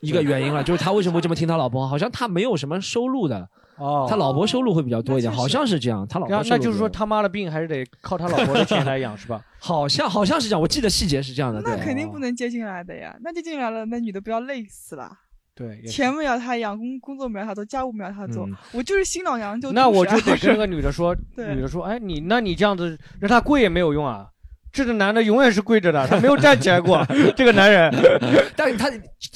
[0.00, 1.86] 一个原因了，就是他为什么会这么听他老婆？
[1.86, 3.46] 好像他没有什么收入的，
[3.82, 6.06] 哦他老婆收入会比较多一点，好像是这样。
[6.08, 9.44] 他老婆然后那就是说他妈的病还是得靠他老婆的钱来养，是吧？
[9.58, 11.60] 好像好像是这样，我记得细节是这样的。
[11.60, 15.10] 那肯定不能接进来的呀，那接进来了，那女的不要累死了。
[15.54, 24.26] 对，钱不要他养，工工作不要他做，家务不要他做嗯，我就是新老娘就那我就得是跟那个女的说，对女的说，哎，你那你这样子让他跪也没有用啊，
[24.72, 27.04] 这个男的永远是跪着的，他没有站起来过。
[27.36, 27.92] 这个男人，
[28.56, 28.90] 但是他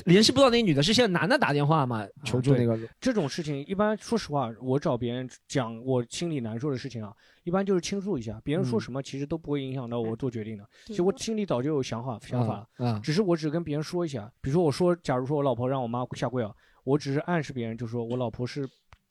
[0.07, 2.79] 联系不到那个女的，是现在男的打电话嘛求助那个。
[3.01, 7.13] 这种事情，一般说实话，我找别人讲我心里难受的事情啊，
[7.45, 10.65] 一般就是倾诉一下，别人说嗯什么其实都不会影响到我做决定的。
[10.87, 16.51] 对其实我心里早就有想法想法了，啊只是我只跟别人说一下，比如说我说，假如说我老婆让我妈下跪啊，
[16.85, 18.67] 我只是暗示别人，就说我老婆是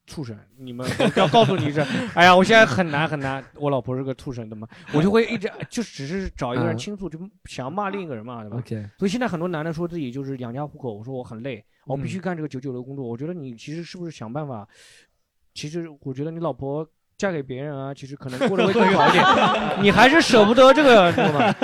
[0.06, 1.82] 畜生，你们我要告诉你是，
[2.14, 13.06] 哎呀，我现在很难很难，我老婆是个畜生的嘛，我就会一直就只是找一个人嗯倾诉，就想骂另一个人嘛，对吧 OK 所以现在很多男的说自己就是养家糊口，我说我很累，我必须嗯干这个九九六工作。
[13.08, 14.68] 我觉得你其实是不是想办法？
[15.54, 16.86] 其实我觉得你老婆
[17.18, 19.24] 嫁给别人啊，其实可能 过得会更好一点。
[19.82, 21.56] 你还是舍不得这个，知道吗？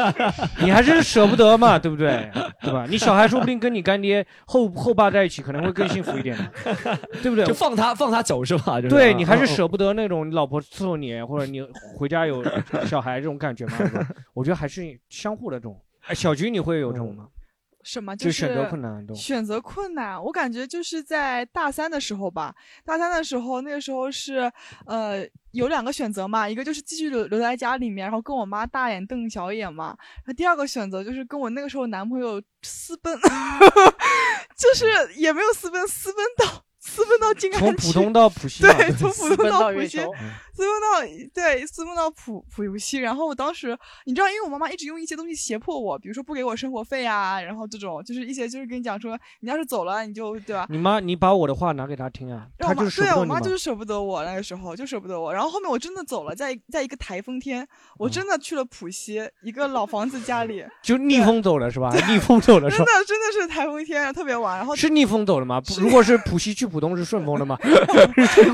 [0.62, 2.32] 你还是舍不得嘛，对不对？
[2.62, 2.86] 对吧？
[2.90, 7.46] 你小孩说不定跟你干爹后后爸在一起，可能会更幸福一点的，对不对？
[7.46, 8.80] 就放他放他走是吧？
[8.82, 11.62] 就是对你还是嗯舍不得那种你老婆伺候你，或者你
[11.98, 12.44] 回家有
[12.86, 13.78] 小孩这种感觉嘛？
[14.34, 15.78] 我觉得还是相互的这种。
[16.08, 17.26] 哎，小菊你会有这种吗？
[17.84, 22.54] 什么就是选择困难选择困难，我感觉就是在大三的时候吧。
[22.86, 24.52] 大三的时候，那个时候是
[24.86, 29.98] 呃有两个选择嘛，一个就是继续留留在家里面，然后跟我妈大眼瞪小眼嘛。
[30.26, 33.18] 那第二个选择就是跟我那个时候男朋友私奔，
[34.58, 40.08] 就是也没有私奔，私奔到私奔到金安区，从浦东到浦西对，从浦东到到浦西，月
[40.56, 42.98] 球私奔到对，私奔到浦浦游西。
[43.00, 50.68] 然后我当时，你知道，因为我妈妈一直用一些东西胁迫我，比如说不给我生活费啊，然后这种就是一些就是跟你讲说，你要是走了，你就对吧？
[50.70, 57.68] 你妈，你把我的话拿给她听啊，她然后我妈就是舍不得对啊我妈就是舍不得我那个时候就舍不得我，然后后面我真的走了，在在一个台风天，
[57.98, 61.92] 我真的去了浦西一个老房子家里， 就逆风走了是吧？
[62.08, 62.92] 逆风走了是真的？
[63.08, 65.62] 真的是台风天，特别晚，然后是逆风走了吗？
[65.80, 67.58] 如果是浦西去浦东是顺风的吗？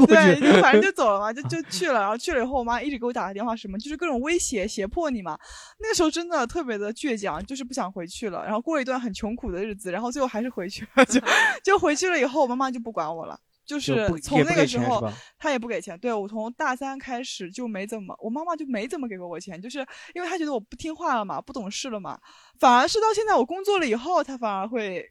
[0.07, 5.37] 对，就反正 就走了嘛，就就去了，然后去了以后，我妈一直给我打个电话，什么就是各种威胁、胁迫你嘛。
[5.79, 8.43] 那个时候真的特别的倔强，就是不想回去了。
[8.43, 11.19] 然后过了一段很穷苦的日子，然后最后还是回去了，就
[11.63, 13.39] 就回去了以后，我妈妈就不管我了。
[13.65, 15.99] 就就是从那个时候她也不给钱。
[15.99, 19.85] 对我从大三开始就没怎么，我妈妈就没怎么给过我钱，就是
[20.15, 22.17] 因为她觉得我不听话了嘛，不懂事了嘛。
[22.61, 25.05] 反而是到现在我工作了以后，她反而会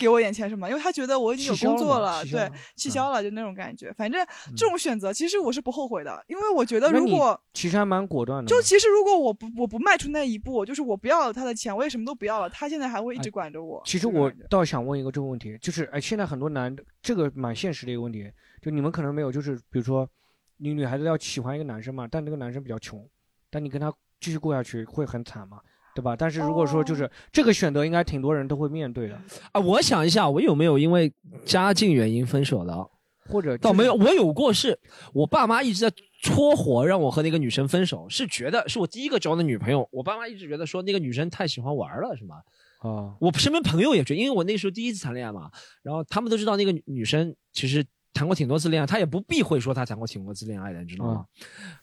[0.00, 3.92] 给我眼前什么，因为他觉得我已经有工作了对了，气消了就那种感觉。
[3.92, 8.48] 反正这种选择其实我是不后悔的，因为我觉得如果其实还蛮果断的。
[8.48, 13.82] 就其实如果我不我不迈出那一步，就是我不要了他的钱，我也什么都不要了，他现在还会一直管着我。
[13.84, 18.32] 其实我倒想问一个这个问题，就是哎，现在很多男的，这个蛮现实的一个问题，
[18.62, 20.08] 就你们可能没有，就是比如说，
[20.56, 23.06] 你女孩子要喜欢一个男生嘛，但这个男生比较穷，
[23.50, 25.60] 但你跟他继续过下去会很惨嘛，
[26.00, 26.16] 对吧？
[26.16, 29.20] 但是如果说就是、哦这个选择，应该挺多人都会面对的，
[29.52, 31.12] 啊，我想一下，我有没有因为
[31.44, 32.90] 家境原因分手的？
[33.28, 34.76] 或者倒没有，我有过是，
[35.12, 42.36] 我爸妈一直在撮合让我和那个女生分手，是觉得是我第一个交的女朋友，我爸妈一直觉得说那个女生太喜欢玩了，是吗？
[42.80, 45.48] 啊，我身边朋友也觉得，因为我那时候第一次谈恋爱嘛，
[45.82, 51.24] 然后他们都知道那个女女生其实谈过挺多次恋爱，她也不避讳说她谈过挺多次恋爱的，你知道吗？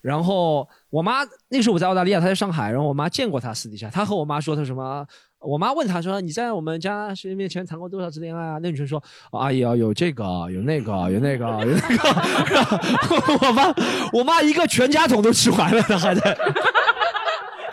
[0.01, 5.05] 然后我妈那时候我在澳大利亚，她在上海，然后我妈见过她私底下，她和我妈说她什么。
[5.39, 9.01] 我妈问她说：“你在我们家谁面前谈过多少次恋爱啊？”那女生说
[9.31, 13.73] ：“哦阿姨啊，有这个，有那个，有那个，有那个。”我妈，
[14.13, 16.35] 我妈一个全家桶都吃完了，她还在。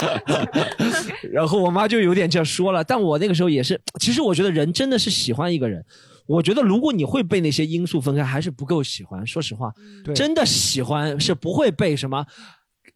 [1.32, 5.82] 然后我妈就有点这样说了，但我那个时候也是，其实我觉得人真的是喜欢一个人，
[6.26, 9.26] 我觉得如果你会被那些因素分开，还是不够喜欢。
[9.26, 9.72] 说实话，
[10.14, 12.26] 真的喜欢是不会被什么。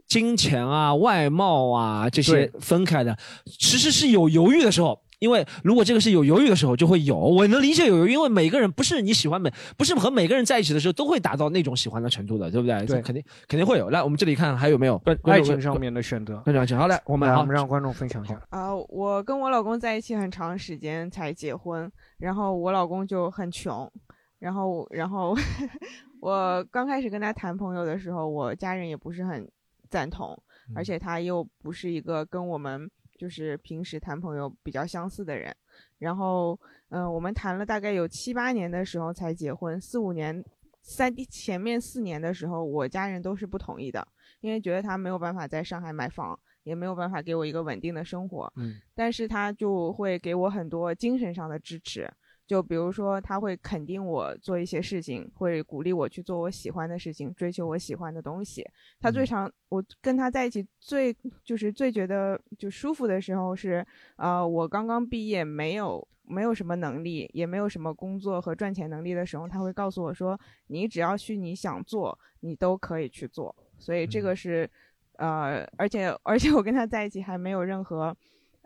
[0.07, 3.19] 金钱啊、外貌啊这些分开的，
[3.59, 5.03] 其实是有犹豫的时候。
[5.19, 7.17] 因为如果这个是有犹豫的时候，就会有。
[7.17, 12.87] 我能理解有犹豫，因为每个人不是你喜欢每，不是和每个人在一起的时候都会达到那种喜欢的程度的，对不对？
[12.87, 13.91] 对肯定肯定会有。
[13.91, 16.39] 来，我们这里看还有没有观爱情上面的选择。
[16.39, 18.41] 观众请好来，我们好来我们让观众分享一下。
[18.51, 23.91] 啊、我跟我老公在一起很长时间才结婚，然后我老公就很穷，
[24.39, 25.37] 然后然后
[26.21, 29.49] 我刚开始跟他谈朋友的时候，我家人也不是很
[29.91, 30.37] 赞同，
[30.75, 32.89] 而且他又不是一个跟我们
[33.19, 35.55] 就是平时谈朋友比较相似的人，
[35.99, 36.59] 然后
[36.89, 40.43] 嗯、呃我们谈了大概有七八年的时候才结婚，四五年。
[40.81, 44.09] 三前面四年的时候，我家人都是不同意的，
[44.41, 48.51] 因为觉得他没有办法在上海买房，也没有办法给我一个稳定的生活。
[48.57, 52.11] 嗯，但是他就会给我很多精神上的支持，
[52.49, 58.67] 就比如说他会肯定我做一些事情，会鼓励我去做我喜欢的事情，追求我喜欢的东西。
[59.01, 61.15] 他最常我跟他在一起最
[61.45, 66.09] 就是最觉得就舒服的时候是，呃，我刚刚毕业没有。
[66.31, 70.39] 没有什么能力，也没有什么工作和赚钱能力的时候，他会告诉我说
[70.69, 74.71] ：“你只要去你想做，你都可以去做。”所以这个是，
[75.17, 78.15] 呃，而且而且我跟他在一起还没有任何，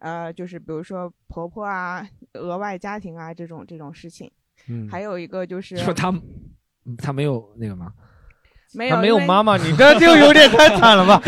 [0.02, 2.04] 呃，就是比如说婆婆啊、
[2.34, 4.30] 额外家庭啊这种这种事情。
[4.68, 6.12] 嗯还有一个就是说他
[6.98, 7.92] 他没有那个吗？
[8.74, 11.20] 没有没有妈妈，你这就有点太惨了吧？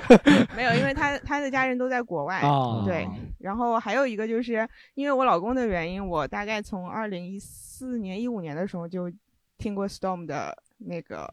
[0.56, 3.06] 没有，因为他他的家人都在国外，哦对。
[3.38, 9.10] 然后还有一个就是因为我老公的原因，我大概从二零一四年、一五年的时候就
[9.58, 11.28] 听过 Storm 的那个，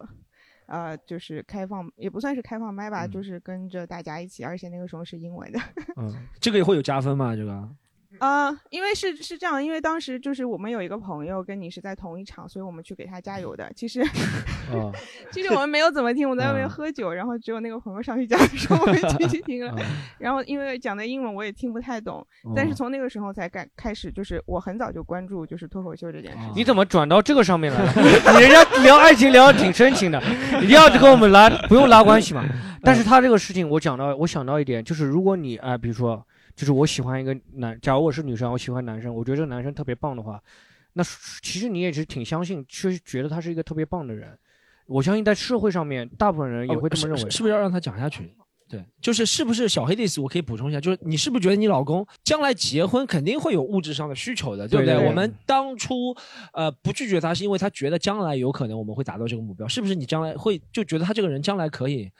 [0.69, 5.59] 呃，就是开放也不算是开放麦吧，就是跟着大家一起，而且那个时候是英文的。
[5.97, 7.35] 嗯，这个也会有加分吗？
[7.35, 7.69] 这个？
[8.17, 13.71] 啊、因为是是这样，因为当时就是我们有一个朋友跟你是在同一场，所以我们去给他加油的。
[13.75, 14.01] 其实，
[14.73, 14.91] 哦
[15.31, 19.85] 其实我们没有怎么听，我在外面嗯喝酒，然后只有那个朋友上去讲的时候，我们进去听了嗯。
[20.17, 22.25] 然后因为讲的英文我也听不太懂，
[22.55, 26.53] 但是哦从那个时候才开开始，就是我很早就关注就是脱口秀这件事情。
[26.55, 27.93] 你怎么转到这个上面来了？
[28.33, 30.19] 你人家聊爱情聊的挺深情的，
[30.61, 32.43] 一定要跟我们拉，不用拉关系嘛。
[32.81, 36.25] 但是他这个事情，我讲到，我想到一点，就是如果你啊、比如说，
[36.59, 40.43] 就是我喜欢一个男，假如我是女生，我喜欢男生，我觉得这个男生特别棒的话，
[40.91, 41.01] 那
[41.41, 44.37] 其实你也是挺相信，确实觉得他是一个特别棒的人。
[44.85, 47.23] 我相信在社会上面，大部分人也会这么认为。
[47.23, 48.35] 哦是是不是要让他讲下去？
[48.67, 50.19] 对，就是是不是小黑的意思？
[50.19, 56.13] 我可以补充一下，就是你是不是觉得你老公将来结婚肯定会有物质上的需求的，对不对对对我们当初
[56.51, 59.95] 呃不拒绝他，是因为他觉得将来有可能我们会达到这个目标，是不是？
[59.95, 62.11] 你将来会就觉得他这个人将来可以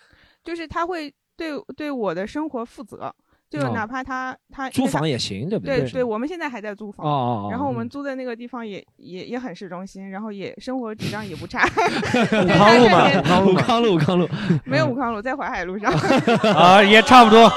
[0.46, 3.14] 就是他会对对我的生活负责，
[3.50, 11.66] 就哦哪怕他他租房也行，对不对对对我们现在还在租房，哦哦哦然后我们嗯租的那个地方也也也很市中心，然后也生活质量也不差。
[12.44, 14.30] 武康路嘛，武康路，武康路，武康路，
[14.66, 15.92] 没有武康路，在淮海路上。
[16.54, 17.52] 啊，也差不多。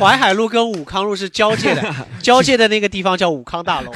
[0.00, 1.82] 淮海路跟武康路是交界的，
[2.22, 3.92] 交界的那个地方叫武康大楼。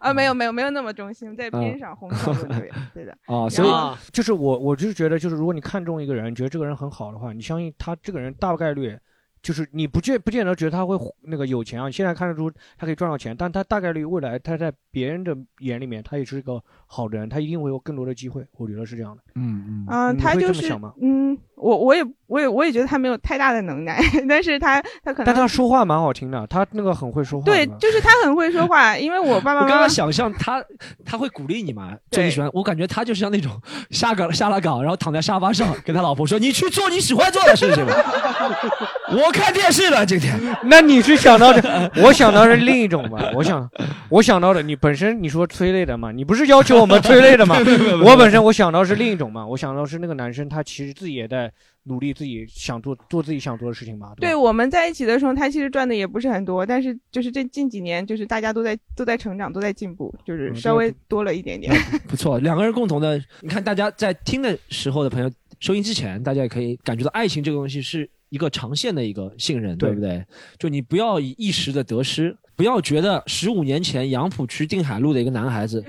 [0.00, 3.12] 啊，没有没有没有那么中心，在边嗯上红桥路那边，对的。
[3.26, 3.68] 啊，所以
[4.10, 8.98] 就是我，我就是觉得，就是如果你看中一个人，觉得这个人很好的话，你相信他这个人大概率，
[9.42, 16.62] 就是你不见不见得觉得他会那个有钱啊，你现在看得出他可以赚到钱，但他大概率未来他在别人的眼里面，他也是一个
[16.92, 19.22] 好的人，他一定会有更多的机会，我觉得是这样的。
[19.36, 27.44] 嗯嗯，他就是嗯，我我也我也我也觉得他没有太大的能耐， 但是他他可能但他说话蛮好听的，他那个很会说话。
[27.44, 30.60] 对，就是他很会说话，因为我爸爸妈妈我刚刚想象他，
[31.04, 31.94] 他会鼓励你嘛？
[32.10, 33.52] 就你喜欢，我感觉他就像那种
[33.90, 37.92] 下岗下了岗，然后躺在沙发上跟他老婆说：“你去做你喜欢做的事情吧。
[39.14, 40.38] ”我看电视了今天。
[40.64, 43.30] 那你是想到的， 我想到是另一种吧。
[43.34, 43.68] 我想，
[44.08, 48.04] 我想到的，你本身你说催泪的嘛，你不是要求我们催泪的吗没有没有没？
[48.06, 51.52] 有我本身我想到是另一种嘛，我想到是那个男生他其实自己也在
[51.84, 54.12] 努力自己想做做自己想做的事情嘛。
[54.16, 61.74] 对我们在一起的时候，他其实赚的也不是很多，但是就是这近几年，就是大家都在都在成长，都在进步，就是稍微多了一点点。
[62.08, 70.24] 不错，两个人共同的，你看大家在听的时候的朋友，收音机前，大家也可以感觉到爱情这个东西是一个长线的一个信任，对对不对？
[70.58, 75.84] 就你不要以一时的得失，不要觉得十五年前杨浦区定海路的一个男孩子，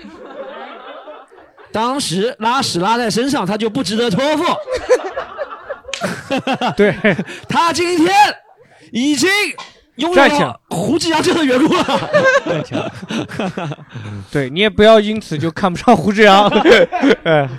[1.72, 4.43] 当时拉屎拉在身上，他就不值得托付。
[6.77, 6.95] 对，
[7.48, 8.10] 他今天
[8.91, 9.30] 已经
[9.95, 12.10] 拥有站起来了胡志阳这个缘故了。
[14.31, 16.48] 对你也不要因此就看不上胡志阳，
[17.23, 17.49] 哎，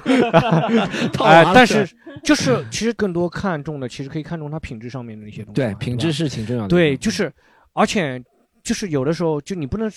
[1.54, 1.88] 但是
[2.24, 5.68] 就是其实更多看重的，其实可以看重他品质上面的一些东西嘛。
[5.68, 6.68] 对，品质吧是挺重要的。
[6.68, 7.32] 对，就是，
[7.74, 8.22] 而且
[8.62, 9.90] 就是有的时候就你不能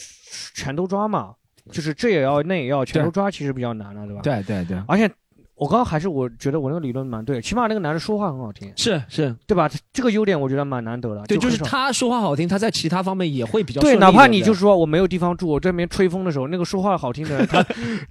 [0.53, 1.33] 全都抓嘛，
[1.71, 4.21] 就是这也要那也要，全都抓其实比较难了，对吧？
[4.21, 5.09] 对对对，而且
[5.55, 9.69] 我刚刚还是我觉得我那个理论蛮对，起码那个男的说话很好听，是是，对吧？
[9.93, 11.23] 这个优点我觉得蛮难得的。
[11.27, 17.65] 对，就是少他说话好听，他在其他方面也会比较对，利哪怕你就是说我没有地方住，我这边吹风的时候，那个说话好听的人， 他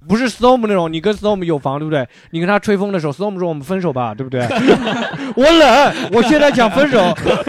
[0.07, 2.07] 不是 storm 那种，你跟 storm 有房，对不对？
[2.31, 4.41] 你跟他吹风的时候，storm 说我们分手吧，对不对？
[5.37, 6.97] 我冷，我现在想分手，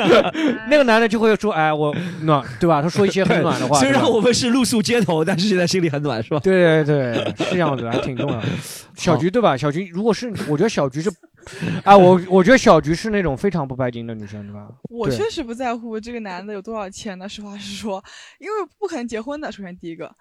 [0.69, 2.83] 那个男的就会说，哎，我暖，对吧？
[2.83, 3.79] 他说一些很暖的话。
[3.79, 6.41] 虽然我们是露宿街头，但是现在心里很暖，是吧？
[6.43, 8.47] 对对对，是这样子，还挺重要的。
[8.95, 9.57] 小菊对吧？
[9.57, 11.11] 小菊，如果是我觉得小菊是，
[11.85, 14.69] 啊，我我觉得小菊是那种非常不拜金的女生，对吧？
[14.91, 18.03] 我确实不在乎这个男的有多少钱的，实话实说，
[18.39, 19.51] 因为不可能结婚的。
[19.53, 20.13] 首先第一个，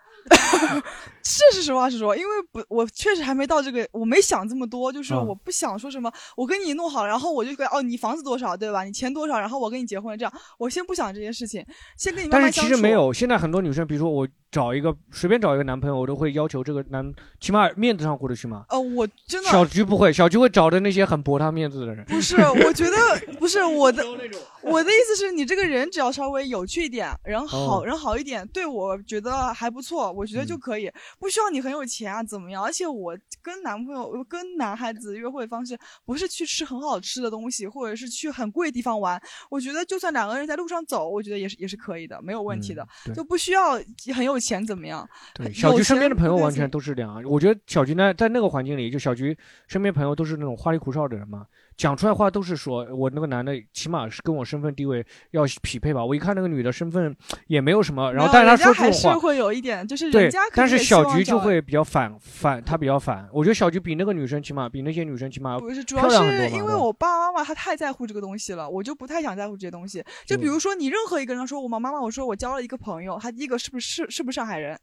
[1.21, 8.83] 这 是实话实说，因为不，我确实还没到这个，我没想这么多，就是啊我不想说什么，我跟你弄好了，然后我就跟哦，你房子多少，对吧？
[8.83, 11.65] 你钱多少，然后我跟你结婚，这样，我先不想这些事情，
[11.97, 12.69] 先跟你慢但是慢相处。
[12.69, 18.63] 其实没有，现在很多女生，比如说我找一个随便找一个男朋友，我都会要求这个男起码面子上过得去嘛。
[18.69, 22.05] 呃，我真的小菊不会，小菊会找的那些很驳她面子的人。
[22.05, 22.95] 不是， 我觉得
[23.37, 24.01] 不是我的，
[24.63, 32.63] 我的意思是你这个人只要稍微有趣一点，人好、哦人好一点，对我觉得还不错，我觉得嗯就可以，不需要你很有钱啊怎么样？
[32.63, 43.73] 而且我跟男朋友、跟男孩子约会方式不是去吃很好吃的东西，或者是去很贵的地方玩，我觉得就算两个人在路上走，我觉得也是也是可以的，没有问题的，嗯就不需要
[44.13, 45.07] 很有钱怎么样？
[45.33, 47.23] 对，小菊身边的朋友完全都是这样。
[47.25, 49.35] 我觉得小菊呢，在那个环境里，就小菊
[49.67, 51.45] 身边朋友都是那种花里胡哨的人嘛，
[51.77, 56.03] 讲出来话都是说我那个男的起码是跟我身份地位要匹配吧。
[56.03, 57.15] 我一看那个女的身份
[57.47, 63.27] 也没有什么，然后但是她人家还说这种话，是会有一点，就是对人家，可但是小菊就会比较反反，她比较反。
[63.33, 66.23] 我觉得小菊比那个女生起码比那些女生起码不是，主漂要。
[66.23, 70.03] 是因为我爸爸妈妈他太在乎这个东西了，我就不太想在乎这些东西。
[70.25, 74.79] 就比如说你任何一个人说我妈妈妈，我说我交了一个朋友，他第一个是不是是是不是上海人？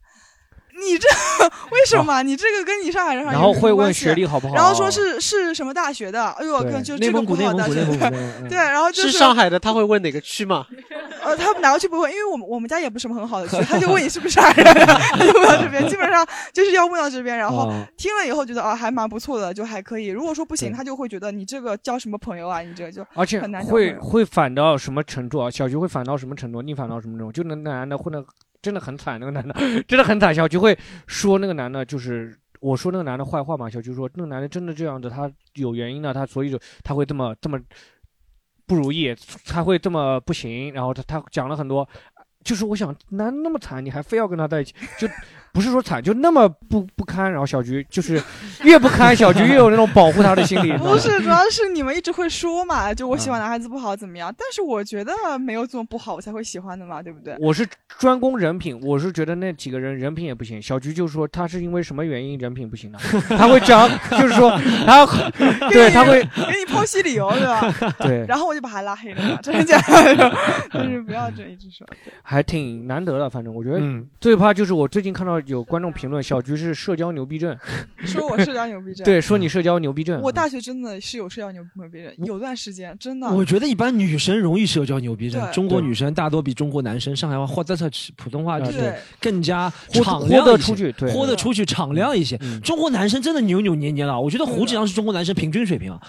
[0.75, 1.07] 你这
[1.71, 2.23] 为什么？
[2.23, 6.25] 你这个跟你上海人好像然后会问学历好不好然后说是是什么大学的？
[6.31, 10.65] 哎呦，就内蒙古这个不好大学内蒙古内蒙古 嗯对，然后就是上海的，他会问哪个区吗？
[11.23, 12.11] 呃，他哪个区不会？
[12.11, 20.07] 因为我们我们家也不是什么很好的区，他就问你是不是上海人，他就问到这边，基本上就是要问到这边，然后哦听了以后觉得啊还蛮不错的，就还可以。
[20.07, 22.61] 如果说不行，他就会觉得你这个交什么朋友啊？
[22.61, 25.49] 你这个就而且很难会会反到什么程度啊？
[25.49, 26.61] 小学会反到什么程度？
[26.61, 27.31] 逆反到什么程度？
[27.31, 28.23] 就那男的混的
[28.63, 29.53] 真的很惨，那个男的
[29.87, 30.33] 真的很惨。
[30.33, 30.75] 小菊会
[31.05, 32.35] 说那个男的就是。
[32.63, 37.59] 我说那个男的坏话嘛，小菊说那个男的真的这样子，他有原因的，他所以就他会这么这么
[38.65, 39.13] 不如意，
[39.45, 41.85] 他会这么不行，然后他他讲了很多，
[42.41, 45.05] 就是我想男的那么惨，你还非要跟他在一起，就
[45.53, 48.21] 不是说惨，就那么不不堪，然后小菊 就是
[48.63, 54.33] 越不堪，小菊越有那种保护他的心理，不是，主要是你们一直会说嘛，就我喜嗯欢男孩子不好怎么样？
[54.35, 57.37] 但是我觉得没有这么不好，我才会喜欢的嘛，对不对？
[57.39, 57.65] 我是
[57.99, 60.59] 专攻人品，我是觉得那几个人人品也不行。
[60.59, 62.97] 小菊就说他是因为什么原因人品不行呢，
[63.29, 64.49] 他会讲，就是说
[64.87, 65.05] 他
[65.69, 67.73] 对他会给你剖析理由，对吧？
[68.01, 69.79] 对然后我就把他拉黑了嘛，真的假
[70.15, 70.31] 的？
[70.73, 71.85] 就是不要这一直说。
[72.23, 73.29] 还挺难得的。
[73.29, 77.57] 反正我觉得嗯最怕就是我最近看到有观众评论小菊是社交牛逼症，
[78.05, 80.21] 说我社交牛逼症， 对，说你社交牛逼症。
[80.21, 83.27] 我大学真的是有社交牛牛逼症，有段时间真的。
[83.29, 92.37] 我觉得一般女生容易社交牛逼症，中国女生大多比中国男生上海话或者是普通话就是更加敞亮一些豁得出去对豁得出去，敞亮一些。
[92.41, 95.99] 嗯中国男生真的扭扭捏捏了，我觉得胡志阳是中国男生平均水平啊，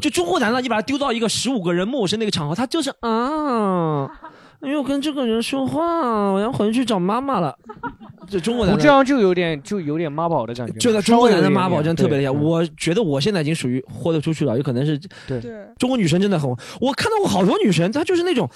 [0.00, 4.06] 就中国男的，你把他丢到一个十五个人陌生的一个场合，他就是啊，
[4.62, 7.56] 哎呦，跟这个人说话，我要回去找妈妈了。
[8.28, 15.40] 这中国男的我这样就有点就有点妈宝的感觉，就在中国男的妈宝真的特别厉害，我觉得我现在已经属于豁得出去了，有可能是对
[15.78, 16.48] 中国女生真的很，
[16.80, 18.48] 我看到过好多女生，她就是那种。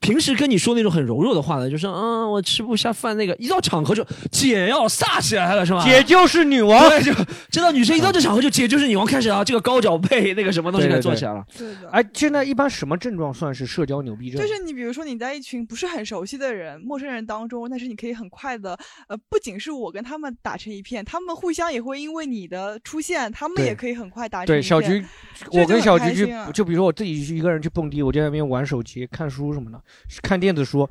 [0.00, 5.84] 平时跟你说那种很柔弱的话呢，就是嗯，我吃不下饭那个，一到场合就姐要飒起来了，是吧？
[5.84, 7.12] 姐就是女王对，就
[7.50, 11.44] 知道女生一到这场合就姐就是女王，开始啊，这个高脚杯那个什么东西开始做起来了。
[11.56, 11.90] 对的。
[11.90, 14.40] 哎，现在一般什么症状算是社交牛逼症？
[14.40, 29.78] 就是你比如说你在一群不是很熟悉的人、陌生人当中，但是你可以很快的，呃，不仅是我跟他们打成一片，他们互相也会因为你的出现，他们也可以很快打成对，一小菊片，我跟小菊去，就比如说我自己去一个人去蹦迪，我就在那边玩手机、看书什么的，
[30.22, 30.88] 看电子书。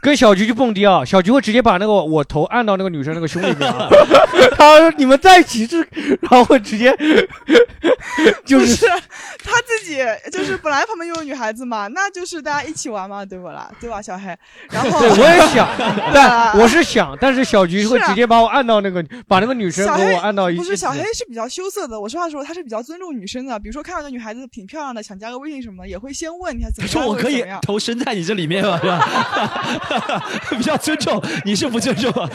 [0.00, 3.88] 跟小菊去蹦迪啊，小菊会直接把那个我头按到那个女生那个胸里面啊，
[4.56, 5.86] 他说你们在一起是，
[6.22, 6.94] 然后会直接
[8.44, 9.98] 就不是他自己，
[10.30, 13.70] 就是本来旁边有女孩子嘛， 那就是大家一起玩嘛，对不啦？
[13.80, 14.36] 对吧，小黑？
[14.70, 20.58] 然后对我也想，啊但我是想，但是小菊会直接把我按到那个，把那个女生给我按到一起。
[20.58, 21.98] 不是小黑是比较羞涩的。
[21.98, 23.58] 我说话的时候，他是比较尊重女生的。
[23.58, 30.22] 比如说看到一个女孩子挺漂亮的，想加个微信什么的，也会先问一下怎么说我可以或者怎么样投身在你这里面嘛，是吧？
[30.50, 32.28] 比较尊重，你是不尊重啊？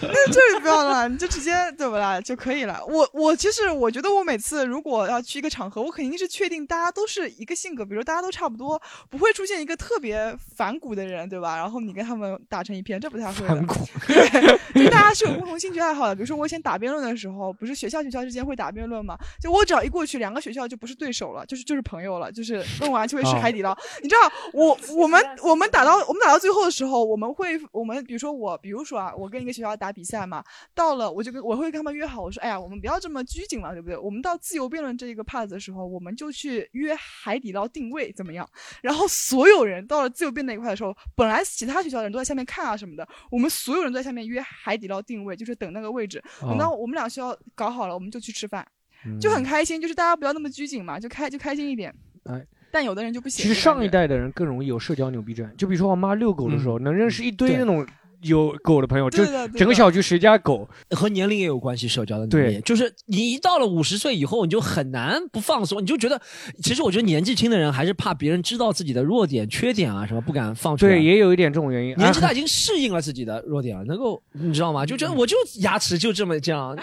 [0.00, 2.80] 那 这不要了，你就直接对不啦就可以了。
[2.86, 8.80] 我我其实我觉得我每次如果要去一个场合，我肯定是确定大家都是一个性格，比如大家都差不多，
[9.10, 11.56] 不会出现一个特别反骨的人，对吧？
[11.56, 13.46] 然后你跟他们打成一片，这不太会。
[13.46, 13.74] 反骨，
[14.06, 16.14] 对， 就大家是有共同兴趣爱好的。
[16.14, 19.16] 比如说我以前打辩论的时候，不是学校学校之间会打辩论嘛？
[19.40, 23.76] 就我只要一过去，两个学校就不是对手了，就是就是朋友了，就是问完就会吃啊海底捞。
[24.02, 30.42] 你知道我我们我们打到我们打到最后的时候，我们会我们比如说我比如说啊，我跟一个学校打比赛嘛，
[30.74, 33.96] 到了我就跟我会跟他们约好，我说哎呀，我们不要这么拘谨了，对不对？
[33.96, 38.48] 我们到自由辩论这一个 part 的时候，我们就去约海底捞定位怎么样？
[38.82, 46.18] 然后所有人到了自由辩那一块的时候，本来其他学校的人都在下面看啊什么的，我们所有人都在下面约海底捞定位，就是等那个位置。
[46.40, 48.66] 哦等到我们俩学校搞好了，我们就去吃饭，
[49.06, 51.94] 嗯就很开心，就是大家不要那么拘谨嘛，就开就开心一点。
[52.24, 53.42] 哎，但有的人就不行。
[53.42, 57.86] 其实上一代的人更容易有社交牛逼症，就比如说我妈遛狗的时候，能认识一堆那种
[58.22, 59.24] 有狗的朋友，就
[59.56, 66.20] 整个小区谁家狗和年龄也有关系，社交的能对力，就是你一到了五十岁以后，你就很难不放松，你就觉得，
[66.60, 70.92] 其实我觉得年纪轻的人还是怕别人知道自己的弱点、缺点啊什么，不敢放出来。
[70.92, 71.94] 对，也有一点这种原因。
[71.96, 74.84] 年纪大哎已经适应了自己的弱点了，能够你知道吗？
[74.84, 76.76] 就觉得我就牙齿就这么这样，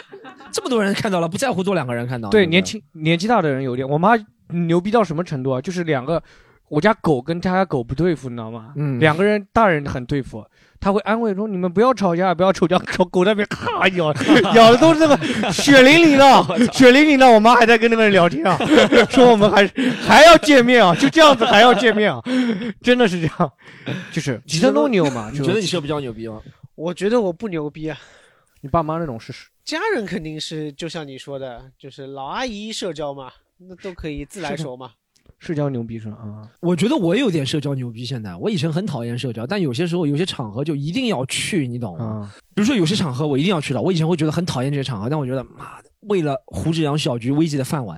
[0.53, 2.29] 这么多人看到了，不在乎多两个人看到。
[2.29, 4.15] 不对年轻年纪大的人有点，我妈
[4.49, 5.61] 牛逼到什么程度啊？
[5.61, 6.21] 就是两个，
[6.69, 8.73] 我家狗跟他家狗不对付，你知道吗？
[8.75, 10.45] 嗯两个人大人很对付，
[10.79, 14.13] 他会安慰说你们不要吵架，不要吵架，狗狗在那边咔咬，
[14.55, 16.43] 咬的都是那个血淋淋的，
[16.73, 17.29] 血淋淋的。
[17.29, 18.57] 我妈还在跟那个人聊天啊，
[19.09, 19.67] 说我们还
[20.05, 22.21] 还要见面啊，就这样子还要见面啊，
[22.81, 23.51] 真的是这样，
[24.11, 25.29] 就是几层都牛嘛。
[25.31, 26.41] 你觉得你社交牛逼吗？
[26.75, 27.97] 我觉得我不牛逼啊，
[28.61, 34.91] 你爸妈那种是家人肯定是就像你说的，就是老阿姨社交嘛，那都可以自来熟嘛。
[35.37, 36.17] 社交牛逼是吧？
[36.17, 38.05] 啊，我觉得我有点社交牛逼。
[38.05, 42.33] 现在我以前很讨厌社交，但有些时候有些场合就一定要去，你懂吗？
[42.53, 47.97] 比如说有些场合我一定要去的，我以前会觉得很讨厌这些场合，但我觉得妈的，为了胡志阳小菊危机的饭碗，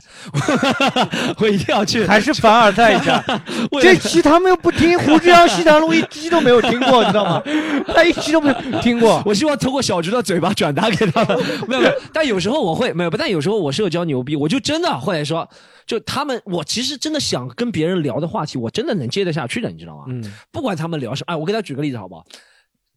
[1.39, 2.05] 我一定要去。
[2.05, 3.23] 还是凡尔赛一下
[3.81, 7.41] 这期他们又不听胡志阳西塘路一期都没有听过，你知道吗？
[7.93, 9.21] 他一期都没有听过。
[9.25, 11.37] 我希望通过小菊的嘴巴转达给他们。
[11.67, 15.47] 没有，没有，但有时候我会没有，但有时候我社交牛逼，我就真的会说，
[15.85, 20.05] 就他们，我其实真的想跟别人聊的话题，我真的能接得下去的，你知道吗？
[20.07, 22.25] 嗯，不管他们聊什么，哎，我给他举个例子好不好？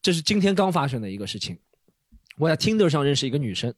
[0.03, 1.59] 这是今天刚发生的一个事情，
[2.39, 3.73] 我在 Tinder 上认识一个女生。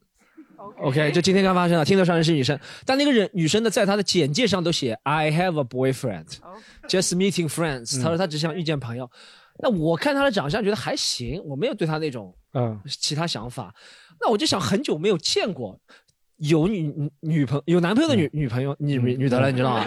[0.83, 8.01] OK， 就今天刚发生的，Tinder 上人是女生，但那个人女生呢，在她的简介上都写 I have a boyfriend，just meeting friends。
[8.03, 9.11] 她说她只想遇见朋友。
[9.63, 13.75] 那我看她的长相，觉得还行，我没有对她那种嗯其他想法。
[14.21, 15.79] 那我就想，很久没有见过
[16.49, 19.85] 有女女朋有男朋友的女女朋友女女的了，你知道吗？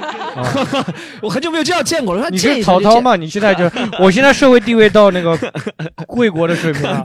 [1.21, 2.21] 我很久没有这样见过了。
[2.21, 3.17] 说你是曹操吗？
[3.17, 3.69] 你现在就，
[3.99, 5.37] 我现在社会地位到那个
[6.07, 7.03] 贵国的水平了。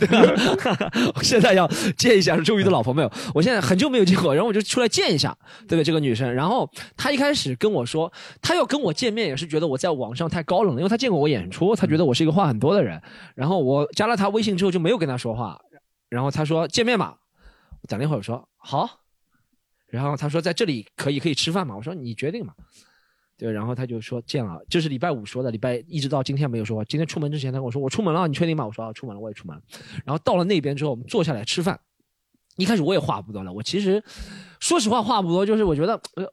[1.17, 1.67] 我现在要
[1.97, 3.11] 见一下周瑜的老婆没有？
[3.35, 5.37] 我现在很久没有见过，然后我就出来见一下，
[5.67, 5.85] 对不对？
[5.85, 13.03] 这个女生，然后她一开始跟我说，她要跟我见面也是觉得我在网上太高冷了，因为她见过我演出，她觉得我是一个话很多的人。
[13.35, 15.59] 然后我加了她微信之后就没有跟她说话，
[16.09, 17.17] 然后她说见面吧，
[17.83, 19.00] 我等了一会儿我说好，
[19.91, 22.55] 然后他说在这里可以可以吃饭嘛，我说你决定嘛。
[23.37, 26.85] 对，然后他就说见了，这是礼拜五说的，礼拜一直到今天没有说话。
[26.85, 28.67] 今天出门之前他跟我说我出门了，你确定吗？
[28.67, 29.63] 我说啊，出门了，我也出门了。
[30.05, 31.81] 然后到了那边之后，我们坐下来吃饭。
[32.57, 34.03] 一开始我也话不多了，我其实
[34.59, 36.31] 说实话话不多，就是我觉得呃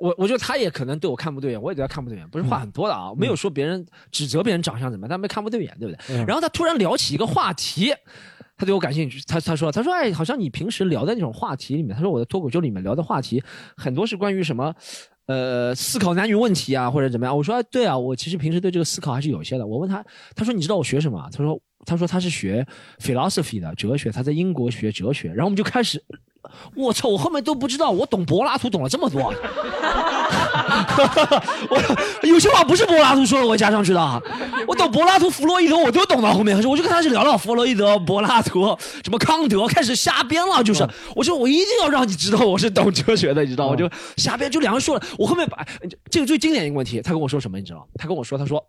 [0.00, 6.16] 我我觉得他也可能对我看不对眼，我也对他看不对眼，不是话很多的啊，没有说别人指责别人长相怎么样，但没看不对眼，对不对？
[6.16, 7.92] 嗯然后他突然聊起一个话题，
[8.56, 13.42] 他对我感兴趣，他他说他说哎，好像你平时聊的那种话题里面，他说我的脱口秀里面聊的话题
[13.76, 14.74] 很多是关于什么。
[15.26, 17.34] 呃，思考男女问题啊，或者怎么样？
[17.34, 19.66] 我说、对啊，我其实平时对这个思考还是有一些的。
[19.66, 20.04] 我问他，
[20.36, 21.18] 他说你知道我学什么？
[21.32, 22.66] 他说他说他是学
[22.98, 25.28] philosophy 的哲学，他在英国学哲学。
[25.28, 26.04] 然后我们就开始，
[26.74, 29.32] 我操，我后面都不知道，我懂柏拉图懂了这么多。
[31.70, 31.80] 我
[32.22, 34.20] 有些话不是柏拉图说的，我加上去的啊。
[34.66, 36.56] 我懂柏拉图、弗洛伊德，我都懂到后面。
[36.68, 40.62] 我就跟他是聊聊弗洛伊德、柏拉图，什么康德，开始瞎编了。
[40.62, 43.72] 就是，我说我一定要让你知道我是懂哲学的，你知道吗？
[43.72, 45.02] 我就瞎编，就两个人说了。
[45.18, 45.64] 我后面把
[46.10, 47.84] 这个最经典一个问题，他跟我说什么，你知道吗？
[47.96, 48.64] 他跟我说，他说。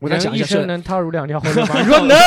[0.00, 1.74] 我再讲一生能踏入两条河流吗？
[1.78, 2.18] 你说能？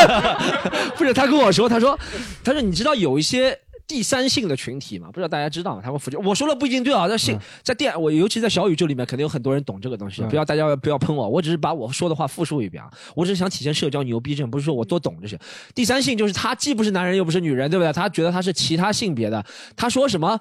[0.96, 1.98] 不是，他跟我说，他说，
[2.44, 5.08] 他说，你知道有一些第三性的群体嘛？
[5.08, 5.82] 不知道大家知道吗？
[5.84, 7.08] 他们福建，我说了不一定对啊。
[7.08, 10.24] 在性，在电，我尤其在小宇宙里面，肯定有很多人懂这个东西。
[10.24, 12.90] 嗯不要大家不要喷我，我只是把我说的话复述一遍啊。
[13.16, 15.38] 我只是想体现社交牛逼症，不是说我多懂这些。
[15.76, 17.92] 第三性就是他既不是男人又不是女人，对不对？
[17.94, 19.46] 他觉得他是其他性别的。
[19.76, 20.40] 他说什么？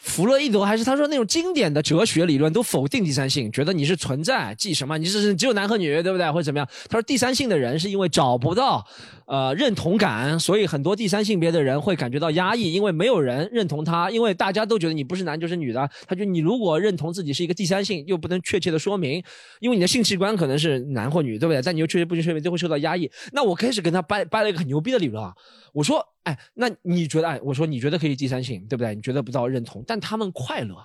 [0.00, 6.28] 弗洛伊德还是他说那种经典的哲学理论都否定第三性，觉得你是存在即什么，你是只有男和女，对不对？
[6.30, 6.66] 或者怎么样？
[6.88, 8.84] 他说第三性的人是因为找不到
[9.26, 15.88] 呃认同感，所以很多第三性别的人会感觉到压抑，因为没有人认同他，因为大家都觉得你不是男就是女的。
[16.06, 19.22] 他觉得你如果认同自己是一个第三性，又不能确切的说明，
[19.60, 21.60] 因为你的性器官可能是男或女，对不对？
[21.60, 23.10] 但你又确切不能说明，就会受到压抑。
[23.32, 25.34] 那我开始跟他掰掰了一个很牛逼的理论啊，
[25.72, 28.94] 我说，哎，那你觉得，哎，我说你觉得可以第三性，对不对？
[28.94, 30.76] 你觉得不到认同，但他们快乐。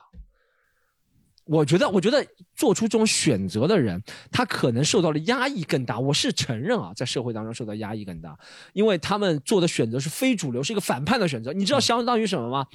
[1.47, 2.25] 我觉得，我觉得
[2.55, 4.01] 做出这种选择的人，
[4.31, 5.99] 他可能受到的压抑更大。
[5.99, 8.35] 我是承认啊，在社会当中受到压抑更大，
[8.73, 11.53] 因为他们做的选择是非主流，是一个反叛的选择。
[11.53, 12.65] 你知道相当于什么吗？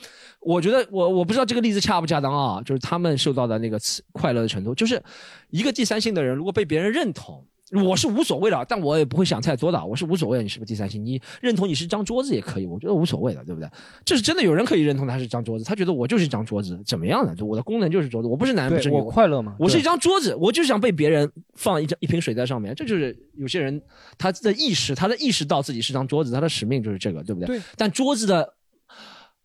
[0.40, 5.02] 我觉得我我不知道这个例子恰不恰当啊，就是他们受到的那个刺快乐的程度，就是
[5.48, 7.44] 一个第三性的人，如果被别人认同。
[7.70, 9.84] 我是无所谓的，但我也不会想太多的。
[9.84, 11.04] 我是无所谓的，你是不是第三性？
[11.04, 13.70] 你认同你是张桌子也可以，我觉得无所谓的，对不对？
[14.04, 17.34] 这是真的有人可以认同他是张桌子，他觉得我就是一张桌子，怎么样呢？
[17.34, 23.80] 就我的功能就是桌子，我不是男人，不是女，我快乐吗我是一张桌子，我就想被别人放一张一瓶水在上面，这就是有些人
[24.18, 27.46] 他的意识，他的意识到自己是张桌子，他的使命就是这个，对不对？
[27.58, 27.62] 对。
[27.76, 28.52] 但桌子的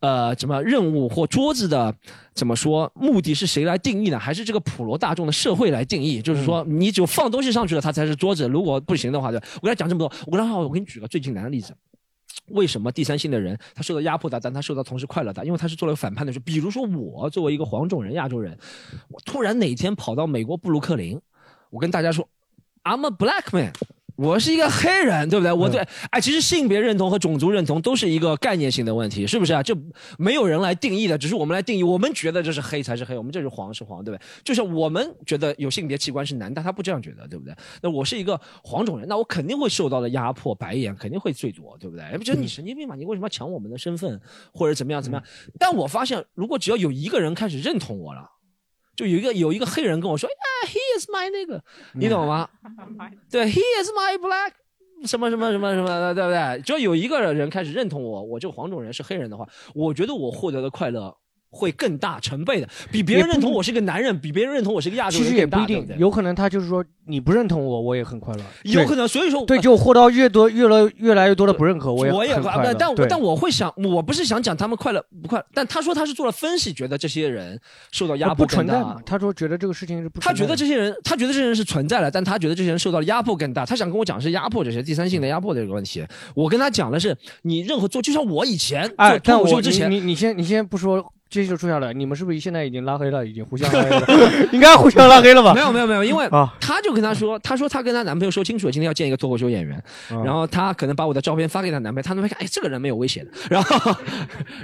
[0.05, 1.91] 呃，什么任务或桌子的
[2.35, 4.19] 怎么说目的是谁来定义呢？
[4.19, 6.21] 还是这个普罗大众的社会来定义？
[6.21, 8.47] 就是说，你只有放东西上去了，它才是桌子。
[8.47, 11.75] 如果不行的话，对，我跟他讲这么多，我跟他说，我给你举个最简单的例子。
[12.49, 15.43] 为什么第三性的人他受到压迫大，但他受到同时快乐大？
[15.43, 16.37] 因为他是做了个反叛的事。
[16.37, 18.55] 比如说我作为一个黄种人、亚洲人，
[19.09, 21.19] 我突然哪天跑到美国布鲁克林，
[21.71, 22.27] 我跟大家说
[22.83, 23.73] ，I'm a black man。
[24.15, 25.51] 我是一个黑人，对不对？
[25.51, 29.61] 我对，哎，其实性别认同和种族认同都是一个概念性的问题，是不是啊？
[29.61, 29.75] 这
[30.17, 31.83] 没有人来定义的，只是我们来定义。
[31.83, 34.25] 我们觉得这是黑才是黑，我们这是黄是黄，对不对？
[34.43, 37.53] 就像我们觉得有性别器官是男，但他不这样觉得，对不对？
[37.81, 42.05] 那我是一个黄种人，那我肯定会受到的压迫、白眼肯定会最多，对不对？
[42.05, 42.95] 哎不觉得你神经病嘛？
[42.95, 44.19] 你为什么要抢我们的身份，
[44.53, 45.25] 或者怎么样怎么样？
[45.59, 48.31] 但我发现，如果只要有一个人开始认同我了。
[48.95, 50.35] 就有一个有一个黑人跟我说，呀、
[50.67, 51.61] h e is my 那个，
[51.93, 52.49] 你懂吗？
[53.29, 54.51] 对，He is my black，
[55.05, 56.61] 什么什么什么什么的，对不对？
[56.61, 61.15] 只要有一个人开始认同我，我这个黄种人是黑人的话，我觉得我获得的快乐
[61.55, 68.41] 会更大成倍的，比别人认同我是个男人，比别人认同我是个亚洲人其实也不一定有可能他就是说你不认同我，我也很快乐。
[68.63, 72.73] 有可能，所以说对，就获到越多越来越来越多的不认可，我也我也很快乐。
[72.73, 77.57] 但我但我会想，我不是想讲他们快乐不快乐，但他说他是做了分析，觉得这些人
[77.91, 79.01] 受到压迫更大存在？
[79.05, 83.65] 他说觉得这个事情是不他存在的，觉得这些人，他觉得这些人是存在的，但他觉得这些人受到的压迫更大。
[83.65, 86.03] 他想跟我讲是压迫这些第三性的压迫的这个问题。
[86.33, 93.25] 我跟他讲的是，你任何做，就像我以前哎，做但我脱口秀之前，你你你先你先不说，这就出下来，你们是不是现在已经拉黑了？
[93.25, 94.05] 已经互相拉黑了，
[94.53, 95.53] 应该互相拉黑了吧？
[95.53, 99.75] 没有没有没有，因为啊他就跟他说，他说他跟她男朋友说清楚了，今天要见一个脱口秀演员，
[100.09, 103.95] 啊然后他可能把我的照片发给她男朋友，他男朋友看，哎，这个人没有威胁的，然后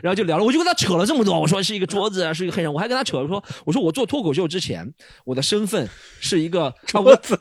[0.02, 4.90] 然后就聊了，我就跟他扯了这么多，我说是一个桌子啊，是一个黑人，我还跟他扯说，我说我做脱口秀之前，
[5.26, 5.90] 我的身份
[6.22, 7.38] 是一个 桌子。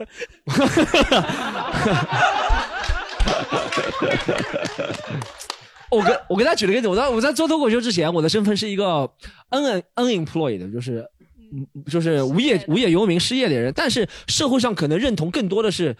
[5.90, 9.10] 我跟我跟他举了个例子，我在我在做脱口秀之前，我的身份是一个
[9.50, 11.04] un unemployed，就是
[11.52, 15.96] 嗯就是无业无业游民失业的人，但是社会上可能认同更多的是。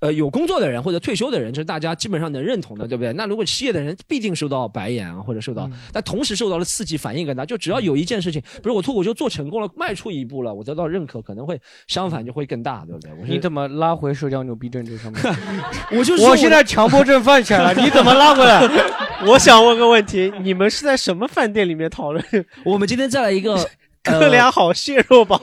[0.00, 3.12] 呃，有工作的人或者退休的人，这是大家基本上能认同的，对不对？
[3.14, 7.44] 那如果失业的人必定受到白眼啊，或者受到，但同时受到了刺激，反应更大。
[7.46, 13.10] 就只要有一件事情，比如我脱口秀做成功了，迈出一步了，我得到认可，可能会相反就会更大，对不对？
[13.12, 15.22] 我你怎么拉回社交牛逼症这上面？
[15.92, 18.68] 我就说我我现在强迫症犯起来了，你怎么拉回来？
[19.26, 22.22] 我想问个问题，你们是在什么饭店里面讨论？
[22.64, 23.66] 我们今天再来一个
[24.06, 25.40] 哥俩好蟹肉堡，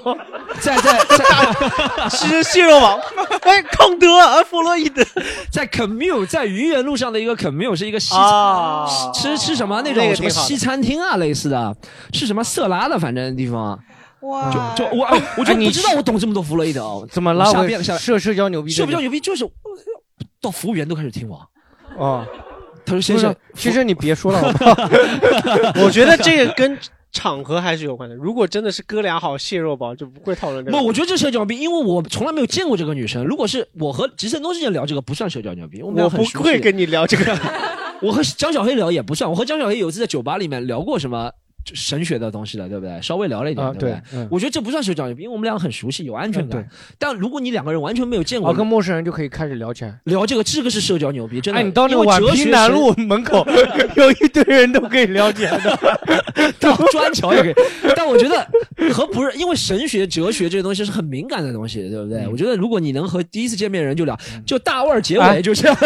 [0.60, 2.10] 在在在。
[2.10, 3.00] 吃蟹肉堡，
[3.44, 5.04] 哎，康德啊，弗洛伊德，
[5.52, 8.86] 在 commute 在愚园路上的一个 commute 是一个西啊。
[9.14, 9.82] 吃吃什么？
[9.84, 11.76] 那那种什么西餐厅啊类似的，
[12.14, 13.78] 是什么色拉的反正地方。
[14.22, 19.46] 哇，就我哎我就不知道我懂这么多弗洛伊德哦，怎么拉回下边下社社交牛逼社交牛逼就是
[20.42, 21.36] 到服务员都开始听我。
[22.02, 22.26] 啊，
[22.86, 24.76] 他说先生，先生你别说了， 好不好？
[25.84, 26.78] 我觉得这个跟
[27.14, 28.16] 场合还是有关的。
[28.16, 30.78] 如果真的是哥俩好蟹肉堡，就不会讨论这个。
[30.78, 33.24] 不，我觉得这社交牛逼，因为我从来没有见过这个女生。
[33.24, 35.82] 如果是我和吉森东之间聊这个，不算社交牛逼。
[35.82, 37.40] 我们俩我不会跟你聊这个。
[38.02, 41.32] 我和江小黑聊也不算，我和江小黑有一次在酒吧里面聊过什么
[41.74, 43.02] 神学的东西了，对不对？
[43.02, 46.62] 稍微聊了一点，啊对不对我觉得这不算社交牛逼，因为我们俩很熟悉，有安全感。
[46.62, 46.68] 嗯
[46.98, 50.00] 但如果你两个人完全没有见过，啊，跟陌生人就可以开始聊起来。
[50.06, 51.60] 聊这个，这个是社交牛逼，真的。
[51.60, 53.46] 哎，你到那个宛平南路门口，
[53.96, 56.54] 有一堆人都可以聊起来的。
[56.60, 57.54] 到砖桥也可以。
[57.96, 58.48] 但我觉得
[58.94, 62.28] 和不是因为神学、哲学这些东西是很敏感的东西，对不对？
[62.28, 65.78] 我觉得如果你能和第一次见面的人就聊，就大腕儿结哎尾就这样，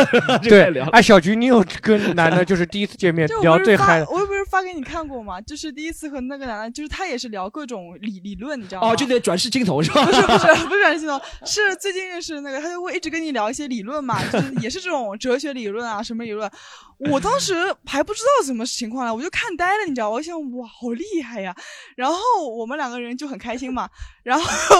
[0.41, 0.85] 就 对聊，。
[0.89, 4.07] 哎，小菊，你有跟男的就是第一次见面聊最嗨的？
[4.11, 5.41] 我又不是发给你看过吗？
[5.41, 8.89] 就是第一次和那个男的，就是他也是聊各种理理论，你知道吗？
[8.89, 10.05] 哦，就得转世镜头是吧？
[10.05, 16.49] 不是不是 不是转世镜头，是最近认识的那个，他就会一直跟你聊一些理论嘛，就是也是这种哲学理论啊，什么理论。
[17.11, 17.53] 我当时
[17.85, 20.15] 还不知道什么情况呢，我就看呆了，你知道吗？
[20.15, 21.55] 我想哇，好厉害呀！
[21.95, 22.17] 然后
[22.57, 23.87] 我们两个人就很开心嘛。
[24.23, 24.45] 然后，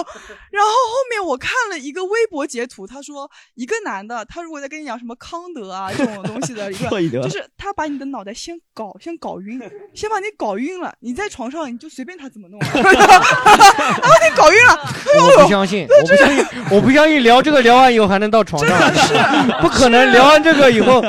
[0.52, 9.58] 然后后面我看了一个微博截图，他说一个男的，他如果在跟你讲什么康德啊这种东西的理弗洛伊德论，就是他把你的脑袋先搞先搞晕，
[9.94, 14.78] 先把你搞晕了，你在床上你就随便他怎么弄， 然后你搞晕了，
[15.38, 19.14] 我不相信，我不相信，我不相信聊这个聊完以后还能到床上，是
[19.62, 19.98] 不可能。
[20.12, 21.00] 聊完这个以后，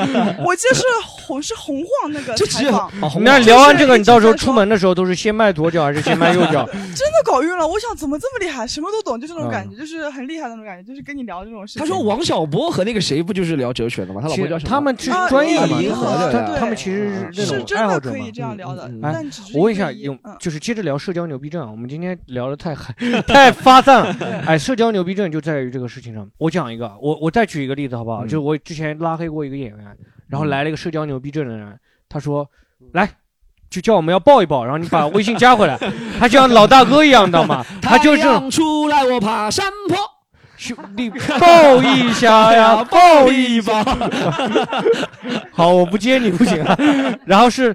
[0.44, 0.82] 我就是
[1.30, 2.90] 红是红晃那个采访，
[3.20, 6.66] 那聊完这个，你到时候出门的时候都是先迈左脚还是先迈右脚？
[6.72, 7.66] 真的搞晕了。
[7.66, 11.80] 我想怎么这么厉害，什么都懂，就这种感嗯觉，就是很厉害的那种感觉，就是跟你聊这种事情。
[11.80, 14.20] 他说王小波和那个谁不就是聊哲学的吗？
[14.20, 14.68] 他老婆叫什么？
[14.68, 18.18] 他们是啊专业的嘛，银河他对他们其实是那是种真的可爱好者嘛。
[18.18, 22.94] 以这样聊的，哎但我问一下，有就是接着聊社交牛逼症啊，我们今天聊的太嗨
[23.26, 24.16] 太发散了。
[24.46, 26.28] 哎，社交牛逼症就在于这个事情上。
[26.38, 28.24] 我讲一个，我我再举一个例子好不好？
[28.24, 29.78] 嗯就是我之前拉黑过一个演员，
[30.30, 31.78] 然后来了一个社交牛逼症的人，
[32.08, 32.48] 他说
[32.92, 33.10] 来。
[33.68, 35.78] 就叫我们要抱一抱，然后你把微信加回来，
[36.18, 37.64] 他就像老大哥一样，你知道吗？
[37.80, 39.96] 他就是出来，我爬山坡。
[40.56, 41.08] 兄弟
[41.38, 43.84] 抱一下呀， 抱一抱。
[45.52, 46.76] 好，我不接你不行啊。
[47.24, 47.72] 然后是，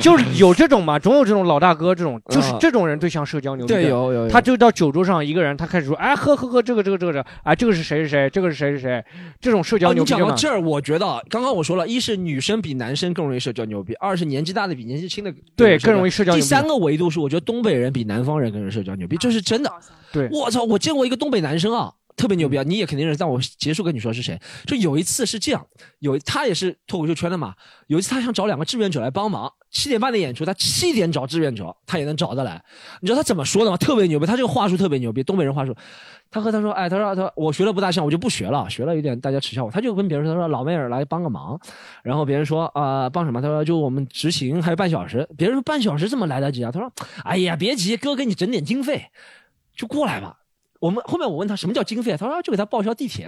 [0.00, 3.82] 就是有这种嘛，总有这种老大哥这种，就是这种人最像社交牛逼症。
[3.82, 9.04] 对有有有他就到酒桌上一个人，他开始说，哎，喝喝喝，这个这个这个这个，哎，这个是谁是谁，这个是谁是谁，
[9.40, 10.12] 这种社交哦，牛逼。
[10.12, 19.72] 你讲到这儿，我觉得啊刚刚我说了，一是女生比男生更容易社交牛逼，二是年纪大的比年纪轻的对更容易社交牛逼第三个维度是，我觉得东北人比南方人更容易社交牛逼，这是真的。
[20.12, 21.92] 对，我操，我见过一个东北男生啊。
[22.16, 22.64] 特别牛逼啊！
[22.66, 24.36] 你也肯定认识，但我结束跟你说是谁。
[24.66, 25.64] 就有一次是这样，
[26.00, 27.54] 有他也是脱口秀圈的嘛。
[27.86, 32.62] 有一次他想找两个志愿者来帮忙，七点半的演出，他七点找志愿者，他也能找得来。
[33.00, 33.76] 你知道他怎么说的吗？
[33.76, 35.74] 特别牛逼，他这个话术特别牛逼，东北人话术。
[36.30, 39.70] 他和他说，哎，他说他说我学的不大像，我就不学了，学了有点大家耻笑我。
[39.70, 41.58] 他就跟别人说，他说老妹儿来帮个忙，
[42.02, 43.40] 然后别人说啊、帮什么？
[43.40, 45.26] 他说就我们执行还有半小时。
[45.36, 46.70] 别人说半小时怎么来得及啊？
[46.70, 46.92] 他说，
[47.24, 49.06] 哎呀别急，哥给你整点经费，
[49.74, 50.36] 就过来吧。
[50.80, 53.26] 我们后面我问他什么叫经费，他说就给他报销地铁，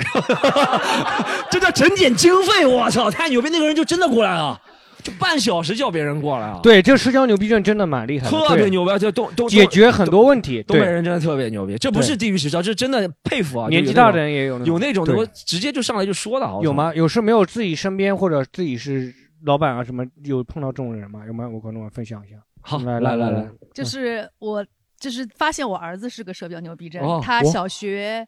[1.50, 2.64] 这叫整点经费。
[2.64, 3.48] 我操，太牛逼！
[3.50, 4.60] 那个人就真的过来了，
[5.02, 10.62] 就半小时叫别人过来啊，对，这个社交牛逼症真的蛮厉害的，特别牛逼，这东东解决很多问题。
[10.62, 13.68] 东北人真的特别牛逼，这不是对地域实招，这真的佩服啊！
[13.68, 16.72] 年纪大的人也有那种有那种能够直接就上来就说的，有？
[16.72, 16.92] 吗？
[16.94, 19.14] 有是没有自己身边或者自己是
[19.44, 21.22] 老板啊什么有碰到这种人吗？
[21.26, 21.48] 有吗？
[21.48, 22.36] 我可能我分享一下。
[22.62, 24.64] 好来来来来来，就是我
[24.98, 28.26] 就是发现我儿子是个社交牛逼症，他小学。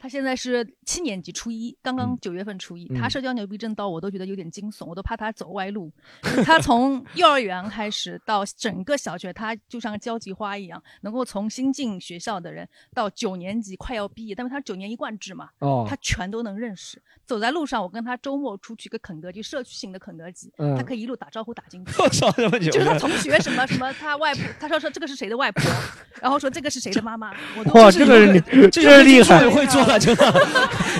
[0.00, 2.86] 他现在是七年级初一，刚刚九月份初一。
[2.90, 5.92] 嗯他社交牛逼症到我都觉得有点惊悚，我都怕他走歪路。
[6.44, 17.00] 他从幼儿园开始到整个小学，他就像交际花一样，能够从新进学校的人到九年级快要毕业，但是他九年一贯制嘛，哦他全都能认识。
[17.26, 21.92] 走在路上，我跟他周末出去个肯德基，社区型的肯德基，嗯他可以一路打招呼打进去。
[22.48, 22.70] 么牛！
[22.70, 25.62] 就是他同学什么 什么，他外婆，他说说这个是谁的外婆，
[26.22, 29.48] 然后说这个是谁的妈妈，我都哇，是这个人这真厉害！
[29.50, 30.24] 会做的真的，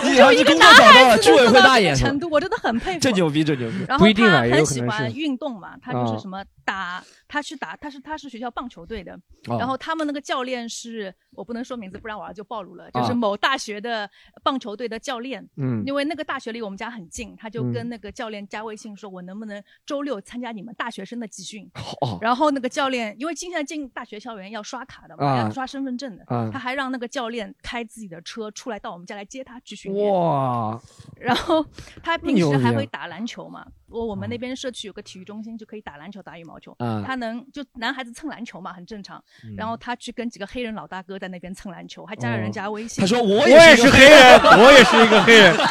[0.05, 3.01] 你 就一个儿子工作男找到了，孩子居委会大爷个程度，我真的很佩服。
[3.01, 3.77] 这牛逼，这牛逼。
[3.89, 5.17] 然后不一定啊他也有很喜欢可能是。
[5.17, 6.19] 运动嘛，他就是啊。
[6.19, 9.15] 什么打他去打，他是他是学校棒球队的，
[9.49, 9.59] 哦。
[9.59, 13.15] 然后他们那个教练是我不能说名字，不然我儿子就暴露了，就是啊。
[13.15, 14.09] 某大学的
[14.43, 15.47] 棒球队的教练。
[15.57, 15.83] 嗯。
[15.87, 17.73] 因为那个大学离我们家很近，他就嗯。
[17.73, 21.71] 跟那个教练加微信说，我能不能周六参加你们大学生的集训？
[22.01, 22.19] 哦。
[22.23, 25.39] 然后那个教练，因为现在进大学校园要刷卡的嘛，啊。
[25.39, 26.51] 要刷身份证的，啊。
[26.53, 30.13] 他还让那个教练开自己的车出来到我们家来接他去训练。
[30.13, 30.81] 哇，
[31.19, 31.65] 然后
[32.03, 33.65] 他平时还会打篮球嘛？
[33.89, 36.75] 我我们那边社区有个体育中心，就可以打篮球、打羽毛球。
[36.79, 39.23] 嗯他能就男孩子蹭篮球嘛，很正常。
[39.45, 43.03] 嗯然后他去跟几个黑人老大哥在那边蹭篮球，还加了人家微信。
[43.03, 45.57] 他说我我也是黑人，我也是一个黑人。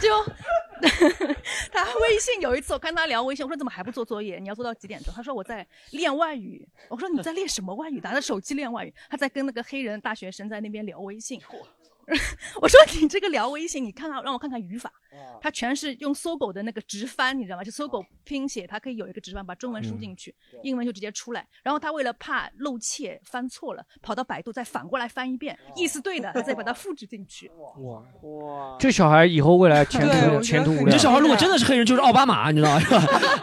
[0.00, 0.08] 就
[1.72, 4.38] 他微信有一次我看他聊微信，我说怎么还不做作业？
[4.38, 5.12] 你要做到几点钟？
[5.14, 6.66] 他说我在练外语。
[6.88, 8.00] 我说你在练什么外语？
[8.00, 8.92] 拿着手机练外语。
[9.08, 11.40] 他在跟那个黑人大学生在那边聊微信。
[12.60, 14.92] 我说你这个聊微信，你看看让我看看语法，
[15.40, 17.64] 它全是用搜狗的那个直翻，你知道吗？
[17.64, 21.46] 就搜狗拼写，它可以有一个直翻，把中文输进去，英文就直接出来。
[21.62, 27.50] 然后他为了怕漏窃翻错了，跑到百度再反过来翻一遍，意思对的，他 再把它复制进去。
[27.78, 28.76] 哇哇！
[28.78, 30.90] 这小孩以后未来前途前途无量。
[30.90, 32.82] 这小孩如果真的是黑人，就是奥巴马，你知道吗？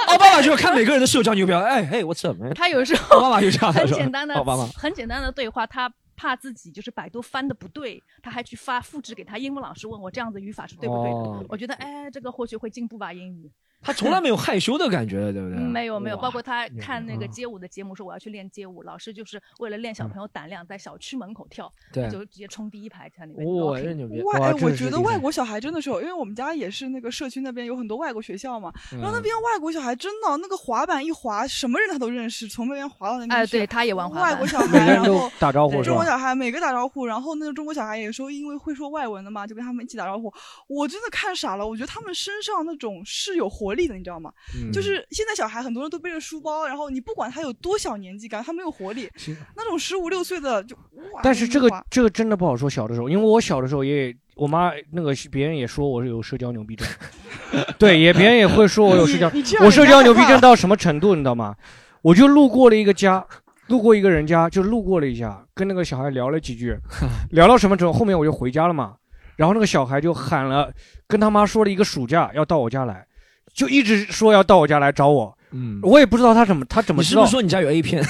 [0.07, 2.53] 奥巴马就是看每个人的社交牛标，哎嘿，what's up？man？
[2.53, 4.67] 他有时候奥巴马就这样，很简单的奥巴马。
[4.75, 11.17] 很简单的对话，他怕自己就是百度翻的不对，他还去发复制给他英文老师问我这样子语法是对不对的。
[11.17, 13.49] 哦我觉得哎，这个或许会进步吧英语。
[13.83, 15.57] 他从来没有害羞的感觉，对不对？
[15.57, 23.47] 嗯，没有没有，包括他看那个嗯街舞的节目，说我要去练街舞，老师就是为了练小朋友胆量，在小区门口跳，对他就直接冲第一排在那边。
[23.55, 24.21] 哇，这牛逼！
[24.21, 33.59] 外，哎，我觉得外国小孩真的是有，因为我们家也是那个社区那边有很多外国学校嘛，然后那嗯边外国小孩真的那个滑板一滑，什么人他都认识，从那边滑到那边哎，去。
[33.59, 34.31] 对，他也玩滑板。
[34.31, 36.03] 外国小孩，然后打招呼中国？
[36.03, 40.31] 小孩每个打招呼，然后那个中国小孩有时候，因为会说外文的嘛，就跟他们一起打招呼。
[40.67, 44.31] 我真的看傻了，我觉得他们身上那种是有活力的，你知道吗？
[44.55, 49.09] 嗯就是现在小孩很多人都背着书包，然后你不管他有多小年纪，感觉他没有活力。
[49.55, 50.75] 那种十五六岁的就
[51.13, 52.69] 哇，但是这个这个真的不好说。
[52.69, 56.87] 小的时候，因为我小的时候也，我妈那个别人也说我是有社交牛逼症，
[57.79, 59.31] 对，也别人也会说我有社交
[59.65, 61.55] 我社交牛逼症到什么程度，你知道吗？
[62.01, 63.25] 我就路过了一个家，
[63.67, 66.77] 路过一个人家，就路过了一下，跟那个小孩聊了几句，
[67.31, 68.95] 聊到什么程度，后面我就回家了嘛。
[69.35, 70.71] 然后那个小孩就喊了，
[71.07, 73.05] 跟他妈说了一个暑假要到我家来，
[73.53, 75.35] 就一直说要到我家来找我。
[75.51, 77.23] 嗯，我也不知道他怎么，他怎么知道？
[77.23, 78.03] 你是不是说你家有 A 片？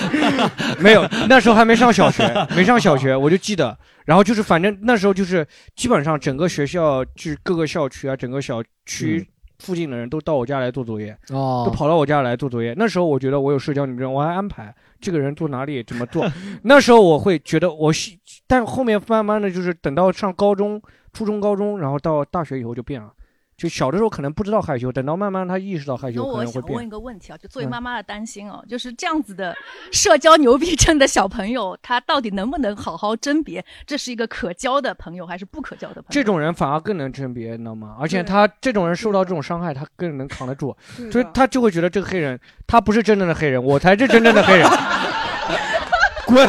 [0.78, 3.76] 没有，那时候还没上小学，没上小学，我就记得。
[4.04, 9.26] 然后就是，反正那时候就是基本上整个学校，就是各个校区啊，整个小区
[9.60, 12.74] 附近的人都到我家来做作业，哦都跑到我家来做作业。
[12.76, 16.30] 那时候我觉得我有社交牛逼症，我还安排这个人坐哪里怎么做。
[16.64, 18.12] 那时候我会觉得我是，
[18.46, 20.80] 但后面慢慢的就是等到上高中、
[21.14, 23.10] 初中、高中，然后到大学以后就变了。
[23.58, 26.88] 就小的时候可能不知道害羞，等到慢慢他意识到害羞，可能会我想问一。
[26.88, 29.52] 个问题啊，就作为嗯妈妈的担心哦，就是这样子的
[29.90, 36.08] 社交牛逼症的小朋友，他到底能不能好好甄别这是一个可交的朋友还是不可交的朋友？
[36.08, 37.96] 这种人反而更能甄别，你知道吗？
[38.00, 44.66] 而且他这种人受到这种伤害，他更能扛得住，对所以他就会觉得这个黑人他不是真正的黑人，我才是真正的黑人，
[46.24, 46.48] 滚！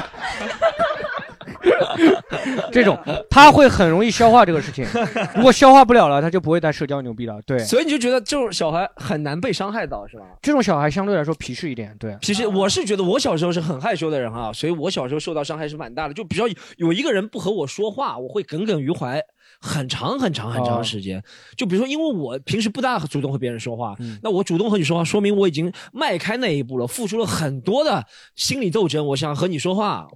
[2.71, 2.97] 这种
[3.29, 4.85] 他会很容易消化这个事情，
[5.35, 7.39] 如果消化不了了，他就不会再社交牛逼了。
[7.45, 10.25] 对，所以你就觉得这种小孩很难被伤害到，是吧？
[10.41, 12.17] 这种小孩相对来说皮实一点，对。
[12.21, 16.13] 其实我是觉得我小时候是很害羞的人啊，所以我小时候受到伤害是蛮大的。
[16.13, 19.21] 就比如说有一个人不和我说话，我会耿耿于怀
[19.59, 21.23] 很长很长很长时间。
[21.57, 28.05] 就比如说，因为我平时不大主动和别人说话，那我主动和你说话，说明我已经迈开那一步了，付出了很多的
[28.35, 29.07] 心理斗争。
[29.07, 30.07] 我想和你说话。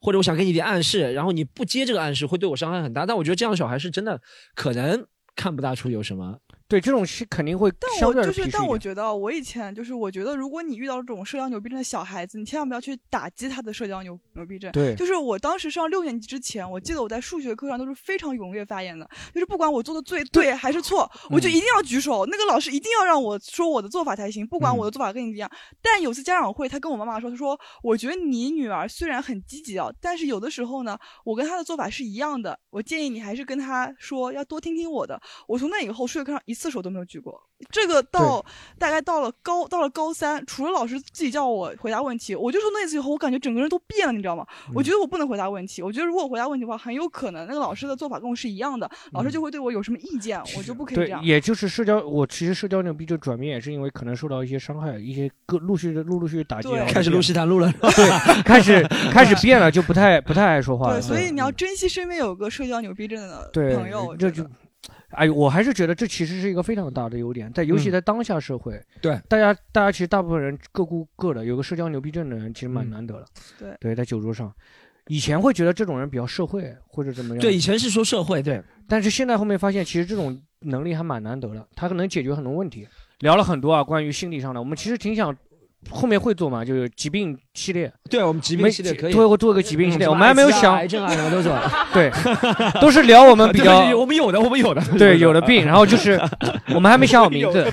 [0.00, 3.04] 或者我想给你点暗示，然后你不接这个暗示，会对我伤害很大。
[3.04, 4.20] 但我觉得这样的小孩是真的
[4.54, 6.38] 可能看不大出有什么。
[6.68, 8.68] 对，这种是肯定会但相对我就是，但。
[8.68, 14.70] 我觉得我以前就是，我觉得如果你遇到这种社交牛逼症的小孩子，你千万不要去打击他的社交牛牛逼症。
[14.72, 25.50] 对就是我当时上六年级之前，我记得我在数学课上都是非常踊跃发言的，就是不管我做的最对还是错，我就一定要举手，那个老师一定要让我说我的做法才行，不管我的做法跟你一样。
[25.80, 35.18] 但有次家长会，他跟我妈妈说，他说我觉得你女儿虽然很积极啊，但是有的时候呢，我跟她的做法是一样的，我建议你还是跟她说要多听听我的。
[35.46, 37.40] 我从那以后数学课上一次手都没有举过。
[37.70, 38.44] 这个到
[38.78, 44.46] 大概到了高到了高三，除了老师自己叫我回答问题，我就说那次以后，我感觉整个人都变了，你知道吗？
[44.74, 51.24] 我觉得我不能回答问题，我觉得如果我回答问题的话，很有可能那个老师的做法跟我是一样的，老师就会对我有什么意见，我就不可以这样，。
[51.24, 61.00] 也就是社交，我其实社交牛逼症转变也是因为可能受到一些伤害，一些各陆续的陆陆续续打击， 开始录西谈录了，对，开始开始变了，就不太不太爱说话了。
[61.00, 64.46] 对，所以你要珍惜身边有个社交牛逼症的朋友，这就
[65.10, 73.26] 哎，我还是觉得这其实是一个非常大的优点，在尤其嗯在当下社会，对大家大家其实大部分人各顾各的，有个社交牛逼症的人其实蛮难得的。
[73.58, 74.52] 对对，在酒桌上，
[75.06, 77.40] 以前会觉得这种人比较社会或者怎么样。
[77.40, 82.86] 对，以前是说社会，对，但是现在后面发现，其实这种能力还蛮难得的，他能解决很多问题。
[83.20, 85.36] 聊了很多啊，关于心理上的，我们其实挺想
[85.90, 87.90] 后面会做吗，就是疾病系列。
[88.10, 91.56] 对我们疾病系列可以做做个疾病系列，嗯我们还没有想癌症啊什么都做。
[91.94, 92.10] 对，
[92.80, 96.20] 都是聊我们比 较我们有的，我们有的，对有的病，然后就是
[96.74, 97.64] 我们还没想好名字，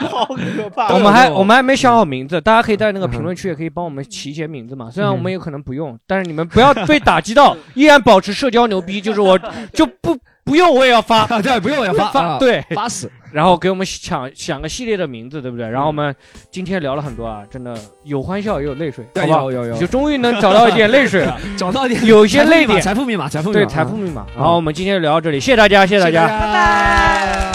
[0.00, 0.92] 好可怕。
[0.94, 4.90] 我们还我们还没想好名字，大家可以在那个评论区也可以帮我们起一些名字嘛。
[4.90, 9.00] 虽然我们有可能不用，但是你们不要被打击到，依然保持社交牛逼。
[9.00, 9.38] 就是我
[9.72, 10.18] 就不
[10.48, 13.10] 不用我也要发， 对，不用我也要发 啊对，发死。
[13.30, 15.68] 然后给我们想想个系列的名字，对不对？
[15.68, 16.14] 然后我们
[16.50, 19.52] 今天聊了很多啊，真的有欢笑也有泪水，对好不好？
[19.52, 19.76] 有有有。
[19.76, 22.06] 就终于能找到一点泪水了， 找到一点。
[22.06, 23.60] 有一些泪点，财富密码财富密码。
[23.60, 24.24] 对财富密码。
[24.24, 24.38] 财富密码。
[24.38, 24.42] 嗯。
[24.42, 27.52] 好，我们今天就聊到这里，谢谢大家，谢谢大家，拜拜。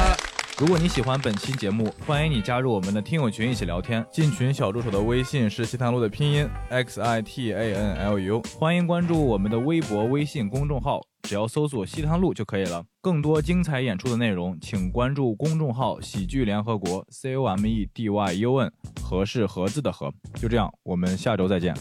[0.60, 4.06] 如果你喜欢本期节目，欢迎你加入我们的听友群一起聊天。
[4.12, 12.86] 进群小助手的微信是西塘路的拼音 x i t a n l u，欢迎关注我们的微博、微信公众号，只要搜索西塘路就可以了。
[13.02, 18.72] 更多精彩演出的内容，请关注公众号喜剧联合国 c o m e d y u n，
[19.02, 20.14] 和是盒子的盒。
[20.36, 21.74] 就这样，我们下周再见。